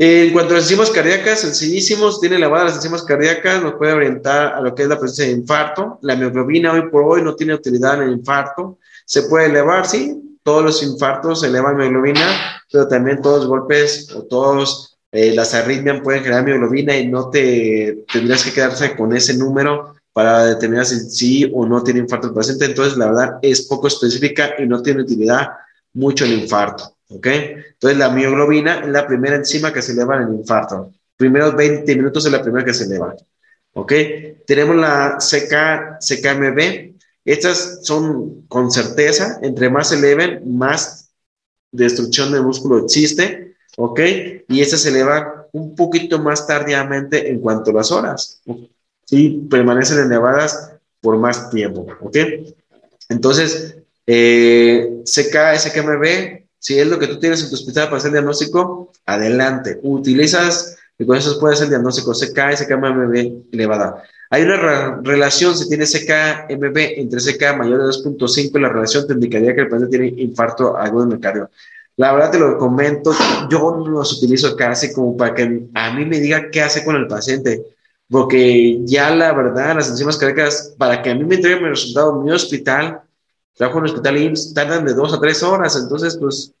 [0.00, 4.54] en cuanto a las enzimas cardíacas, sencillísimos, tiene elevadas las enzimas cardíacas, nos puede orientar
[4.54, 5.98] a lo que es la presencia de infarto.
[6.02, 8.78] La mioglobina hoy por hoy no tiene utilidad en el infarto.
[9.04, 14.22] Se puede elevar, sí, todos los infartos elevan mioglobina, pero también todos los golpes o
[14.22, 19.36] todos eh, las arritmias pueden generar mioglobina y no te tendrías que quedarse con ese
[19.36, 22.66] número para determinar si sí o no tiene infarto el paciente.
[22.66, 25.48] Entonces, la verdad es poco específica y no tiene utilidad
[25.92, 26.97] mucho el infarto.
[27.10, 27.26] ¿Ok?
[27.26, 30.92] Entonces, la mioglobina es la primera enzima que se eleva en el infarto.
[31.16, 33.14] Primeros 20 minutos es la primera que se eleva.
[33.74, 33.92] ¿Ok?
[34.46, 36.94] Tenemos la CK, CKMB.
[37.24, 41.10] Estas son con certeza, entre más se eleven, más
[41.72, 43.56] destrucción del músculo existe.
[43.76, 44.00] ¿Ok?
[44.48, 48.42] Y esta se eleva un poquito más tardíamente en cuanto a las horas
[49.10, 52.16] y permanecen elevadas por más tiempo, ¿ok?
[53.08, 53.76] Entonces,
[54.06, 58.14] eh, CK, SKMB, si es lo que tú tienes en tu hospital para hacer el
[58.14, 59.78] diagnóstico, adelante.
[59.82, 64.02] Utilizas, y con eso puedes hacer el diagnóstico CK, SKMB elevada.
[64.30, 69.54] Hay una relación, si tiene CKMB entre CK mayor de 2.5, la relación te indicaría
[69.54, 71.48] que el paciente tiene infarto agudo en el.
[71.96, 73.12] La verdad te lo comento,
[73.50, 76.94] yo no los utilizo casi como para que a mí me diga qué hace con
[76.96, 77.64] el paciente
[78.10, 82.16] porque ya la verdad, las enzimas cardíacas, para que a mí me entreguen el resultado
[82.16, 83.02] en mi hospital,
[83.58, 86.52] trabajo en el hospital IMSS, tardan de dos a tres horas, entonces, pues,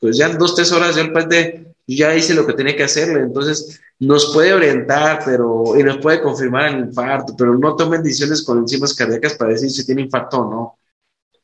[0.00, 2.84] pues ya en dos, tres horas ya el paciente ya hice lo que tenía que
[2.84, 8.02] hacerle, entonces nos puede orientar pero, y nos puede confirmar el infarto, pero no tomen
[8.02, 10.78] decisiones con enzimas cardíacas para decir si tiene infarto o no.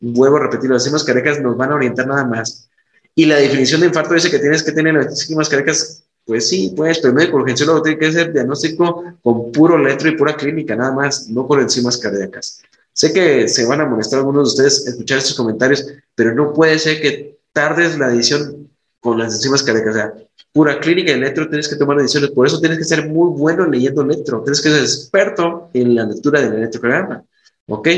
[0.01, 2.69] Vuelvo a repetir, las enzimas cardíacas nos van a orientar nada más.
[3.15, 6.73] Y la definición de infarto dice que tienes que tener las enzimas cardíacas pues sí,
[6.75, 10.93] pues, pero el urgenciólogo tiene que hacer diagnóstico con puro letro y pura clínica, nada
[10.93, 12.63] más, no con enzimas cardíacas.
[12.95, 15.85] Sé que se van a molestar algunos de ustedes escuchar estos comentarios,
[16.15, 19.95] pero no puede ser que tardes la edición con las enzimas cardíacas.
[19.95, 20.13] O sea,
[20.53, 22.31] pura clínica y letro tienes que tomar decisiones.
[22.31, 24.43] Por eso tienes que ser muy bueno leyendo letro.
[24.43, 27.25] Tienes que ser experto en la lectura del electrocardiograma.
[27.67, 27.89] ¿Ok?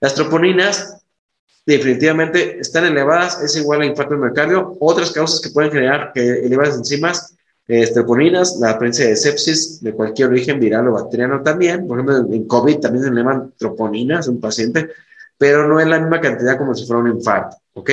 [0.00, 0.98] Las troponinas
[1.64, 4.76] definitivamente están elevadas, es igual a infarto del miocardio.
[4.78, 7.34] Otras causas que pueden generar que elevar las enzimas
[7.66, 11.86] Estroponinas, la presencia de sepsis de cualquier origen viral o bacteriano también.
[11.86, 14.90] Por ejemplo, en COVID también se elevan troponinas un paciente,
[15.38, 17.56] pero no en la misma cantidad como si fuera un infarto.
[17.72, 17.90] ¿Ok?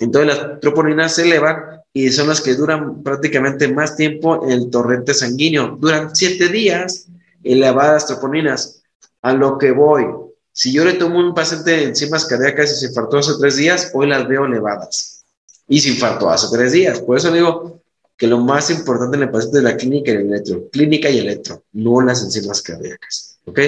[0.00, 4.70] Entonces las troponinas se elevan y son las que duran prácticamente más tiempo en el
[4.70, 5.76] torrente sanguíneo.
[5.76, 7.08] Duran siete días
[7.42, 8.82] elevadas troponinas.
[9.22, 10.06] A lo que voy,
[10.52, 13.90] si yo le tomo un paciente de enzimas cardíacas y se infartó hace tres días,
[13.94, 15.24] hoy las veo elevadas.
[15.66, 17.00] Y se infartó hace tres días.
[17.00, 17.77] Por eso digo,
[18.18, 20.68] que lo más importante en el paciente es la clínica y el electro.
[20.70, 23.38] Clínica y electro, no las enzimas cardíacas.
[23.44, 23.60] ¿Ok?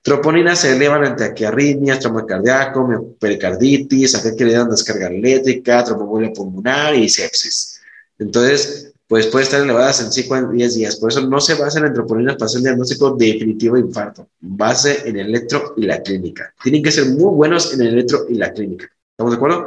[0.00, 6.32] Troponinas se elevan ante arritmias, trauma cardíaco, pericarditis, aquel que le dan descarga eléctrica, tromboembolia
[6.32, 7.80] pulmonar y sepsis.
[8.18, 10.96] Entonces, pues puede estar elevadas en 5 a 10 días.
[10.96, 14.28] Por eso no se basa en troponinas para hacer el diagnóstico definitivo de infarto.
[14.40, 16.54] Base en el electro y la clínica.
[16.62, 18.90] Tienen que ser muy buenos en el electro y la clínica.
[19.12, 19.66] ¿Estamos de acuerdo?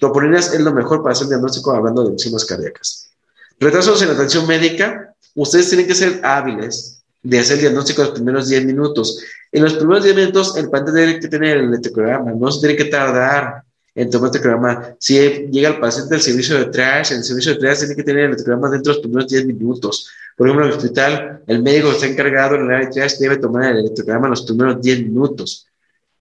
[0.00, 3.10] Troponinas es lo mejor para hacer diagnóstico hablando de enzimas cardíacas.
[3.60, 8.14] Retrasos en atención médica, ustedes tienen que ser hábiles de hacer el diagnóstico en los
[8.14, 9.22] primeros 10 minutos.
[9.52, 12.76] En los primeros 10 minutos, el paciente tiene que tener el electrograma, no se tiene
[12.76, 13.62] que tardar
[13.94, 14.96] en tomar el electrograma.
[14.98, 18.24] Si llega el paciente del servicio de trash, el servicio de trash tiene que tener
[18.24, 21.90] el electrograma dentro de los primeros 10 minutos, Por ejemplo, en el hospital, el médico
[21.90, 25.02] está encargado en el área de triage debe tomar el electrocardiograma en los primeros 10
[25.02, 25.66] minutos.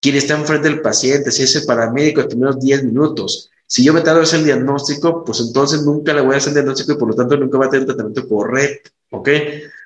[0.01, 3.49] Quien está enfrente del paciente, si es el paramédico, los primeros 10 minutos.
[3.71, 6.49] Si yo me tardo en hacer el diagnóstico, pues entonces nunca le voy a hacer
[6.49, 8.89] el diagnóstico y por lo tanto nunca va a tener un tratamiento correcto.
[9.11, 9.29] ¿Ok?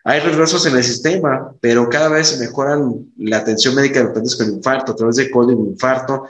[0.06, 4.38] Hay retrasos en el sistema, pero cada vez se mejoran la atención médica de pacientes
[4.38, 6.24] con infarto a través de código infarto.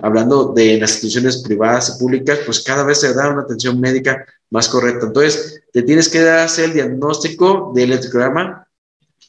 [0.00, 4.24] Hablando de las instituciones privadas y públicas, pues cada vez se da una atención médica
[4.48, 5.06] más correcta.
[5.06, 8.66] Entonces, te tienes que hacer el diagnóstico del electrograma,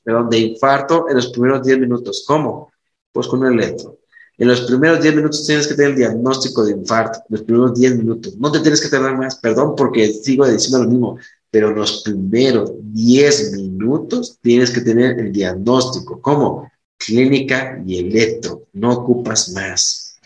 [0.03, 2.23] perdón, de infarto en los primeros 10 minutos.
[2.25, 2.71] ¿Cómo?
[3.11, 3.97] Pues con un electro.
[4.41, 7.97] En los primeros 10 minutos tienes que tener el diagnóstico de infarto, los primeros 10
[7.97, 8.35] minutos.
[8.37, 11.19] No te tienes que tardar más, perdón porque sigo diciendo lo mismo,
[11.51, 16.19] pero los primeros 10 minutos tienes que tener el diagnóstico.
[16.19, 16.71] ¿Cómo?
[16.97, 20.17] Clínica y electro, no ocupas más.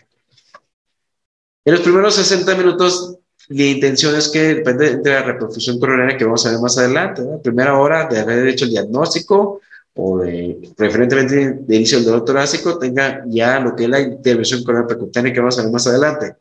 [1.66, 3.18] En los primeros 60 minutos,
[3.48, 7.20] la intención es que depende de la reperfusión coronaria que vamos a ver más adelante.
[7.22, 9.60] La primera hora de haber hecho el diagnóstico,
[9.96, 14.62] o de, preferentemente de inicio del dolor torácico, tenga ya lo que es la intervención
[14.62, 16.36] coronal percutánea que vamos a ver más adelante.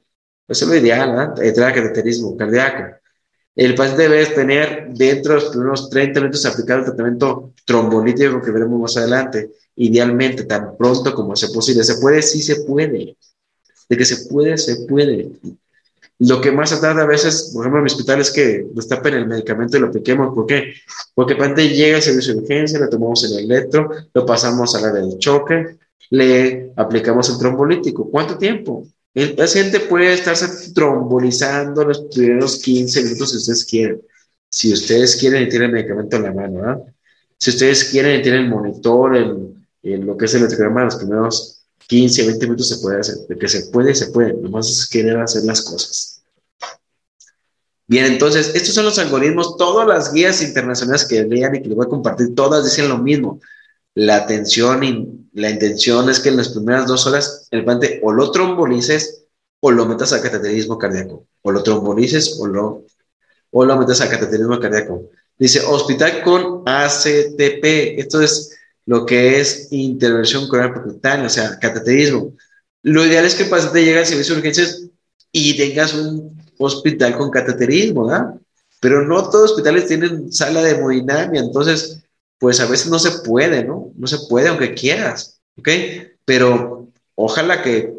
[0.48, 1.48] Eso es lo ideal, ¿eh?
[1.48, 2.98] entrar al cateterismo cardíaco.
[3.56, 8.52] El paciente debe tener dentro de los primeros 30 minutos aplicado el tratamiento trombolítico que
[8.52, 9.52] veremos más adelante.
[9.78, 11.84] Idealmente, tan pronto como sea posible.
[11.84, 12.22] ¿Se puede?
[12.22, 13.16] Sí se puede.
[13.88, 15.32] De que se puede, se puede.
[16.20, 19.28] Lo que más tarda a veces, por ejemplo, en mi hospital es que destapen el
[19.28, 20.34] medicamento y lo apliquemos.
[20.34, 20.74] ¿Por qué?
[21.14, 24.86] Porque el paciente llega al servicio de urgencia, le tomamos el electro, lo pasamos al
[24.86, 25.78] área de choque,
[26.12, 28.10] le aplicamos el trombolítico.
[28.10, 28.88] ¿Cuánto tiempo?
[29.14, 34.02] El paciente puede estarse trombolizando los primeros 15 minutos si ustedes quieren.
[34.50, 36.80] Si ustedes quieren y tienen el medicamento en la mano, ¿verdad?
[37.38, 39.56] Si ustedes quieren y tienen el monitor, el,
[40.06, 41.55] lo que es el electrograma, los primeros
[41.88, 43.16] 15, 20 minutos se puede hacer.
[43.28, 44.34] De que se puede, se puede.
[44.34, 46.24] Nomás es querer hacer las cosas.
[47.88, 49.58] Bien, entonces, estos son los algoritmos.
[49.58, 52.98] Todas las guías internacionales que lean y que les voy a compartir, todas dicen lo
[52.98, 53.40] mismo.
[53.94, 58.12] La atención y la intención es que en las primeras dos horas el paciente o
[58.12, 59.26] lo trombolices
[59.60, 61.28] o lo metas a cateterismo cardíaco.
[61.44, 62.86] O lo trombolices o lo,
[63.52, 65.10] o lo metas a cateterismo cardíaco.
[65.38, 68.00] Dice, hospital con ACTP.
[68.00, 72.34] Esto es lo que es intervención coronal percutánea, o sea, cateterismo.
[72.84, 74.88] Lo ideal es que el paciente llegue al servicio de urgencias
[75.32, 78.36] y tengas un hospital con cateterismo, ¿verdad?
[78.80, 82.04] Pero no todos los hospitales tienen sala de hemodinamia, entonces,
[82.38, 83.92] pues a veces no se puede, ¿no?
[83.96, 85.70] No se puede aunque quieras, ¿ok?
[86.24, 87.94] Pero ojalá que,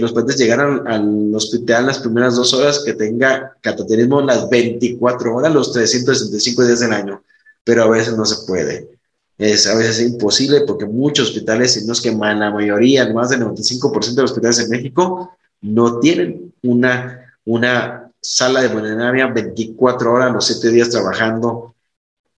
[0.00, 5.52] los pacientes llegaran al hospital las primeras dos horas, que tenga cateterismo las 24 horas,
[5.52, 7.22] los 365 días del año,
[7.62, 8.96] pero a veces no se puede
[9.38, 13.42] es a veces imposible porque muchos hospitales, si no es que la mayoría, más del
[13.42, 20.32] 95% de los hospitales en México, no tienen una, una sala de hemodinamia 24 horas,
[20.32, 21.74] los 7 días trabajando,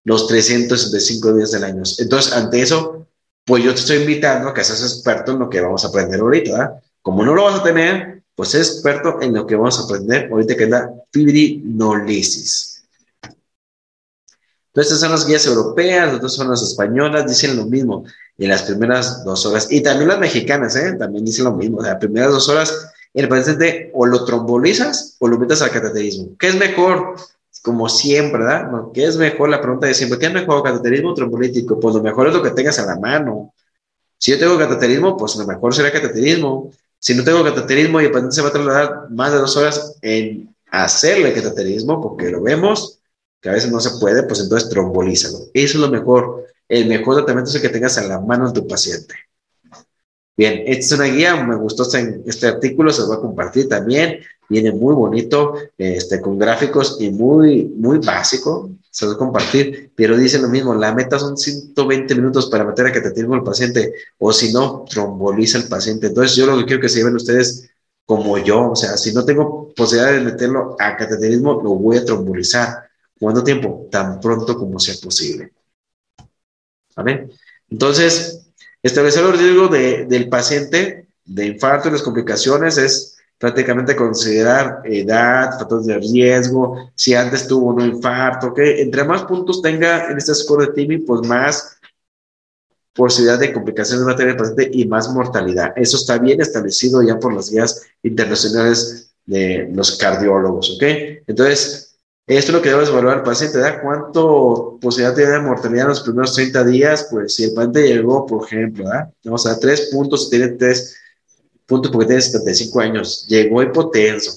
[0.05, 1.83] los 365 días del año.
[1.99, 3.07] Entonces, ante eso,
[3.45, 6.21] pues yo te estoy invitando a que seas experto en lo que vamos a aprender
[6.21, 6.81] ahorita.
[7.03, 10.29] Como no lo vas a tener, pues sé experto en lo que vamos a aprender
[10.31, 12.78] ahorita que es la fibrinolisis.
[14.81, 18.05] Estas son las guías europeas, otras son las españolas, dicen lo mismo
[18.39, 19.67] en las primeras dos horas.
[19.71, 20.95] Y también las mexicanas, ¿eh?
[20.99, 21.79] También dicen lo mismo.
[21.79, 25.71] O sea, las primeras dos horas, el paciente o lo trombolizas o lo metes al
[25.71, 26.37] cateterismo.
[26.39, 27.17] ¿Qué es mejor?
[27.63, 28.71] Como siempre, ¿verdad?
[28.95, 29.49] ¿Qué es mejor?
[29.49, 31.81] La pregunta de siempre, ¿qué es mejor, cateterismo o trombolítico?
[31.81, 33.53] Pues lo mejor es lo que tengas a la mano.
[34.17, 36.71] Si yo tengo cateterismo, pues lo mejor será cateterismo.
[37.01, 39.97] Si no tengo cateterismo y el paciente se va a trasladar más de dos horas
[40.03, 42.98] en hacerle cateterismo, porque lo vemos,
[43.41, 45.39] que a veces no se puede, pues entonces trombolízalo.
[45.55, 46.47] Eso es lo mejor.
[46.69, 49.15] El mejor tratamiento es el que tengas en la mano de tu paciente.
[50.37, 53.69] Bien, esta es una guía, me gustó este, este artículo, se lo voy a compartir
[53.69, 54.21] también.
[54.49, 59.93] Viene muy bonito, este, con gráficos y muy, muy básico, se lo voy a compartir,
[59.95, 63.93] pero dice lo mismo, la meta son 120 minutos para meter a cateterismo al paciente,
[64.19, 66.07] o si no, tromboliza al paciente.
[66.07, 67.69] Entonces, yo lo que quiero que se lleven ustedes
[68.07, 72.05] como yo, o sea, si no tengo posibilidad de meterlo a cateterismo, lo voy a
[72.05, 72.88] trombolizar
[73.21, 73.89] ¿Cuánto tiempo?
[73.91, 75.53] Tan pronto como sea posible.
[76.97, 77.29] ¿Vale?
[77.71, 78.51] Entonces,
[78.83, 85.59] establecer el riesgo de, del paciente de infarto y las complicaciones es prácticamente considerar edad,
[85.59, 90.35] factores de riesgo, si antes tuvo un infarto, que entre más puntos tenga en este
[90.35, 91.79] score de TIMI, pues más
[92.93, 95.73] posibilidad de complicaciones de materia del paciente y más mortalidad.
[95.77, 100.83] Eso está bien establecido ya por las guías internacionales de los cardiólogos, ¿ok?
[101.29, 101.88] Entonces,
[102.37, 103.81] esto es lo que debes evaluar al paciente, ¿verdad?
[103.83, 107.09] ¿Cuánto posibilidad tiene de mortalidad en los primeros 30 días?
[107.11, 109.11] Pues si el paciente llegó, por ejemplo, ¿verdad?
[109.25, 110.95] Vamos a dar tres puntos, tiene tres
[111.65, 114.33] puntos porque tiene 75 años, llegó hipotenso,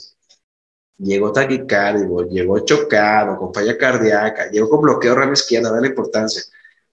[0.98, 6.44] llegó taquicárdico, llegó chocado, con falla cardíaca, llegó con bloqueo rama izquierda, dale importancia,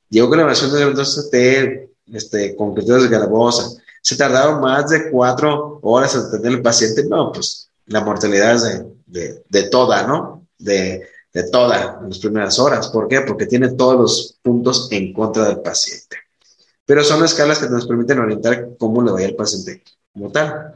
[0.09, 3.71] llegó con elevación de elementos T, este, con criterios de garbosa,
[4.03, 8.63] se tardaron más de cuatro horas en atender al paciente, no, pues la mortalidad es
[8.65, 10.38] de, de, de toda, ¿no?
[10.59, 12.89] De, de toda en las primeras horas.
[12.89, 13.21] ¿Por qué?
[13.21, 16.17] Porque tiene todos los puntos en contra del paciente.
[16.85, 19.83] Pero son escalas que nos permiten orientar cómo le va al paciente
[20.13, 20.75] como tal.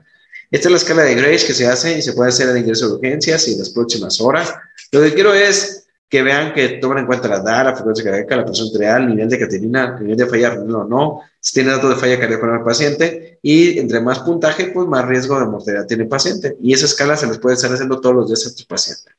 [0.51, 2.87] Esta es la escala de Grace que se hace y se puede hacer en ingreso
[2.87, 4.55] de urgencias y en las próximas horas.
[4.91, 8.37] Lo que quiero es que vean que toman en cuenta la DAR, la frecuencia cardíaca,
[8.37, 11.89] la presión arterial, nivel de cateterina, nivel de falla renal o no, si tiene datos
[11.89, 15.87] de falla cardíaca en el paciente y entre más puntaje, pues más riesgo de mortalidad
[15.87, 16.55] tiene el paciente.
[16.61, 19.11] Y esa escala se les puede estar haciendo todos los días a tu paciente.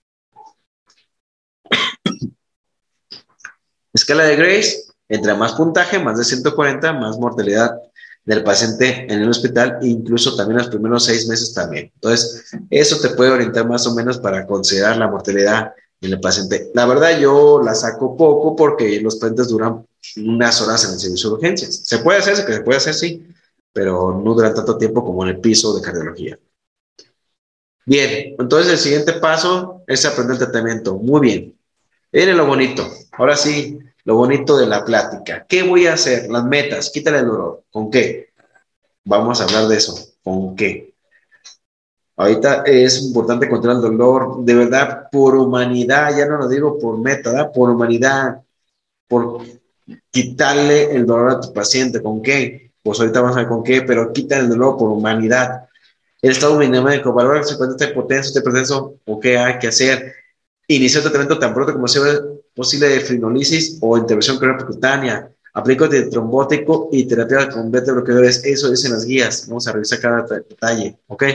[3.93, 7.79] Escala de Grace, entre más puntaje, más de 140, más mortalidad
[8.25, 11.91] del paciente en el hospital, e incluso también los primeros seis meses también.
[11.95, 16.71] Entonces, eso te puede orientar más o menos para considerar la mortalidad en el paciente.
[16.73, 19.85] La verdad, yo la saco poco porque los pacientes duran
[20.17, 21.81] unas horas en el servicio de urgencias.
[21.83, 23.27] Se puede hacer, se puede hacer, sí,
[23.71, 26.39] pero no duran tanto tiempo como en el piso de cardiología.
[27.85, 30.95] Bien, entonces el siguiente paso es aprender el tratamiento.
[30.95, 31.57] Muy bien.
[32.13, 32.87] Viene lo bonito.
[33.13, 35.47] Ahora sí, lo bonito de la plática.
[35.49, 36.29] ¿Qué voy a hacer?
[36.29, 37.63] Las metas, quítale el dolor.
[37.71, 38.29] ¿Con qué?
[39.03, 39.95] Vamos a hablar de eso.
[40.23, 40.93] ¿Con qué?
[42.15, 46.99] Ahorita es importante controlar el dolor, de verdad, por humanidad, ya no lo digo por
[46.99, 47.51] meta, ¿verdad?
[47.51, 48.43] por humanidad,
[49.07, 49.41] por
[50.11, 52.03] quitarle el dolor a tu paciente.
[52.03, 52.73] ¿Con qué?
[52.83, 55.67] Pues ahorita vamos a ver con qué, pero quítale el dolor por humanidad.
[56.21, 60.22] El estado valora si puede estar potencia, este proceso, o qué hay que hacer.
[60.73, 62.01] Iniciar el tratamiento tan pronto como sea
[62.55, 65.29] posible de fibrinolisis o intervención percutánea.
[65.53, 68.43] Aplico de trombótico y terapia con beta bloqueadores.
[68.43, 69.47] Eso dicen las guías.
[69.47, 70.97] Vamos a revisar cada detalle.
[71.05, 71.25] ¿Ok?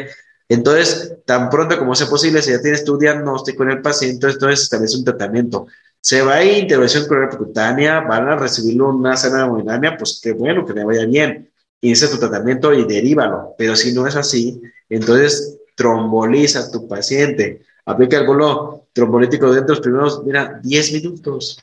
[0.48, 4.62] Entonces, tan pronto como sea posible, si ya tienes tu diagnóstico en el paciente, entonces
[4.62, 5.68] establece un tratamiento.
[6.00, 10.66] Se va a ir intervención percutánea, van a recibir una sana hemodinamia, pues qué bueno,
[10.66, 11.48] que le vaya bien.
[11.80, 13.54] Inicia tu tratamiento y derívalo.
[13.56, 19.68] Pero si no es así, entonces tromboliza a tu paciente aplica el bolo trombolítico dentro
[19.68, 21.58] de los primeros, mira, 10 minutos.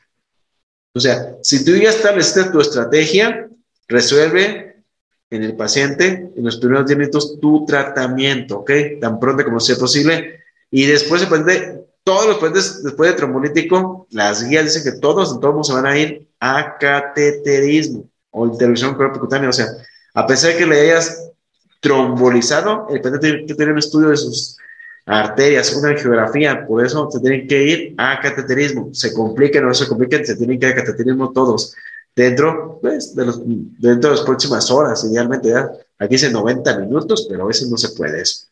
[0.92, 3.48] O sea, si tú ya estableciste tu estrategia,
[3.86, 4.82] resuelve
[5.30, 8.70] en el paciente en los primeros 10 minutos tu tratamiento, ¿ok?
[9.00, 10.40] Tan pronto como sea posible.
[10.70, 15.38] Y después se puede, todos los pacientes después de trombolítico, las guías dicen que todos,
[15.38, 19.50] todos se van a ir a cateterismo o intervención percutánea.
[19.50, 19.66] O sea,
[20.14, 21.30] a pesar de que le hayas
[21.80, 24.56] trombolizado, el paciente tiene que tener un estudio de sus
[25.06, 28.90] arterias, una geografía, por eso se tienen que ir a cateterismo.
[28.92, 31.74] Se compliquen o no se compliquen, se tienen que ir a cateterismo todos.
[32.14, 35.70] Dentro, pues, de los, dentro de las próximas horas, idealmente, ya.
[35.98, 38.46] Aquí dice 90 minutos, pero a veces no se puede eso.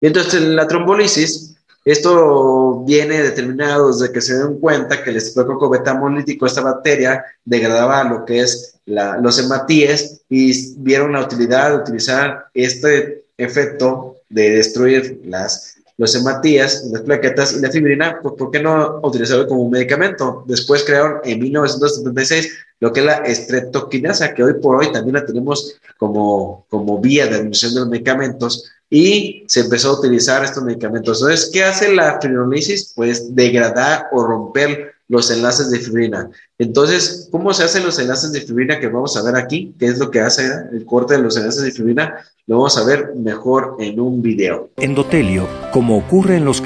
[0.00, 5.68] Y entonces, la trombolisis, esto viene determinado desde que se den cuenta que el estreptococo
[5.68, 11.76] betamolítico, esta bacteria, degradaba lo que es la, los hematíes y vieron la utilidad de
[11.76, 18.50] utilizar este efecto de destruir las, los hematías, las plaquetas y la fibrina, pues ¿por
[18.50, 20.44] qué no utilizarlo como un medicamento?
[20.46, 25.24] Después crearon en 1976 lo que es la estreptoquinasa, que hoy por hoy también la
[25.24, 30.62] tenemos como, como vía de administración de los medicamentos y se empezó a utilizar estos
[30.62, 31.20] medicamentos.
[31.20, 32.92] Entonces, ¿qué hace la fibrinolisis?
[32.94, 36.30] Pues degradar o romper los enlaces de fibrina.
[36.58, 39.74] Entonces, ¿cómo se hacen los enlaces de fibrina que vamos a ver aquí?
[39.78, 42.24] ¿Qué es lo que hace el corte de los enlaces de fibrina?
[42.46, 44.70] Lo vamos a ver mejor en un video.
[44.76, 46.62] Endotelio, como ocurre en los...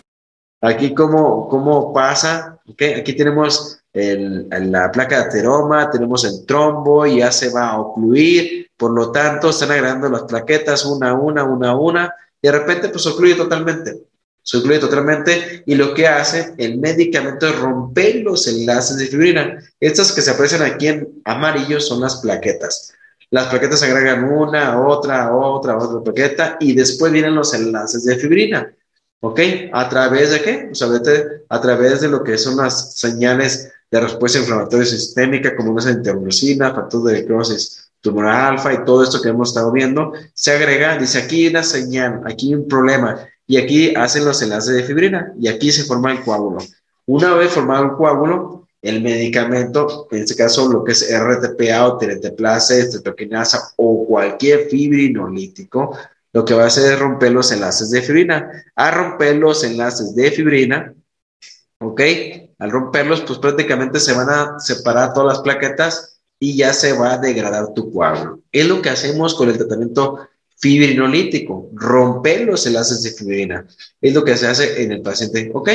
[0.63, 2.95] Aquí cómo, cómo pasa, ¿okay?
[2.95, 7.81] aquí tenemos el, la placa de ateroma, tenemos el trombo, y ya se va a
[7.81, 12.49] ocluir, por lo tanto están agregando las plaquetas una a una, una a una, y
[12.49, 14.10] de repente pues ocluye totalmente
[14.51, 19.63] se ocluye totalmente y lo que hace el medicamento es romper los enlaces de fibrina.
[19.79, 22.93] Estas que se aparecen aquí en amarillo son las plaquetas.
[23.31, 28.75] Las plaquetas agregan una, otra, otra, otra plaqueta y después vienen los enlaces de fibrina.
[29.21, 29.39] ¿Ok?
[29.73, 30.65] ¿A través de qué?
[30.67, 30.83] Pues
[31.49, 36.75] a través de lo que son las señales de respuesta inflamatoria sistémica, como una interleucina,
[36.75, 41.19] factor de necrosis tumoral alfa y todo esto que hemos estado viendo, se agrega, dice
[41.19, 45.73] aquí una señal, aquí un problema, y aquí hacen los enlaces de fibrina y aquí
[45.73, 46.59] se forma el coágulo.
[47.07, 51.99] Una vez formado el coágulo, el medicamento, en este caso lo que es RTPA o
[52.01, 55.99] estreptoquinasa o cualquier fibrinolítico,
[56.33, 58.53] lo que va a hacer es romper los enlaces de fibrina.
[58.77, 60.95] A romper los enlaces de fibrina,
[61.81, 62.01] ¿ok?
[62.61, 67.15] Al romperlos, pues prácticamente se van a separar todas las plaquetas y ya se va
[67.15, 68.43] a degradar tu coágulo.
[68.53, 70.29] Es lo que hacemos con el tratamiento
[70.61, 73.67] fibrinolítico, romper los enlaces de fibrina.
[74.01, 75.51] Es lo que se hace en el paciente.
[75.55, 75.71] Ok,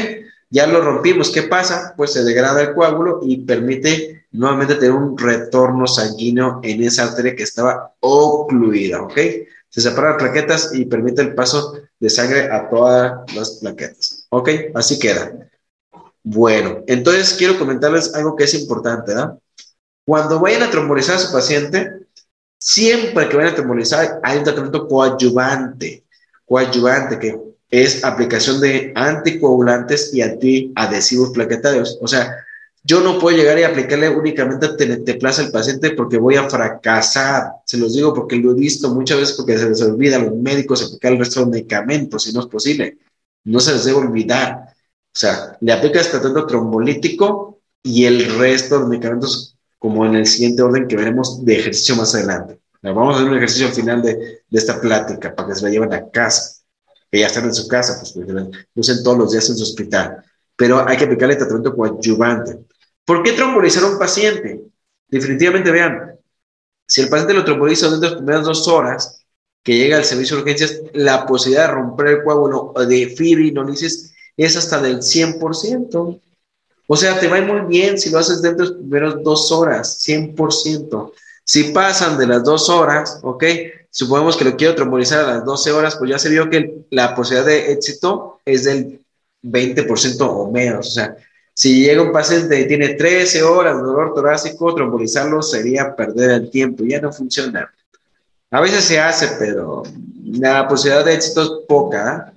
[0.49, 1.31] ya lo rompimos.
[1.31, 1.93] ¿Qué pasa?
[1.97, 7.35] Pues se degrada el coágulo y permite nuevamente tener un retorno sanguíneo en esa arteria
[7.35, 9.01] que estaba ocluida.
[9.01, 9.17] Ok,
[9.69, 14.27] se separan las plaquetas y permite el paso de sangre a todas las plaquetas.
[14.29, 15.49] Ok, así queda.
[16.23, 19.37] Bueno, entonces quiero comentarles algo que es importante, ¿verdad?
[20.05, 22.04] Cuando vayan a trombolizar a su paciente,
[22.65, 26.03] siempre que vayan a trombolizar hay un tratamiento coadyuvante,
[26.45, 27.39] coadyuvante que
[27.69, 31.99] es aplicación de anticoagulantes y antiadhesivos plaquetarios.
[32.01, 32.35] O sea,
[32.83, 37.51] yo no puedo llegar y aplicarle únicamente teneteplaza al paciente porque voy a fracasar.
[37.65, 40.33] Se los digo porque lo he visto muchas veces porque se les olvida a los
[40.33, 42.97] médicos aplicar el resto de medicamentos, si no es posible.
[43.43, 44.69] No se les debe olvidar.
[45.13, 49.54] O sea, le aplica este tratamiento trombolítico y el resto de medicamentos
[49.85, 52.59] como en el siguiente orden que veremos de ejercicio más adelante.
[52.81, 54.15] Vamos a hacer un ejercicio al final de,
[54.49, 56.63] de esta plática para que se la lleven a casa,
[57.11, 60.25] que ya están en su casa, pues lo usen todos los días en su hospital.
[60.55, 62.65] Pero hay que aplicarle tratamiento coadyuvante.
[63.05, 64.59] ¿Por qué trombolizar a un paciente?
[65.07, 66.15] Definitivamente vean,
[66.87, 69.23] si el paciente lo tromboliza dentro de las primeras dos horas
[69.61, 74.57] que llega al servicio de urgencias, la posibilidad de romper el coágulo de fibrinolisis es
[74.57, 76.21] hasta del 100%.
[76.87, 80.07] O sea, te va muy bien si lo haces dentro de las primeras dos horas,
[80.07, 81.13] 100%.
[81.43, 83.43] Si pasan de las dos horas, ¿ok?
[83.89, 87.15] Suponemos que lo quiero trombolizar a las 12 horas, pues ya se vio que la
[87.15, 89.01] posibilidad de éxito es del
[89.41, 90.87] 20% o menos.
[90.87, 91.15] O sea,
[91.53, 96.49] si llega un paciente y tiene 13 horas de dolor torácico, trombolizarlo sería perder el
[96.49, 97.71] tiempo, ya no funciona.
[98.51, 99.83] A veces se hace, pero
[100.25, 102.33] la posibilidad de éxito es poca.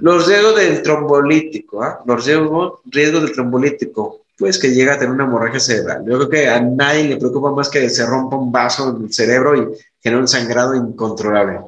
[0.00, 2.02] Los riesgos del trombolítico, ¿ah?
[2.04, 6.04] los riesgos, riesgos del trombolítico, pues que llega a tener una hemorragia cerebral.
[6.04, 9.12] Yo creo que a nadie le preocupa más que se rompa un vaso en el
[9.12, 9.68] cerebro y
[10.02, 11.60] genere un sangrado incontrolable.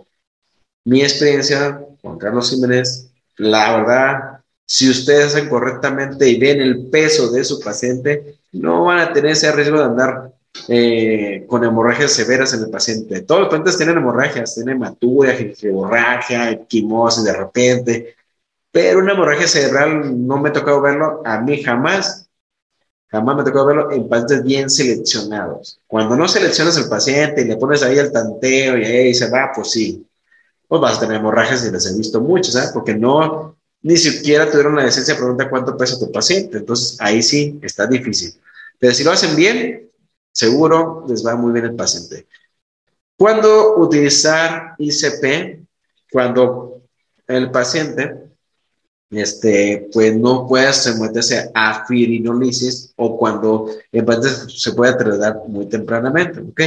[0.84, 7.30] Mi experiencia, Juan Carlos Jiménez, la verdad, si ustedes hacen correctamente y ven el peso
[7.30, 10.32] de su paciente, no van a tener ese riesgo de andar
[10.68, 13.22] eh, con hemorragias severas en el paciente.
[13.22, 18.16] Todos los pacientes tienen hemorragias, tienen hematuria, hemorragia, equimosis de repente,
[18.70, 22.28] pero una hemorragia cerebral no me ha tocado verlo, a mí jamás,
[23.08, 25.80] jamás me ha tocado verlo en pacientes bien seleccionados.
[25.86, 29.50] Cuando no seleccionas al paciente y le pones ahí el tanteo y ahí se va,
[29.54, 30.06] pues sí,
[30.68, 32.70] pues vas a tener hemorragias y les he visto muchas, ¿sabes?
[32.72, 37.22] Porque no, ni siquiera tuvieron la decencia de preguntar cuánto pesa tu paciente, entonces ahí
[37.22, 38.34] sí está difícil.
[38.78, 39.88] Pero si lo hacen bien,
[40.36, 42.26] seguro les va muy bien el paciente.
[43.16, 45.64] ¿Cuándo utilizar ICP?
[46.12, 46.82] Cuando
[47.26, 48.26] el paciente
[49.10, 55.66] este, pues no puede someterse a firinolisis o cuando el paciente se puede tratar muy
[55.66, 56.60] tempranamente, ¿ok?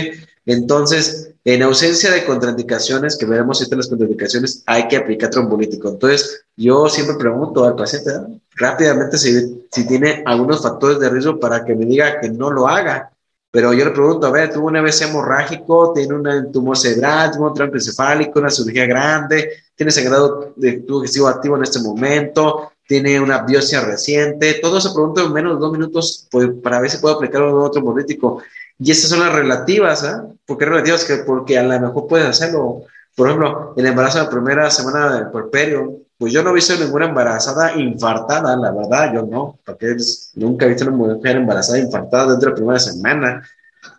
[0.45, 5.89] Entonces, en ausencia de contraindicaciones, que veremos si las contraindicaciones, hay que aplicar trombolítico.
[5.89, 8.11] Entonces, yo siempre pregunto al paciente
[8.55, 12.67] rápidamente si, si tiene algunos factores de riesgo para que me diga que no lo
[12.67, 13.11] haga.
[13.51, 17.47] Pero yo le pregunto, a ver, tuvo un AVC hemorrágico, tiene un tumor cerebral, tuvo
[17.47, 22.71] un tronco encefálico, una cirugía grande, tiene sangrado de tubo digestivo activo en este momento,
[22.87, 26.91] tiene una biopsia reciente, todo eso pregunto en menos de dos minutos pues, para ver
[26.91, 28.41] si puedo aplicar un otro hemolítico.
[28.79, 30.03] Y estas son las relativas.
[30.03, 30.15] ¿eh?
[30.45, 31.03] ¿Por qué relativas?
[31.03, 32.83] Que porque a lo mejor puedes hacerlo.
[33.15, 36.75] Por ejemplo, el embarazo de la primera semana del puerperio, pues yo no he visto
[36.75, 39.95] ninguna embarazada infartada, la verdad, yo no, porque
[40.35, 43.49] nunca he visto una mujer embarazada infartada dentro de la primera semana.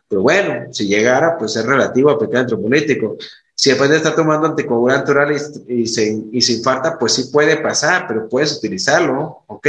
[0.06, 3.16] Pero bueno, si llegara, pues es relativo a pecado trombolítico.
[3.54, 5.34] Si después de estar tomando anticoagulante oral
[5.66, 9.66] y, se, infarta, pues sí puede pasar, pero puedes utilizarlo, ¿ok?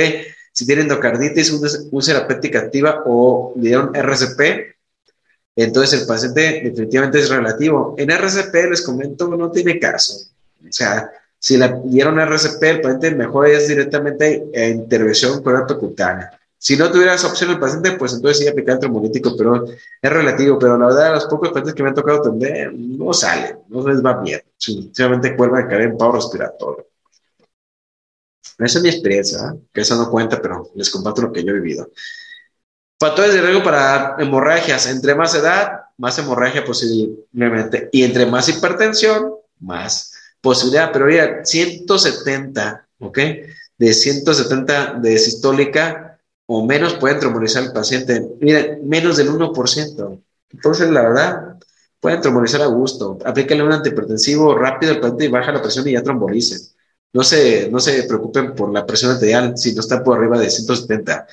[0.52, 1.54] Si tienen endocarditis,
[1.90, 4.76] una péptica activa o le dieron RCP,
[5.56, 7.96] entonces el paciente definitivamente es relativo.
[7.98, 10.16] En RCP, les comento, no tiene caso.
[10.62, 11.10] O sea,
[11.42, 16.40] si le dieron RCP, el paciente mejor es directamente intervención cutánea.
[16.56, 20.14] Si no tuviera esa opción el paciente, pues entonces sí aplicar el trombolítico, pero es
[20.14, 20.60] relativo.
[20.60, 24.06] Pero la verdad, los pocos pacientes que me han tocado atender no salen, no les
[24.06, 24.40] va bien.
[24.56, 26.86] Sinceramente, vuelven a caer en paro respiratorio.
[28.60, 29.60] Esa es mi experiencia, ¿eh?
[29.74, 31.90] que eso no cuenta, pero les comparto lo que yo he vivido.
[33.00, 34.86] Factores de riesgo para hemorragias.
[34.86, 37.90] Entre más edad, más hemorragia posiblemente.
[37.92, 43.20] Y entre más hipertensión, más posibilidad, pero mira, 170, ¿ok?
[43.78, 48.28] De 170 de sistólica o menos pueden trombolizar al paciente.
[48.42, 50.22] Miren, menos del 1%.
[50.52, 51.58] Entonces, la verdad,
[52.00, 53.18] pueden trombolizar a gusto.
[53.24, 56.60] Aplíquenle un antihipertensivo rápido al paciente y baja la presión y ya trombolicen.
[57.14, 60.50] No se, no se preocupen por la presión arterial si no está por arriba de
[60.50, 61.28] 170.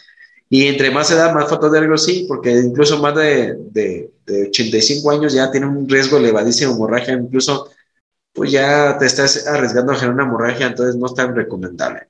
[0.50, 4.48] Y entre más edad, más fotos de riesgo, sí, porque incluso más de, de, de
[4.48, 7.70] 85 años ya tiene un riesgo elevadísimo de hemorragia, incluso
[8.38, 12.08] pues ya te estás arriesgando a generar una hemorragia, entonces no es tan recomendable.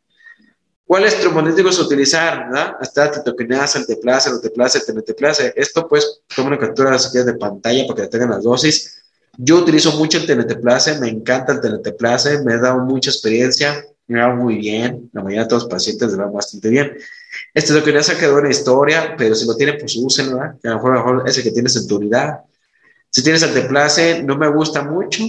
[0.84, 2.50] ¿Cuáles tromboníticos utilizar?
[2.50, 2.76] ¿verdad?
[2.80, 4.30] Está titoquinasa, teplace,
[4.78, 5.52] el teneteplace.
[5.56, 9.02] Esto pues toma una captura de pantalla para que tengan las dosis.
[9.38, 14.20] Yo utilizo mucho el teneteplace, me encanta el teneteplace, me ha dado mucha experiencia, me
[14.20, 16.92] va muy bien, la mayoría de todos los pacientes le va bastante bien.
[17.54, 20.56] Este titoquinasa quedó en historia, pero si lo tiene, pues úsenlo, ¿verdad?
[20.60, 22.40] Que a lo mejor, a lo mejor es el que tienes en tu unidad.
[23.10, 25.22] Si tienes el teplace, no me gusta mucho,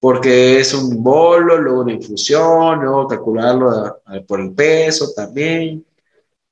[0.00, 5.84] porque es un bolo, luego una infusión, luego calcularlo por el peso también.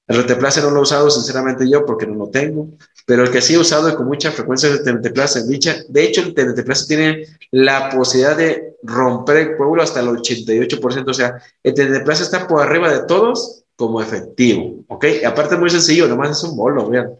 [0.06, 2.68] El reteplace no lo he usado sinceramente yo porque no lo tengo,
[3.06, 5.44] pero el que sí he usado con mucha frecuencia es el teneteplace.
[5.44, 11.14] De hecho, el teneteplace tiene la posibilidad de romper el coágulo hasta el 88%, o
[11.14, 15.04] sea, el teneteplace está por arriba de todos como efectivo, ¿ok?
[15.22, 17.12] Y aparte muy sencillo, nomás es un bolo, vean.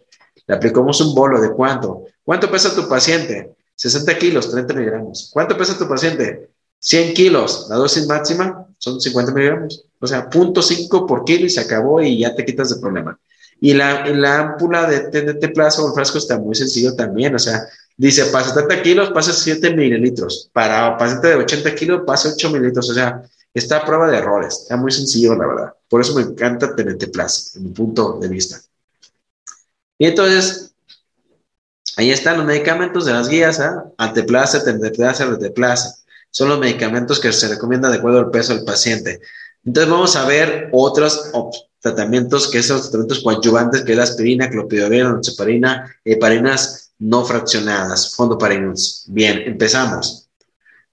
[0.47, 2.05] Le aplicamos un bolo de cuánto.
[2.23, 3.55] ¿Cuánto pesa tu paciente?
[3.79, 5.29] 60 kilos, 30 miligramos.
[5.31, 6.49] ¿Cuánto pesa tu paciente?
[6.79, 7.67] 100 kilos.
[7.69, 9.85] La dosis máxima son 50 miligramos.
[10.01, 13.17] O sea, 0.5 por kilo y se acabó y ya te quitas de problema.
[13.61, 17.33] Y la, la ámpula de TNT Plaza o el frasco está muy sencillo también.
[17.35, 17.61] O sea,
[17.95, 20.49] dice, para 70 kilos pasa 7 mililitros.
[20.51, 22.89] Para paciente de 80 kilos pasa 8 mililitros.
[22.89, 23.21] O sea,
[23.53, 24.59] está a prueba de errores.
[24.63, 25.73] Está muy sencillo, la verdad.
[25.87, 28.59] Por eso me encanta TNT Plaza, en mi punto de vista.
[29.97, 30.68] Y entonces,
[31.99, 33.71] Ahí están los medicamentos de las guías, ¿eh?
[35.25, 35.89] reteplace.
[36.31, 39.19] Son los medicamentos que se recomiendan de acuerdo al peso del paciente.
[39.65, 41.29] Entonces vamos a ver otros
[41.81, 49.03] tratamientos que son tratamientos coadyuvantes, que es la aspirina, clopidogrel, noceparina, heparinas no fraccionadas, fondoparinos.
[49.07, 50.29] Bien, empezamos.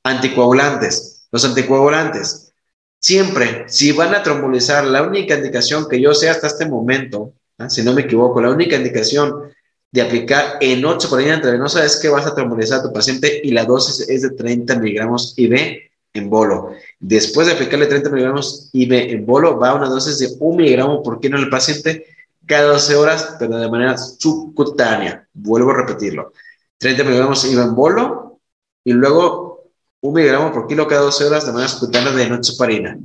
[0.03, 1.28] Anticoagulantes.
[1.31, 2.53] Los anticoagulantes.
[2.99, 7.70] Siempre, si van a trombolizar, la única indicación que yo sé hasta este momento, ¿eh?
[7.70, 9.55] si no me equivoco, la única indicación
[9.97, 13.51] de aplicar en 8 por intravenosa es que vas a trombolizar a tu paciente y
[13.51, 16.73] la dosis es de 30 miligramos IV en bolo.
[17.01, 21.02] Después de aplicarle 30 miligramos IV en bolo, va a una dosis de 1 miligramo
[21.02, 22.05] por kilo el paciente
[22.44, 25.27] cada 12 horas, pero de manera subcutánea.
[25.32, 26.35] Vuelvo a repetirlo.
[26.77, 28.40] 30 miligramos IV en bolo
[28.85, 29.70] y luego
[30.02, 32.98] 1 miligramo por kilo cada 12 horas de manera subcutánea de nochoparina.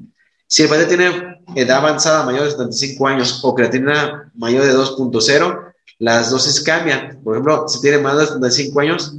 [0.46, 5.71] Si el paciente tiene edad avanzada mayor de 75 años o creatina mayor de 2.0,
[6.02, 7.22] las dosis cambian.
[7.24, 9.16] Por ejemplo, si tiene más de 75 años,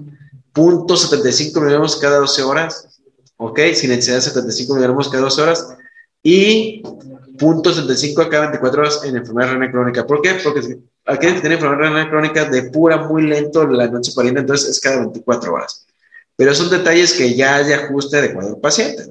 [0.52, 3.00] 0.75 miligramos cada 12 horas,
[3.36, 3.60] ¿ok?
[3.72, 5.76] Sin de 75 miligramos cada 12 horas
[6.24, 10.04] y 0.75 cada 24 horas en enfermedad renal crónica.
[10.04, 10.34] ¿Por qué?
[10.42, 14.80] Porque aquel que tiene enfermedad renal crónica depura muy lento la noche parina, entonces es
[14.80, 15.86] cada 24 horas.
[16.34, 19.04] Pero son detalles que ya ajuste de acuerdo al paciente.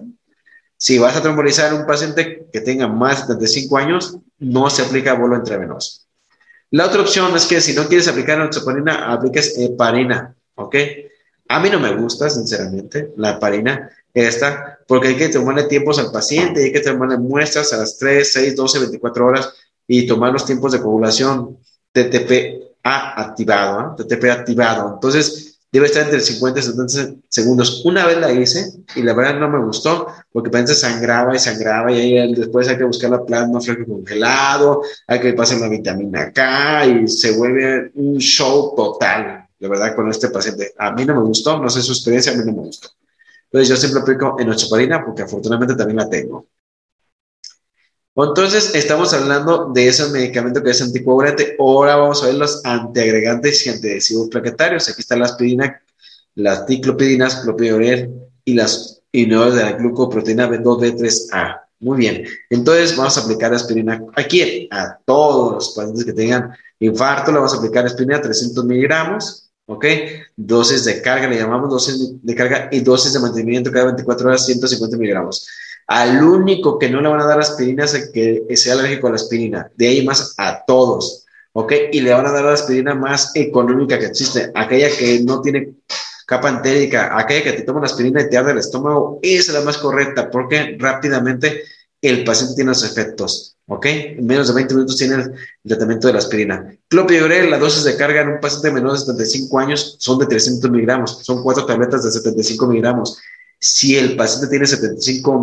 [0.76, 5.14] Si vas a trombolizar un paciente que tenga más de 75 años, no se aplica
[5.14, 6.01] bolo intravenoso.
[6.72, 10.76] La otra opción es que si no quieres aplicar noxaparina, apliques heparina, ¿ok?
[11.50, 16.12] A mí no me gusta, sinceramente, la heparina esta, porque hay que tomarle tiempos al
[16.12, 19.54] paciente, hay que tomarle muestras a las 3, 6, 12, 24 horas
[19.86, 21.58] y tomar los tiempos de coagulación
[21.92, 23.96] TTPA activado, ¿no?
[23.96, 24.94] TTP activado.
[24.94, 27.86] Entonces, debe estar entre 50 y 70 segundos.
[27.86, 31.92] Una vez la hice y la verdad no me gustó porque pensé sangraba y sangraba
[31.92, 36.32] y ahí después hay que buscar la plasma fresco congelado, hay que pasar la vitamina
[36.34, 40.74] K y se vuelve un show total, de verdad, con este paciente.
[40.78, 42.90] A mí no me gustó, no sé su experiencia, a mí no me gustó.
[43.46, 46.48] Entonces yo siempre aplico enochoparina porque afortunadamente también la tengo.
[48.16, 51.56] Entonces, estamos hablando de ese medicamento que es anticoagulante.
[51.58, 54.90] Ahora vamos a ver los antiagregantes y antiadhesivos plaquetarios.
[54.90, 55.82] Aquí está la aspirina,
[56.36, 58.12] las ticlopedinas, clopidogrel
[58.44, 61.62] y las inhibidores de la glucoproteína B2B3A.
[61.80, 62.26] Muy bien.
[62.50, 67.32] Entonces, vamos a aplicar aspirina aquí a todos los pacientes que tengan infarto.
[67.32, 69.48] Le vamos a aplicar aspirina 300 miligramos.
[69.68, 69.86] ¿Ok?
[70.36, 74.46] Dosis de carga, le llamamos dosis de carga y dosis de mantenimiento cada 24 horas,
[74.46, 75.48] 150 miligramos.
[75.92, 79.10] Al único que no le van a dar aspirina es el que sea alérgico a
[79.10, 79.70] la aspirina.
[79.76, 81.26] De ahí más a todos.
[81.52, 81.74] ¿Ok?
[81.92, 84.52] Y le van a dar la aspirina más económica que existe.
[84.56, 85.74] Aquella que no tiene
[86.26, 89.58] capa entérica, aquella que te toma la aspirina y te arde el estómago, esa es
[89.58, 91.64] la más correcta porque rápidamente
[92.02, 93.58] el paciente tiene los efectos.
[93.68, 93.86] ¿Ok?
[93.86, 95.34] En menos de 20 minutos tiene el
[95.68, 96.74] tratamiento de la aspirina.
[96.88, 100.72] Clopidogrel, la dosis de carga en un paciente menor de 75 años son de 300
[100.72, 101.20] miligramos.
[101.22, 103.20] Son cuatro tabletas de 75 miligramos.
[103.60, 105.38] Si el paciente tiene 75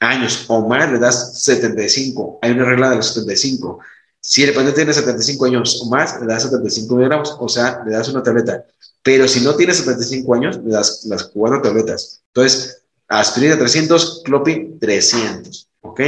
[0.00, 2.38] años o más, le das 75.
[2.42, 3.78] Hay una regla de los 75.
[4.20, 7.92] Si el paciente tiene 75 años o más, le das 75 miligramos, o sea, le
[7.92, 8.64] das una tableta.
[9.02, 12.22] Pero si no tiene 75 años, le das las cuatro tabletas.
[12.34, 15.68] Entonces, aspirina 300, clopi 300.
[15.82, 16.00] ¿Ok?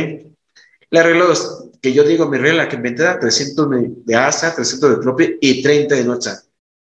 [0.90, 1.26] La regla
[1.80, 3.68] que yo digo, mi regla que inventé era 300
[4.04, 6.30] de asa, 300 de clopi y 30 de noche.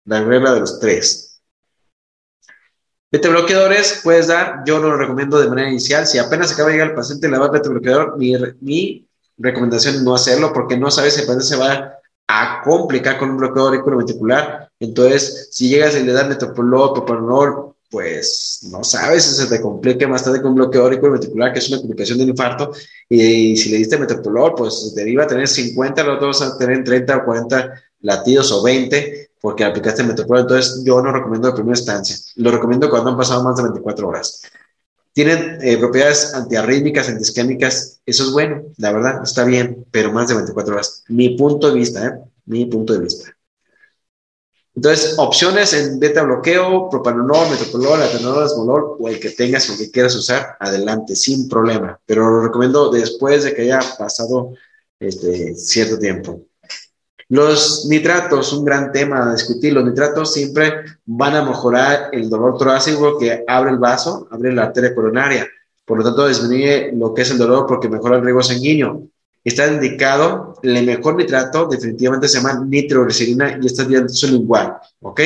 [0.05, 1.32] La regla de los tres.
[3.13, 6.07] Beta bloqueadores puedes dar, yo no lo recomiendo de manera inicial.
[6.07, 8.33] Si apenas acaba de llegar el paciente le va a beta bloqueador, mi,
[8.63, 9.07] mi
[9.37, 13.29] recomendación es no hacerlo porque no sabes si el paciente se va a complicar con
[13.29, 14.71] un bloqueador ventricular.
[14.81, 20.07] Entonces, si llegas y le das metoprolol, propanolol, pues no sabes si se te complique
[20.07, 22.73] más tarde con un bloqueador ventricular, que es una complicación del infarto.
[23.11, 27.19] Y, si le diste metoprolol, pues deriva a tener 50, los otros a tener 30
[27.19, 30.43] o 40 latidos o 20 porque aplicaste metoprolol.
[30.43, 32.17] Entonces, yo no recomiendo de primera instancia.
[32.37, 34.43] Lo recomiendo cuando han pasado más de 24 horas.
[35.13, 38.01] Tienen eh, propiedades antiarrítmicas, antisquémicas.
[38.07, 41.05] Eso es bueno, la verdad, está bien, pero más de 24 horas.
[41.09, 42.13] Mi punto de vista, ¿eh?
[42.47, 43.37] Mi punto de vista.
[44.75, 49.91] Entonces, opciones en beta bloqueo, propanolol, metoprolol, atenolol, esmolol o el que tengas o que
[49.91, 52.01] quieras usar, adelante, sin problema.
[52.07, 54.55] Pero lo recomiendo después de que haya pasado
[55.01, 56.47] este, cierto tiempo.
[57.33, 59.73] Los nitratos, un gran tema a discutir.
[59.73, 64.65] Los nitratos siempre van a mejorar el dolor torácico que abre el vaso, abre la
[64.65, 65.49] arteria coronaria.
[65.87, 69.09] Por lo tanto, disminuye lo que es el dolor porque mejora el riego sanguíneo.
[69.43, 75.21] Está indicado, el mejor nitrato definitivamente se llama nitroglicerina y estas días son igual, ¿ok?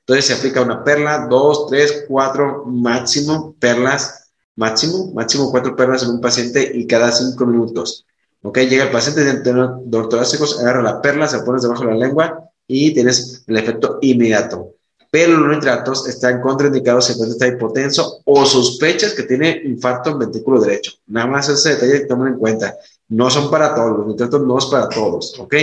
[0.00, 6.10] Entonces se aplica una perla, dos, tres, cuatro, máximo perlas, máximo, máximo cuatro perlas en
[6.10, 8.04] un paciente y cada cinco minutos.
[8.46, 11.96] Ok, llega el paciente de dolor torácico, agarra la perla, se pone debajo de la
[11.96, 14.74] lengua y tienes el efecto inmediato.
[15.10, 20.10] Pero los nitratos están contraindicados si el paciente está hipotenso o sospechas que tiene infarto
[20.10, 20.92] en ventrículo derecho.
[21.06, 22.76] Nada más ese detalle que tomen en cuenta.
[23.08, 25.54] No son para todos, los nitratos no es para todos, ¿ok?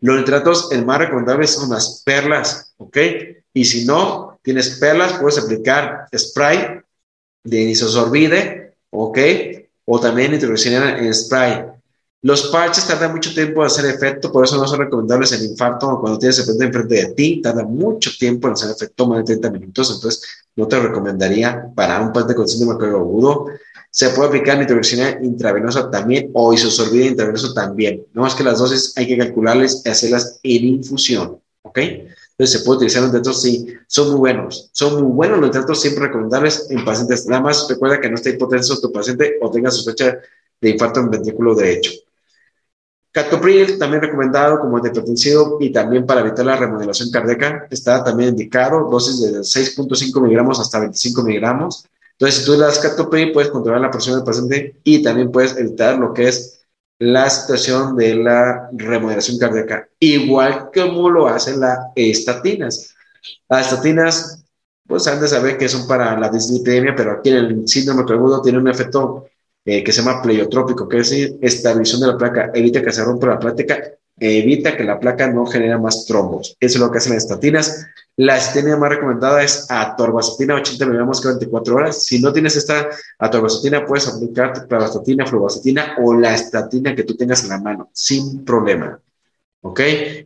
[0.00, 2.98] Los nitratos, el más recomendable son las perlas, ¿ok?
[3.52, 6.82] Y si no tienes perlas, puedes aplicar spray
[7.42, 9.18] de isosorbide, ¿ok?
[9.86, 11.77] O también nitroglicerina en spray.
[12.20, 16.00] Los parches tardan mucho tiempo en hacer efecto, por eso no son recomendables en infarto
[16.00, 19.50] cuando tienes el enfrente de ti, tarda mucho tiempo en hacer efecto, más de 30
[19.50, 20.26] minutos, entonces
[20.56, 23.46] no te recomendaría para un paciente con síndrome agudo.
[23.92, 28.04] Se puede aplicar nitroglicerina intravenosa también o isosorbida intravenosa también.
[28.12, 31.78] No es que las dosis hay que calcularles y hacerlas en infusión, ¿ok?
[31.78, 34.70] Entonces se puede utilizar los nitratos, sí, son muy buenos.
[34.72, 37.26] Son muy buenos los nitratos, siempre recomendables en pacientes.
[37.26, 40.18] Nada más recuerda que no esté hipotenso tu paciente o tenga sospecha
[40.60, 41.92] de infarto en ventrículo derecho.
[43.10, 48.88] Captopril, también recomendado como antihipertensivo y también para evitar la remodelación cardíaca, está también indicado,
[48.90, 51.86] dosis de 6.5 miligramos hasta 25 miligramos.
[52.12, 55.56] Entonces, si tú le das captopril, puedes controlar la presión del paciente y también puedes
[55.56, 56.60] evitar lo que es
[56.98, 62.94] la situación de la remodelación cardíaca, igual como lo hacen las estatinas.
[63.48, 64.44] Las estatinas,
[64.86, 68.42] pues han de saber que son para la dislipidemia, pero aquí en el síndrome agudo
[68.42, 69.26] tiene un efecto
[69.70, 73.04] eh, que se llama pleiotrópico, que es decir, estabilización de la placa, evita que se
[73.04, 76.56] rompa la placa, evita que la placa no genere más trombos.
[76.58, 77.86] Eso es lo que hacen las estatinas.
[78.16, 82.02] La estatina más recomendada es atorvastatina, 80 miligramos cada 24 horas.
[82.02, 82.88] Si no tienes esta
[83.18, 88.46] atorvastatina, puedes aplicar pravastatina, fluvastatina o la estatina que tú tengas en la mano, sin
[88.46, 88.98] problema.
[89.60, 89.80] ¿Ok?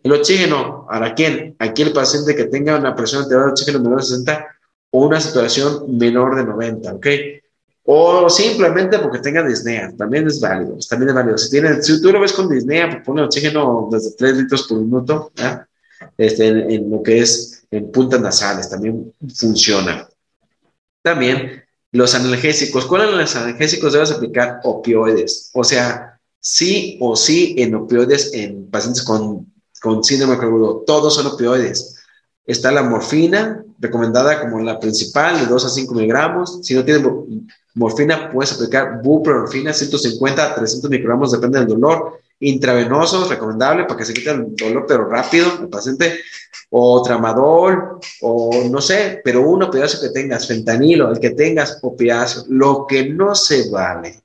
[0.04, 1.56] El oxígeno, ¿para quién?
[1.58, 4.46] Aquí el paciente que tenga una presión de oxígeno menor de 60
[4.92, 7.06] o una saturación menor de 90, ¿ok?
[7.84, 11.38] O simplemente porque tenga disnea, también es válido, también es válido.
[11.38, 14.78] Si, tiene, si tú lo ves con disnea, pues pone oxígeno desde 3 litros por
[14.78, 15.32] minuto,
[16.16, 20.08] este, en, lo que es en puntas nasales, también funciona.
[21.02, 23.92] También los analgésicos, ¿cuáles son los analgésicos?
[23.92, 30.34] Debes aplicar opioides, o sea, sí o sí en opioides en pacientes con, con síndrome
[30.34, 31.96] agudo, todos son opioides.
[32.46, 36.60] Está la morfina, recomendada como la principal, de 2 a 5 miligramos.
[36.62, 37.04] Si no tiene
[37.74, 42.20] morfina, puedes aplicar buprenorfina, 150 a 300 microgramos, depende del dolor.
[42.38, 46.20] Intravenoso, recomendable para que se quite el dolor, pero rápido, el paciente.
[46.70, 52.44] O tramadol, o no sé, pero un opiáceo que tengas, fentanilo, el que tengas opiáceo.
[52.48, 54.22] Lo que no se vale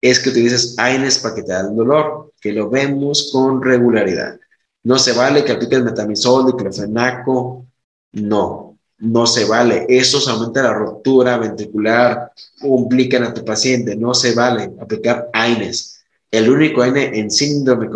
[0.00, 4.40] es que utilices AINES para que te el dolor, que lo vemos con regularidad.
[4.82, 7.66] No se vale que apliques metamisol, diclofenaco,
[8.12, 8.69] no
[9.00, 9.86] no se vale.
[9.88, 16.02] Eso aumenta la ruptura ventricular, complican a tu paciente, no se vale aplicar AINES.
[16.30, 17.88] El único AINE en síndrome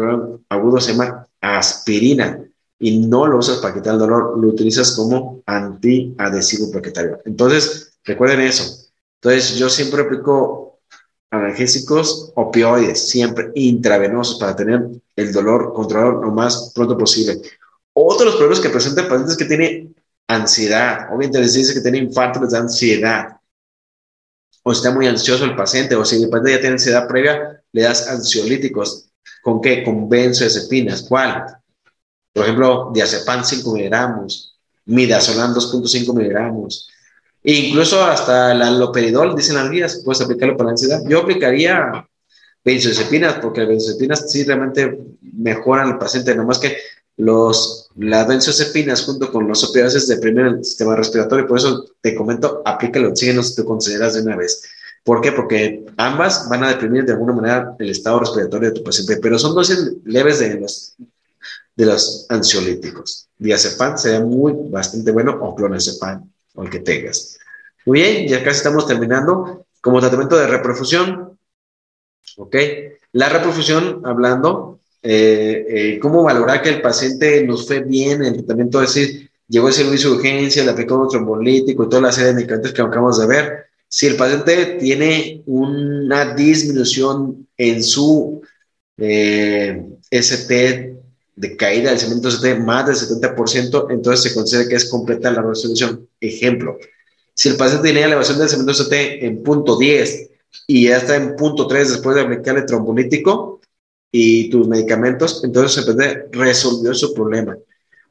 [0.49, 2.41] agudo se llama aspirina
[2.79, 7.21] y no lo usas para quitar el dolor, lo utilizas como antiadhesivo plaquetario.
[7.25, 8.91] Entonces, recuerden eso.
[9.21, 10.81] Entonces, yo siempre aplico
[11.31, 14.87] analgésicos opioides, siempre intravenosos para tener
[15.17, 17.41] el dolor controlado lo más pronto posible.
[17.93, 19.95] Otros problemas que presentan pacientes que tienen
[20.29, 21.09] ansiedad.
[21.09, 23.37] Obviamente les dice que tiene infarto, les da ansiedad.
[24.63, 27.83] O está muy ansioso el paciente, o si el paciente ya tiene ansiedad previa, le
[27.83, 29.11] das ansiolíticos.
[29.43, 29.85] ¿Con qué?
[29.85, 31.03] Con benzodiazepinas.
[31.03, 31.45] ¿Cuál?
[32.33, 34.57] Por ejemplo, diazepam 5 miligramos,
[34.87, 36.91] midazolam 2.5 miligramos,
[37.47, 41.03] E incluso hasta el aloperidol, dicen las guías, puedes aplicarlo para la ansiedad.
[41.07, 42.09] Yo aplicaría
[42.65, 46.79] benzodiazepinas, porque las benzodiazepinas sí realmente mejoran al paciente, nomás que
[47.17, 52.63] los, las benzodiazepinas junto con los opioides deprimen el sistema respiratorio, por eso te comento,
[52.65, 54.63] aplícalo, síguenos si tú consideras de una vez.
[55.05, 55.33] ¿Por qué?
[55.33, 59.39] Porque ambas van a deprimir de alguna manera el estado respiratorio de tu paciente, pero
[59.39, 60.97] son dosis leves de los,
[61.77, 63.29] de los ansiolíticos.
[63.39, 67.39] Diazepam sería muy, bastante bueno, o clonazepam, o el que tengas.
[67.85, 69.67] Muy bien, ya casi estamos terminando.
[69.83, 71.39] Como tratamiento de reperfusión,
[72.39, 72.57] ¿ok?
[73.13, 78.83] La reperfusión, hablando, eh, eh, cómo valorar que el paciente nos fue bien el tratamiento,
[78.83, 82.29] es decir, llegó el servicio de urgencia, le aplicó un trombolítico y toda la serie
[82.29, 83.67] de medicamentos que acabamos de ver.
[83.87, 88.41] Si el paciente tiene una disminución en su
[88.97, 90.97] eh, ST
[91.37, 95.43] de caída del cemento ST más del 70%, entonces se considera que es completa la
[95.43, 96.09] resolución.
[96.19, 96.79] Ejemplo,
[97.35, 100.31] si el paciente tiene elevación del cemento ST en punto 10
[100.67, 103.61] y ya está en punto 3 después de aplicarle trombolítico
[104.17, 107.59] y tus medicamentos, entonces se resolvió su problema.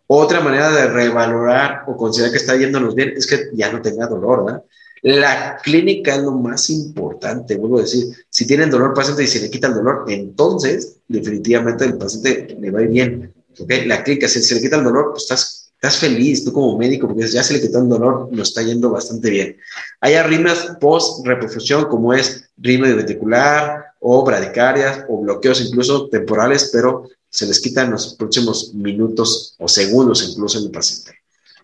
[0.05, 4.07] Otra manera de revalorar o considerar que está yéndonos bien es que ya no tenga
[4.07, 4.63] dolor, ¿verdad?
[5.01, 9.39] La clínica es lo más importante, vuelvo a decir, si tienen dolor paciente y se
[9.39, 13.34] le quita el dolor, entonces definitivamente el paciente le va a ir bien.
[13.57, 13.85] ¿okay?
[13.85, 17.07] La clínica, si se le quita el dolor, pues estás, estás feliz tú como médico
[17.07, 19.55] porque ya se le quitó el dolor, lo está yendo bastante bien.
[20.01, 27.47] Hay arritmias post-reperfusión como es ritmo ventricular o bradicarias o bloqueos incluso temporales, pero se
[27.47, 31.19] les quita en los próximos minutos o segundos incluso en el paciente.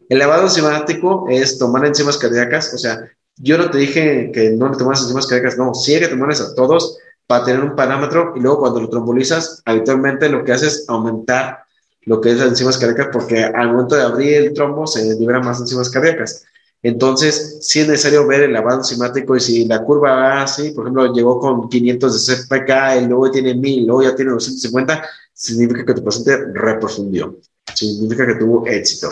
[0.08, 4.78] El enzimático es tomar enzimas cardíacas, o sea, yo no te dije que no le
[4.78, 6.98] tomas enzimas cardíacas, no, sí hay que tomarles a todos
[7.28, 11.66] para tener un parámetro y luego cuando lo trombolizas, habitualmente lo que hace es aumentar
[12.04, 15.42] lo que es las enzimas cardíacas porque al momento de abrir el trombo se libera
[15.42, 16.46] más enzimas cardíacas.
[16.82, 20.86] Entonces, sí es necesario ver el lavado enzimático y si la curva va así, por
[20.86, 25.04] ejemplo, llegó con 500 de CPK y luego tiene 1000, luego ya tiene 250,
[25.34, 27.38] significa que tu paciente reprofundió,
[27.74, 29.10] significa que tuvo éxito.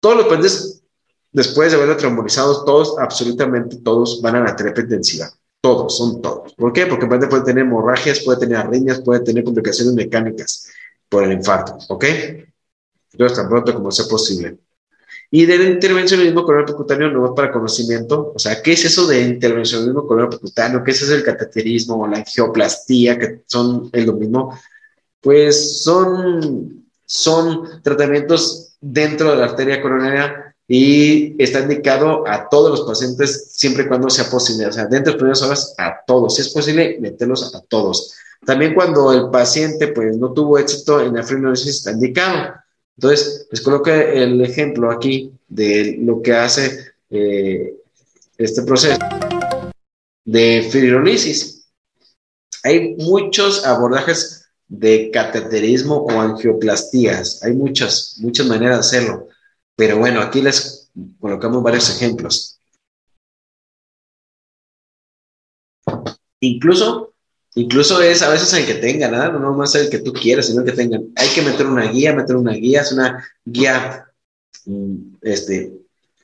[0.00, 0.82] Todos los pacientes
[1.32, 5.30] después de haberlo trombolizado, todos, absolutamente todos, van a la terapia intensiva.
[5.60, 6.54] Todos, son todos.
[6.54, 6.86] ¿Por qué?
[6.86, 10.68] Porque puede tener hemorragias, puede tener arritmias, puede tener complicaciones mecánicas
[11.08, 11.76] por el infarto.
[11.88, 12.04] ¿Ok?
[13.12, 14.58] Entonces, tan pronto como sea posible.
[15.30, 18.32] Y del intervencionismo coronario percutáneo no para conocimiento.
[18.34, 20.84] O sea, ¿qué es eso de intervencionismo coronario percutáneo?
[20.84, 24.58] ¿Qué es eso del cateterismo o la angioplastía, que son lo mismo?
[25.20, 32.86] Pues son, son tratamientos dentro de la arteria coronaria y está indicado a todos los
[32.86, 36.34] pacientes siempre y cuando sea posible, o sea, dentro de las primeras horas a todos,
[36.34, 38.14] si es posible, meterlos a todos.
[38.44, 42.54] También cuando el paciente pues no tuvo éxito en la fibrinosis está indicado.
[42.96, 47.74] Entonces, les coloco el ejemplo aquí de lo que hace eh,
[48.38, 48.98] este proceso
[50.24, 51.68] de fibrinosis.
[52.62, 59.28] Hay muchos abordajes de cateterismo o angioplastías, hay muchas, muchas maneras de hacerlo.
[59.76, 60.90] Pero bueno, aquí les
[61.20, 62.58] colocamos varios ejemplos.
[66.40, 67.14] Incluso,
[67.56, 70.60] incluso es a veces el que tenga, nada, no más el que tú quieras, sino
[70.60, 71.06] el que tengan.
[71.16, 74.06] Hay que meter una guía, meter una guía, es una guía
[74.66, 75.72] mm, este,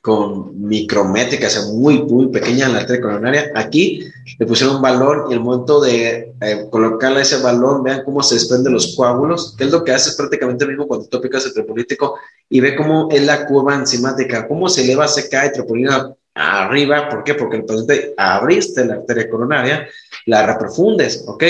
[0.01, 3.51] con micrométrica, o sea, muy, muy pequeña en la arteria coronaria.
[3.55, 4.01] Aquí
[4.37, 8.35] le pusieron un valor y el momento de eh, colocarle ese valor, vean cómo se
[8.35, 11.53] desprenden los coágulos, que es lo que hace prácticamente lo mismo cuando tú aplicas el
[11.53, 12.15] trepolítico
[12.49, 17.23] y ve cómo es la curva enzimática, cómo se eleva, se cae tropolina arriba, ¿por
[17.23, 17.35] qué?
[17.35, 19.87] Porque el paciente abriste la arteria coronaria,
[20.25, 21.43] la reprofundes, ¿ok?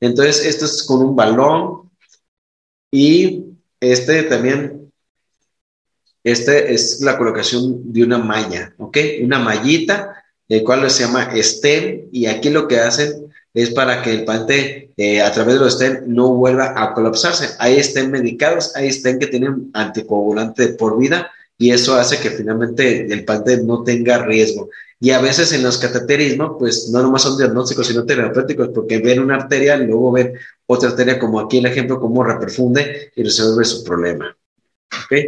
[0.00, 1.90] Entonces, esto es con un balón
[2.90, 3.44] y
[3.80, 4.80] este también
[6.22, 8.96] este es la colocación de una malla, ¿ok?
[9.22, 14.12] Una mallita, el cual se llama stem, y aquí lo que hacen es para que
[14.12, 17.56] el paciente eh, a través de los stem no vuelva a colapsarse.
[17.58, 21.30] Hay stem medicados, hay stem que tienen anticoagulante por vida,
[21.60, 24.70] y eso hace que finalmente el paciente no tenga riesgo.
[24.98, 29.20] Y a veces en los cateterismos, pues no nomás son diagnósticos, sino terapéuticos, porque ven
[29.20, 30.32] una arteria, luego ven
[30.64, 34.34] otra arteria, como aquí el ejemplo, cómo reperfunde y resuelve su problema.
[35.04, 35.18] ¿Ok?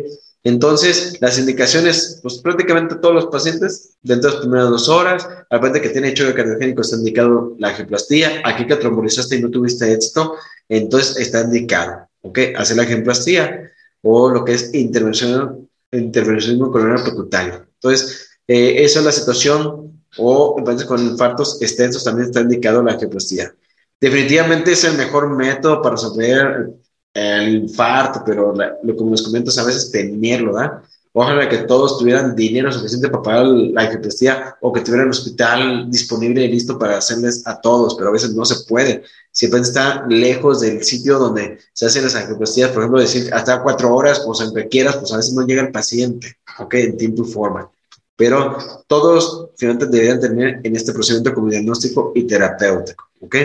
[0.43, 5.61] Entonces, las indicaciones, pues prácticamente todos los pacientes, dentro de las primeras dos horas, al
[5.61, 9.93] paciente que tiene choque cardiogénico está indicado la angioplastía, aquí que trombolizaste y no tuviste
[9.93, 10.35] éxito,
[10.67, 12.39] entonces está indicado, ¿ok?
[12.57, 17.67] Hacer la angioplastía o lo que es intervención, intervencionismo coronario percutáneo.
[17.75, 22.93] Entonces, eh, esa es la situación, o pacientes con infartos extensos también está indicado la
[22.93, 23.55] angioplastía.
[24.01, 26.71] Definitivamente es el mejor método para resolver
[27.15, 30.83] el infarto, pero lo como nos comentas, a veces tenerlo, ¿verdad?
[31.15, 35.91] Ojalá que todos tuvieran dinero suficiente para pagar la angioplastia o que tuvieran un hospital
[35.91, 39.03] disponible y listo para hacerles a todos, pero a veces no se puede.
[39.31, 43.95] Siempre está lejos del sitio donde se hacen las angioplastías, por ejemplo, decir hasta cuatro
[43.95, 46.75] horas, pues en quieras, pues a veces no llega el paciente, ¿ok?
[46.75, 47.71] En tiempo y forma.
[48.17, 48.57] Pero
[48.87, 53.37] todos finalmente deberían tener en este procedimiento como diagnóstico y terapéutico, ¿ok?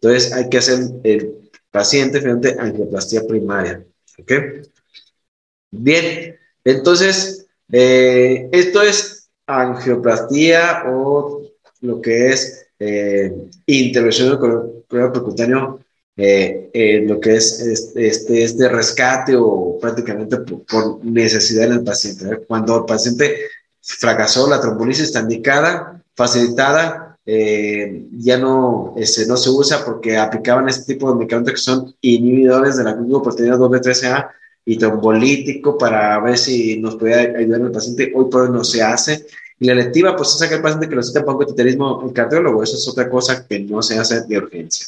[0.00, 3.84] Entonces hay que hacer el paciente finalmente angioplastia primaria,
[4.18, 4.32] ¿ok?
[5.70, 6.37] Bien,
[6.70, 11.42] entonces, eh, esto es angioplastia o
[11.80, 13.32] lo que es eh,
[13.66, 15.80] intervención del cuerpo percutáneo,
[16.16, 17.60] eh, lo que es
[17.94, 22.44] este, este, rescate o prácticamente por, necesidad en el paciente.
[22.46, 23.36] Cuando el paciente
[23.80, 30.94] fracasó, la trombolisis está indicada, facilitada, ya no, este, no se usa porque aplicaban este
[30.94, 34.30] tipo de medicamentos que son inhibidores de la glucoproteína W13A
[34.68, 38.12] y trombolítico para ver si nos puede ayudar el paciente.
[38.14, 39.24] Hoy por hoy no se hace.
[39.58, 42.62] Y la electiva, pues es aquel paciente que lo necesita pancreatitismo el cardiólogo.
[42.62, 44.86] Eso es otra cosa que no se hace de urgencia.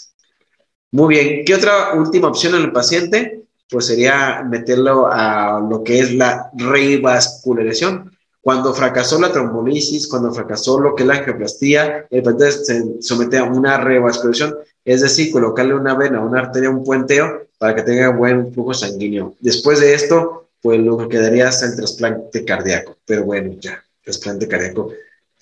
[0.93, 1.45] Muy bien.
[1.47, 3.45] ¿Qué otra última opción en el paciente?
[3.71, 8.13] Pues sería meterlo a lo que es la revascularización.
[8.43, 13.39] Cuando fracasó la trombolisis, cuando fracasó lo que es la angioplastía, el paciente se somete
[13.39, 18.09] a una revascularización, es decir, colocarle una vena, una arteria, un puenteo para que tenga
[18.09, 19.35] buen flujo sanguíneo.
[19.39, 22.97] Después de esto, pues lo que quedaría es el trasplante cardíaco.
[23.05, 24.91] Pero bueno, ya, trasplante cardíaco,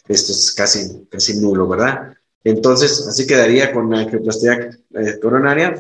[0.09, 2.13] esto es casi, casi nulo, ¿verdad?
[2.43, 5.79] Entonces, así quedaría con la angioplastia eh, coronaria.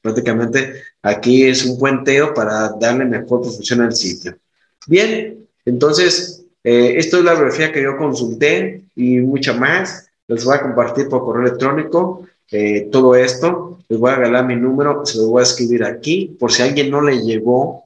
[0.00, 4.38] prácticamente aquí es un puenteo para darle mejor función al sitio.
[4.86, 10.08] Bien, entonces, eh, esto es la biografía que yo consulté y mucha más.
[10.28, 12.28] Les voy a compartir por correo electrónico.
[12.52, 13.73] Eh, todo esto.
[13.88, 16.90] Les voy a regalar mi número, se lo voy a escribir aquí, por si alguien
[16.90, 17.84] no le llegó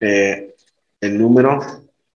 [0.00, 0.54] eh,
[1.00, 1.60] el número,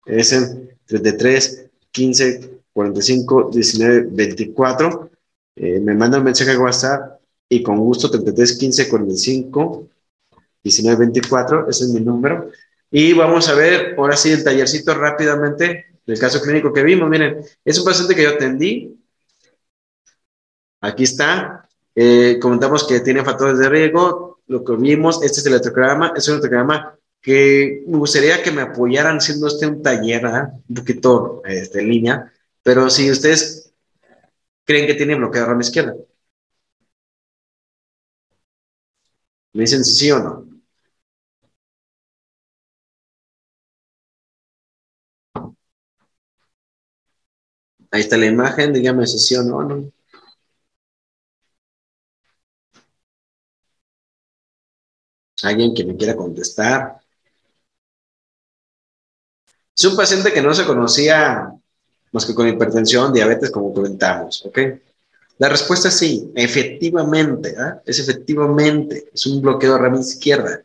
[0.04, 5.10] es el 33 15 45 19 24.
[5.56, 9.88] me manda un mensaje a WhatsApp y con gusto 33 15 45
[10.62, 12.50] 19 24, ese es mi número.
[12.90, 17.08] Y vamos a ver, ahora sí, el tallercito rápidamente del caso clínico que vimos.
[17.08, 18.98] Miren, es un paciente que yo atendí.
[20.80, 21.63] Aquí está,
[21.94, 26.28] eh, comentamos que tiene factores de riesgo, lo que vimos, este es el electrograma, es
[26.28, 30.24] un electrograma que me gustaría que me apoyaran siendo este un taller,
[30.68, 33.72] un poquito este, en línea, pero si ustedes
[34.64, 35.94] creen que tiene bloqueo de rama izquierda,
[39.54, 40.44] me dicen sí o no.
[47.90, 49.62] Ahí está la imagen, dígame si sí o no.
[49.62, 49.90] no.
[55.44, 56.98] Alguien que me quiera contestar.
[59.76, 61.52] Es un paciente que no se conocía
[62.14, 64.58] más que con hipertensión, diabetes, como comentamos, ¿ok?
[65.38, 67.82] La respuesta es sí, efectivamente, ¿ah?
[67.84, 70.62] es efectivamente, es un bloqueo de rama izquierda,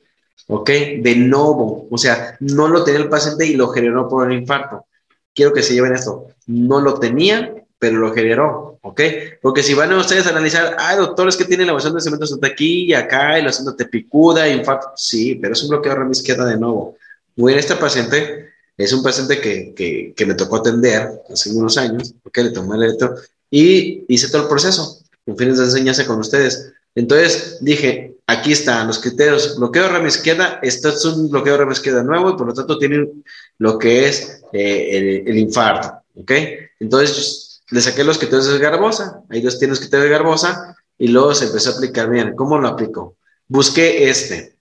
[0.48, 0.70] ¿ok?
[1.02, 4.86] De nuevo, o sea, no lo tenía el paciente y lo generó por un infarto.
[5.34, 9.02] Quiero que se lleven esto, no lo tenía, pero lo generó, ¿ok?
[9.42, 12.34] Porque si van a ustedes a analizar, ah, doctor, es que tiene elevación de cementos
[12.34, 15.94] hasta aquí y acá, y lo haciendo te picuda, infarto, sí, pero es un bloqueo
[15.94, 16.98] de rama izquierda de nuevo.
[17.38, 22.14] Muy bien, este paciente es un paciente que, que, me tocó atender hace unos años,
[22.24, 22.38] ¿ok?
[22.40, 23.16] Le tomé el electro
[23.50, 26.74] y hice todo el proceso, en fines de enseñanza con ustedes.
[26.96, 31.60] Entonces dije, aquí están los criterios, bloqueo de rama izquierda, esto es un bloqueo de
[31.60, 33.24] rama izquierda nuevo y por lo tanto tienen
[33.58, 36.32] lo que es eh, el, el infarto, ¿ok?
[36.80, 41.08] Entonces le saqué los criterios de Garbosa, ahí los tiene los criterios de Garbosa, y
[41.08, 42.36] luego se empezó a aplicar bien.
[42.36, 43.18] ¿Cómo lo aplico?
[43.48, 44.58] Busqué este,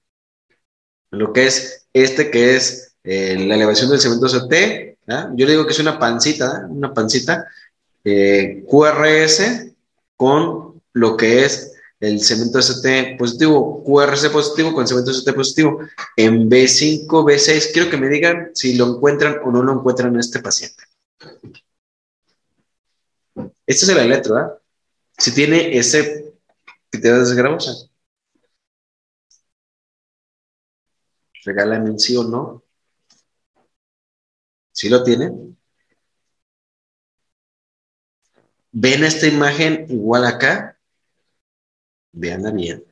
[1.10, 4.98] lo que es este que es eh, la elevación del cemento CT,
[5.34, 7.46] yo le digo que es una pancita, una pancita,
[8.04, 9.72] eh, QRS
[10.16, 15.80] con lo que es el cemento ST positivo, QRS positivo con cemento ST positivo,
[16.16, 17.72] en B5, B6.
[17.72, 20.84] Quiero que me digan si lo encuentran o no lo encuentran en este paciente.
[23.68, 24.58] Este es el electro, ¿verdad?
[25.18, 26.34] Si tiene ese
[26.90, 27.72] criterio de gramosa.
[31.44, 32.62] Regálame un sí o no.
[34.72, 35.30] ¿Sí lo tiene?
[38.72, 40.78] ¿Ven esta imagen igual acá?
[42.12, 42.84] Veanla bien.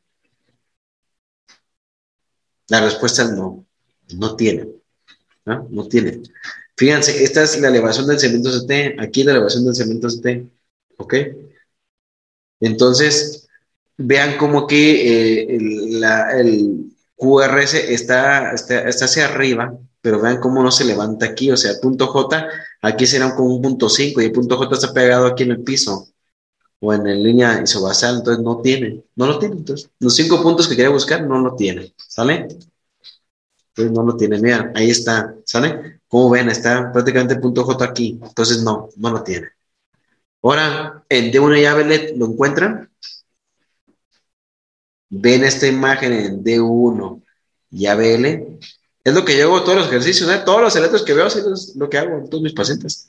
[2.68, 3.66] La respuesta es no.
[4.14, 4.68] No tiene.
[5.46, 5.68] ¿no?
[5.70, 6.22] No tiene.
[6.76, 8.96] Fíjense, esta es la elevación del cemento CT.
[9.00, 10.50] Aquí la elevación del cemento CT.
[10.98, 11.14] ¿Ok?
[12.60, 13.48] Entonces,
[13.96, 20.84] vean cómo que eh, el, QRS está, está, hacia arriba, pero vean cómo no se
[20.84, 22.46] levanta aquí, o sea, punto J,
[22.82, 25.62] aquí será como un punto 5 y el punto J está pegado aquí en el
[25.62, 26.08] piso
[26.80, 30.68] o en la línea isobasal, entonces no tiene, no lo tiene, entonces los cinco puntos
[30.68, 32.48] que quería buscar no lo tiene, ¿sale?
[33.68, 36.00] Entonces no lo tiene, mira, ahí está, ¿sale?
[36.06, 39.55] Como ven, está prácticamente punto J aquí, entonces no, no lo tiene.
[40.46, 42.88] Ahora, en D1 y ABLET lo encuentran.
[45.08, 47.22] Ven esta imagen en D1
[47.72, 48.58] y ABL.
[49.02, 50.42] Es lo que yo hago todos los ejercicios, ¿eh?
[50.44, 53.08] todos los electros que veo, es lo que hago en todos mis pacientes.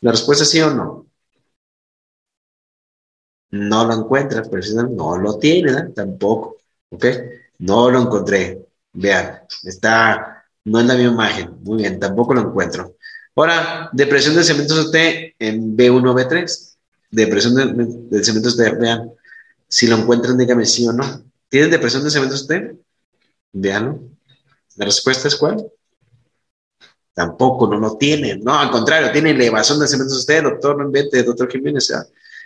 [0.00, 1.06] La respuesta es sí o no.
[3.52, 5.92] No lo encuentras, pero si no, no lo tiene, ¿eh?
[5.94, 6.56] tampoco.
[6.90, 7.06] ¿Ok?
[7.58, 8.66] No lo encontré.
[8.92, 11.62] Vean, está, no es la misma imagen.
[11.62, 12.96] Muy bien, tampoco lo encuentro.
[13.36, 16.76] Ahora, depresión de cementos T en B1 B3.
[17.10, 19.12] Depresión de, de cementos T, vean.
[19.68, 21.24] Si lo encuentran, dígame sí o no.
[21.48, 22.76] ¿Tienen depresión de cementos T?
[23.52, 24.00] Veanlo.
[24.76, 25.64] ¿La respuesta es cuál?
[27.12, 28.36] Tampoco, no lo tiene.
[28.36, 31.92] No, al contrario, tiene elevación de cementos T, doctor, no invente, doctor Jiménez.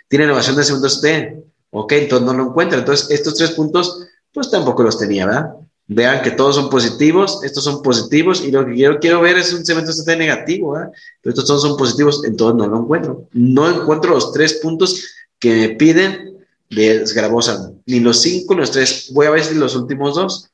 [0.07, 1.43] Tiene elevación de cementos T.
[1.71, 2.79] Ok, entonces no lo encuentra.
[2.79, 5.55] Entonces, estos tres puntos, pues tampoco los tenía, ¿verdad?
[5.87, 9.53] Vean que todos son positivos, estos son positivos, y lo que quiero, quiero ver es
[9.53, 10.91] un cemento T negativo, ¿verdad?
[11.21, 13.27] Pero estos todos son positivos, entonces no lo encuentro.
[13.33, 16.39] No encuentro los tres puntos que me piden
[16.71, 19.11] de esgrabosa, ni los cinco, ni los tres.
[19.13, 20.49] Voy a ver si los últimos dos.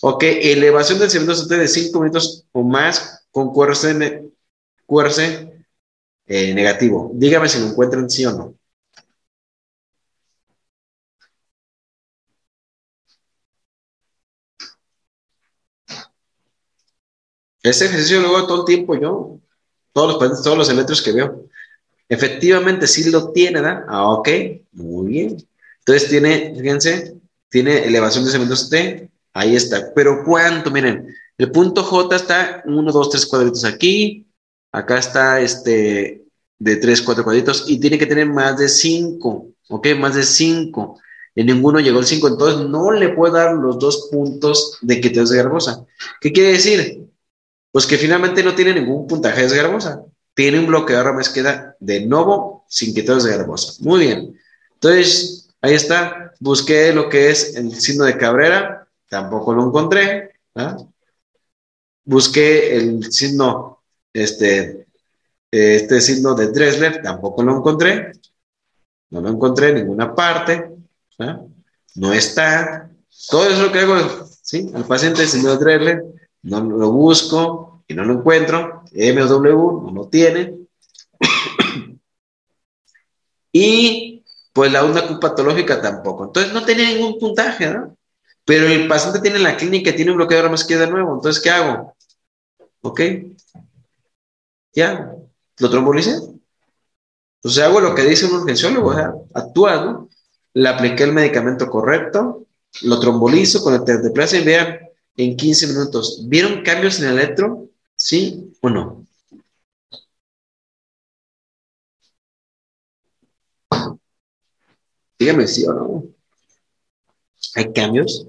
[0.00, 3.92] Ok, elevación del cemento T de 5 minutos o más con QRC
[6.26, 7.12] eh, negativo.
[7.14, 8.54] Dígame si lo encuentran sí o no.
[17.62, 19.38] Ese ejercicio lo hago todo el tiempo yo,
[19.92, 21.46] todos los todos los electros que veo.
[22.08, 23.84] Efectivamente, sí lo tiene, ¿verdad?
[23.88, 24.28] Ah, ok,
[24.72, 25.36] muy bien.
[25.78, 27.14] Entonces tiene, fíjense,
[27.48, 29.92] tiene elevación de cementos T, ahí está.
[29.94, 30.70] Pero ¿cuánto?
[30.70, 31.06] Miren,
[31.38, 34.26] el punto J está 1, 2, 3 cuadritos aquí,
[34.72, 36.24] acá está este
[36.58, 39.88] de 3, 4 cuadritos y tiene que tener más de 5, ¿ok?
[39.98, 41.00] Más de 5.
[41.34, 45.20] En ninguno llegó el 5, entonces no le puedo dar los dos puntos de te
[45.20, 45.84] es garbosa.
[46.20, 47.08] ¿Qué quiere decir?
[47.72, 50.04] Pues que finalmente no tiene ningún puntaje de garbosa.
[50.34, 53.82] Tiene un bloqueo de rama izquierda de nuevo sin que de garbosa.
[53.82, 54.38] Muy bien.
[54.74, 56.32] Entonces, ahí está.
[56.38, 58.86] Busqué lo que es el signo de Cabrera.
[59.08, 60.32] Tampoco lo encontré.
[62.04, 63.82] Busqué el signo,
[64.12, 64.86] este,
[65.50, 67.00] este signo de Dressler.
[67.02, 68.12] Tampoco lo encontré.
[69.10, 70.72] No lo encontré en ninguna parte.
[71.94, 72.90] No está.
[73.30, 74.70] Todo eso que hago, ¿sí?
[74.74, 80.08] Al paciente, signo de Dressler no lo busco y no lo encuentro, MW no lo
[80.08, 80.58] tiene.
[83.52, 86.24] y pues la onda patológica tampoco.
[86.24, 87.96] Entonces no tenía ningún puntaje, ¿no?
[88.44, 91.14] Pero el paciente tiene la clínica tiene un bloqueo de rama izquierda nuevo.
[91.14, 91.94] Entonces, ¿qué hago?
[92.82, 93.00] ¿Ok?
[94.72, 95.30] ¿Qué hago?
[95.58, 96.16] ¿Lo trombolicé?
[97.36, 100.08] Entonces hago lo que dice un urgenciólogo, o sea, actúa, ¿no?
[100.54, 102.46] Le apliqué el medicamento correcto,
[102.82, 104.78] lo trombolizo con el plaza y vean,
[105.16, 106.24] en 15 minutos.
[106.28, 107.68] ¿Vieron cambios en el electro?
[107.96, 109.06] ¿Sí o no?
[115.18, 116.04] Dígame sí o no.
[117.54, 118.26] ¿Hay cambios?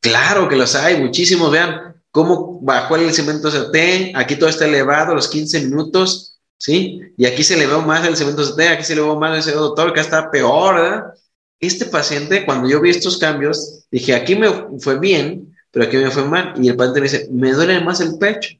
[0.00, 1.50] Claro que los hay, muchísimos.
[1.50, 4.16] Vean cómo bajó el cemento CT.
[4.16, 6.30] Aquí todo está elevado los 15 minutos.
[6.56, 7.00] ¿Sí?
[7.16, 10.00] Y aquí se elevó más el cemento CT, aquí se elevó más el doctor, que
[10.00, 11.14] está peor, ¿verdad?
[11.58, 16.10] Este paciente, cuando yo vi estos cambios, dije, aquí me fue bien, pero aquí me
[16.10, 16.54] fue mal.
[16.62, 18.56] Y el paciente me dice, me duele más el pecho.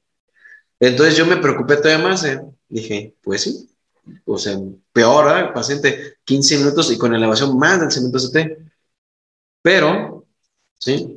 [0.78, 2.24] Entonces yo me preocupé todavía más.
[2.24, 2.40] ¿eh?
[2.68, 3.68] Dije, pues sí.
[4.24, 4.58] O sea,
[4.92, 5.40] peor, ¿eh?
[5.46, 8.70] El paciente 15 minutos y con elevación más del cemento CT.
[9.62, 10.26] Pero,
[10.78, 11.16] ¿sí?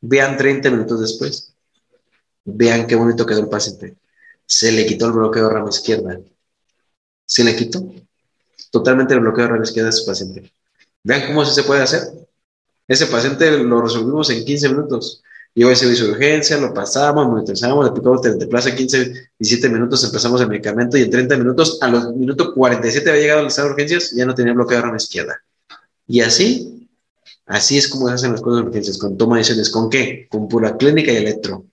[0.00, 1.54] Vean 30 minutos después.
[2.44, 3.96] Vean qué bonito quedó el paciente.
[4.46, 6.20] Se le quitó el bloqueo de rama izquierda.
[7.26, 7.82] Se le quitó
[8.70, 10.52] totalmente el bloqueo de rama izquierda a su paciente.
[11.02, 12.23] Vean cómo se puede hacer.
[12.86, 15.22] Ese paciente lo resolvimos en 15 minutos.
[15.54, 20.40] Llegó a servicio de urgencia, lo pasamos, monitorizamos, le aplicamos plaza 15, 17 minutos, empezamos
[20.40, 23.74] el medicamento y en 30 minutos, a los minutos 47 había llegado al estado de
[23.74, 25.40] urgencias, ya no tenía bloqueo de rama izquierda.
[26.08, 26.88] Y así,
[27.46, 29.70] así es como se hacen las cosas de urgencias, con toma de decisiones.
[29.70, 30.26] ¿Con qué?
[30.28, 31.66] Con pura clínica y electro.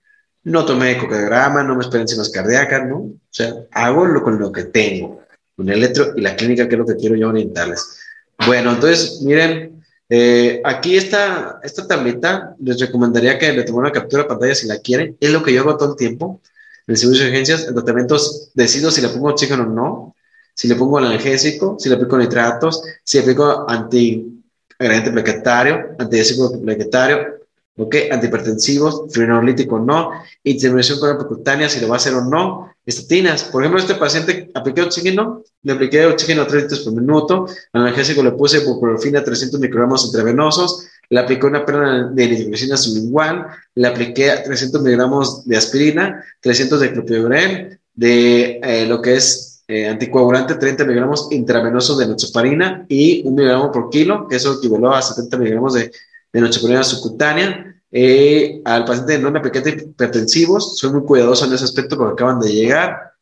[0.44, 2.98] No tomé ecocardiograma, no me esperen enzimas cardíacas, ¿no?
[2.98, 5.22] O sea, hago lo con lo que tengo,
[5.56, 7.98] con el electro y la clínica, que es lo que quiero yo orientarles.
[8.46, 9.81] Bueno, entonces, miren,
[10.14, 14.66] eh, aquí esta, esta tablita, les recomendaría que le tomen una captura de pantalla si
[14.66, 15.16] la quieren.
[15.18, 16.42] Es lo que yo hago todo el tiempo.
[16.86, 20.14] En el servicio de urgencias, en tratamientos, decido si le pongo oxígeno o no,
[20.52, 27.41] si le pongo analgésico, si le aplico nitratos, si le aplico antiagregante plaquetario, antiagrésico plaquetario,
[27.76, 27.96] ¿ok?
[28.10, 30.10] Antihipertensivos, frenolítico no,
[30.44, 33.44] intervención percutánea, si lo va a hacer o no, estatinas.
[33.44, 38.22] Por ejemplo, este paciente apliqué oxígeno, le apliqué oxígeno a 3 litros por minuto, analgésico
[38.22, 44.32] le puse buprofina 300 microgramos intravenosos, le apliqué una perla de nitroglicina sublingual, le apliqué
[44.44, 50.84] 300 miligramos de aspirina, 300 de clopidogrel, de eh, lo que es eh, anticoagulante, 30
[50.84, 55.74] miligramos intravenosos de nochoparina y un miligramo por kilo, que eso equivaló a 70 miligramos
[55.74, 55.92] de,
[56.32, 57.80] de nochoparina subcutánea.
[57.90, 62.40] Eh, al paciente no le apliqué hipertensivos, soy muy cuidadoso en ese aspecto porque acaban
[62.40, 63.12] de llegar.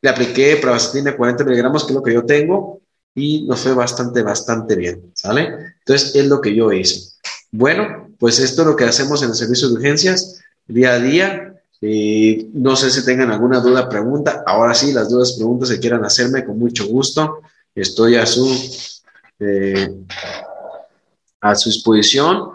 [0.00, 2.80] Le apliqué pravastatina 40 miligramos, que es lo que yo tengo,
[3.14, 5.48] y nos fue bastante, bastante bien, ¿sale?
[5.80, 7.14] Entonces, es lo que yo hice.
[7.50, 11.54] Bueno, pues esto es lo que hacemos en el servicio de urgencias día a día.
[11.80, 14.42] Eh, no sé si tengan alguna duda, pregunta.
[14.46, 17.40] Ahora sí, las dudas, preguntas que quieran hacerme, con mucho gusto.
[17.74, 18.48] Estoy a su,
[19.40, 19.88] eh,
[21.44, 22.52] a su disposición.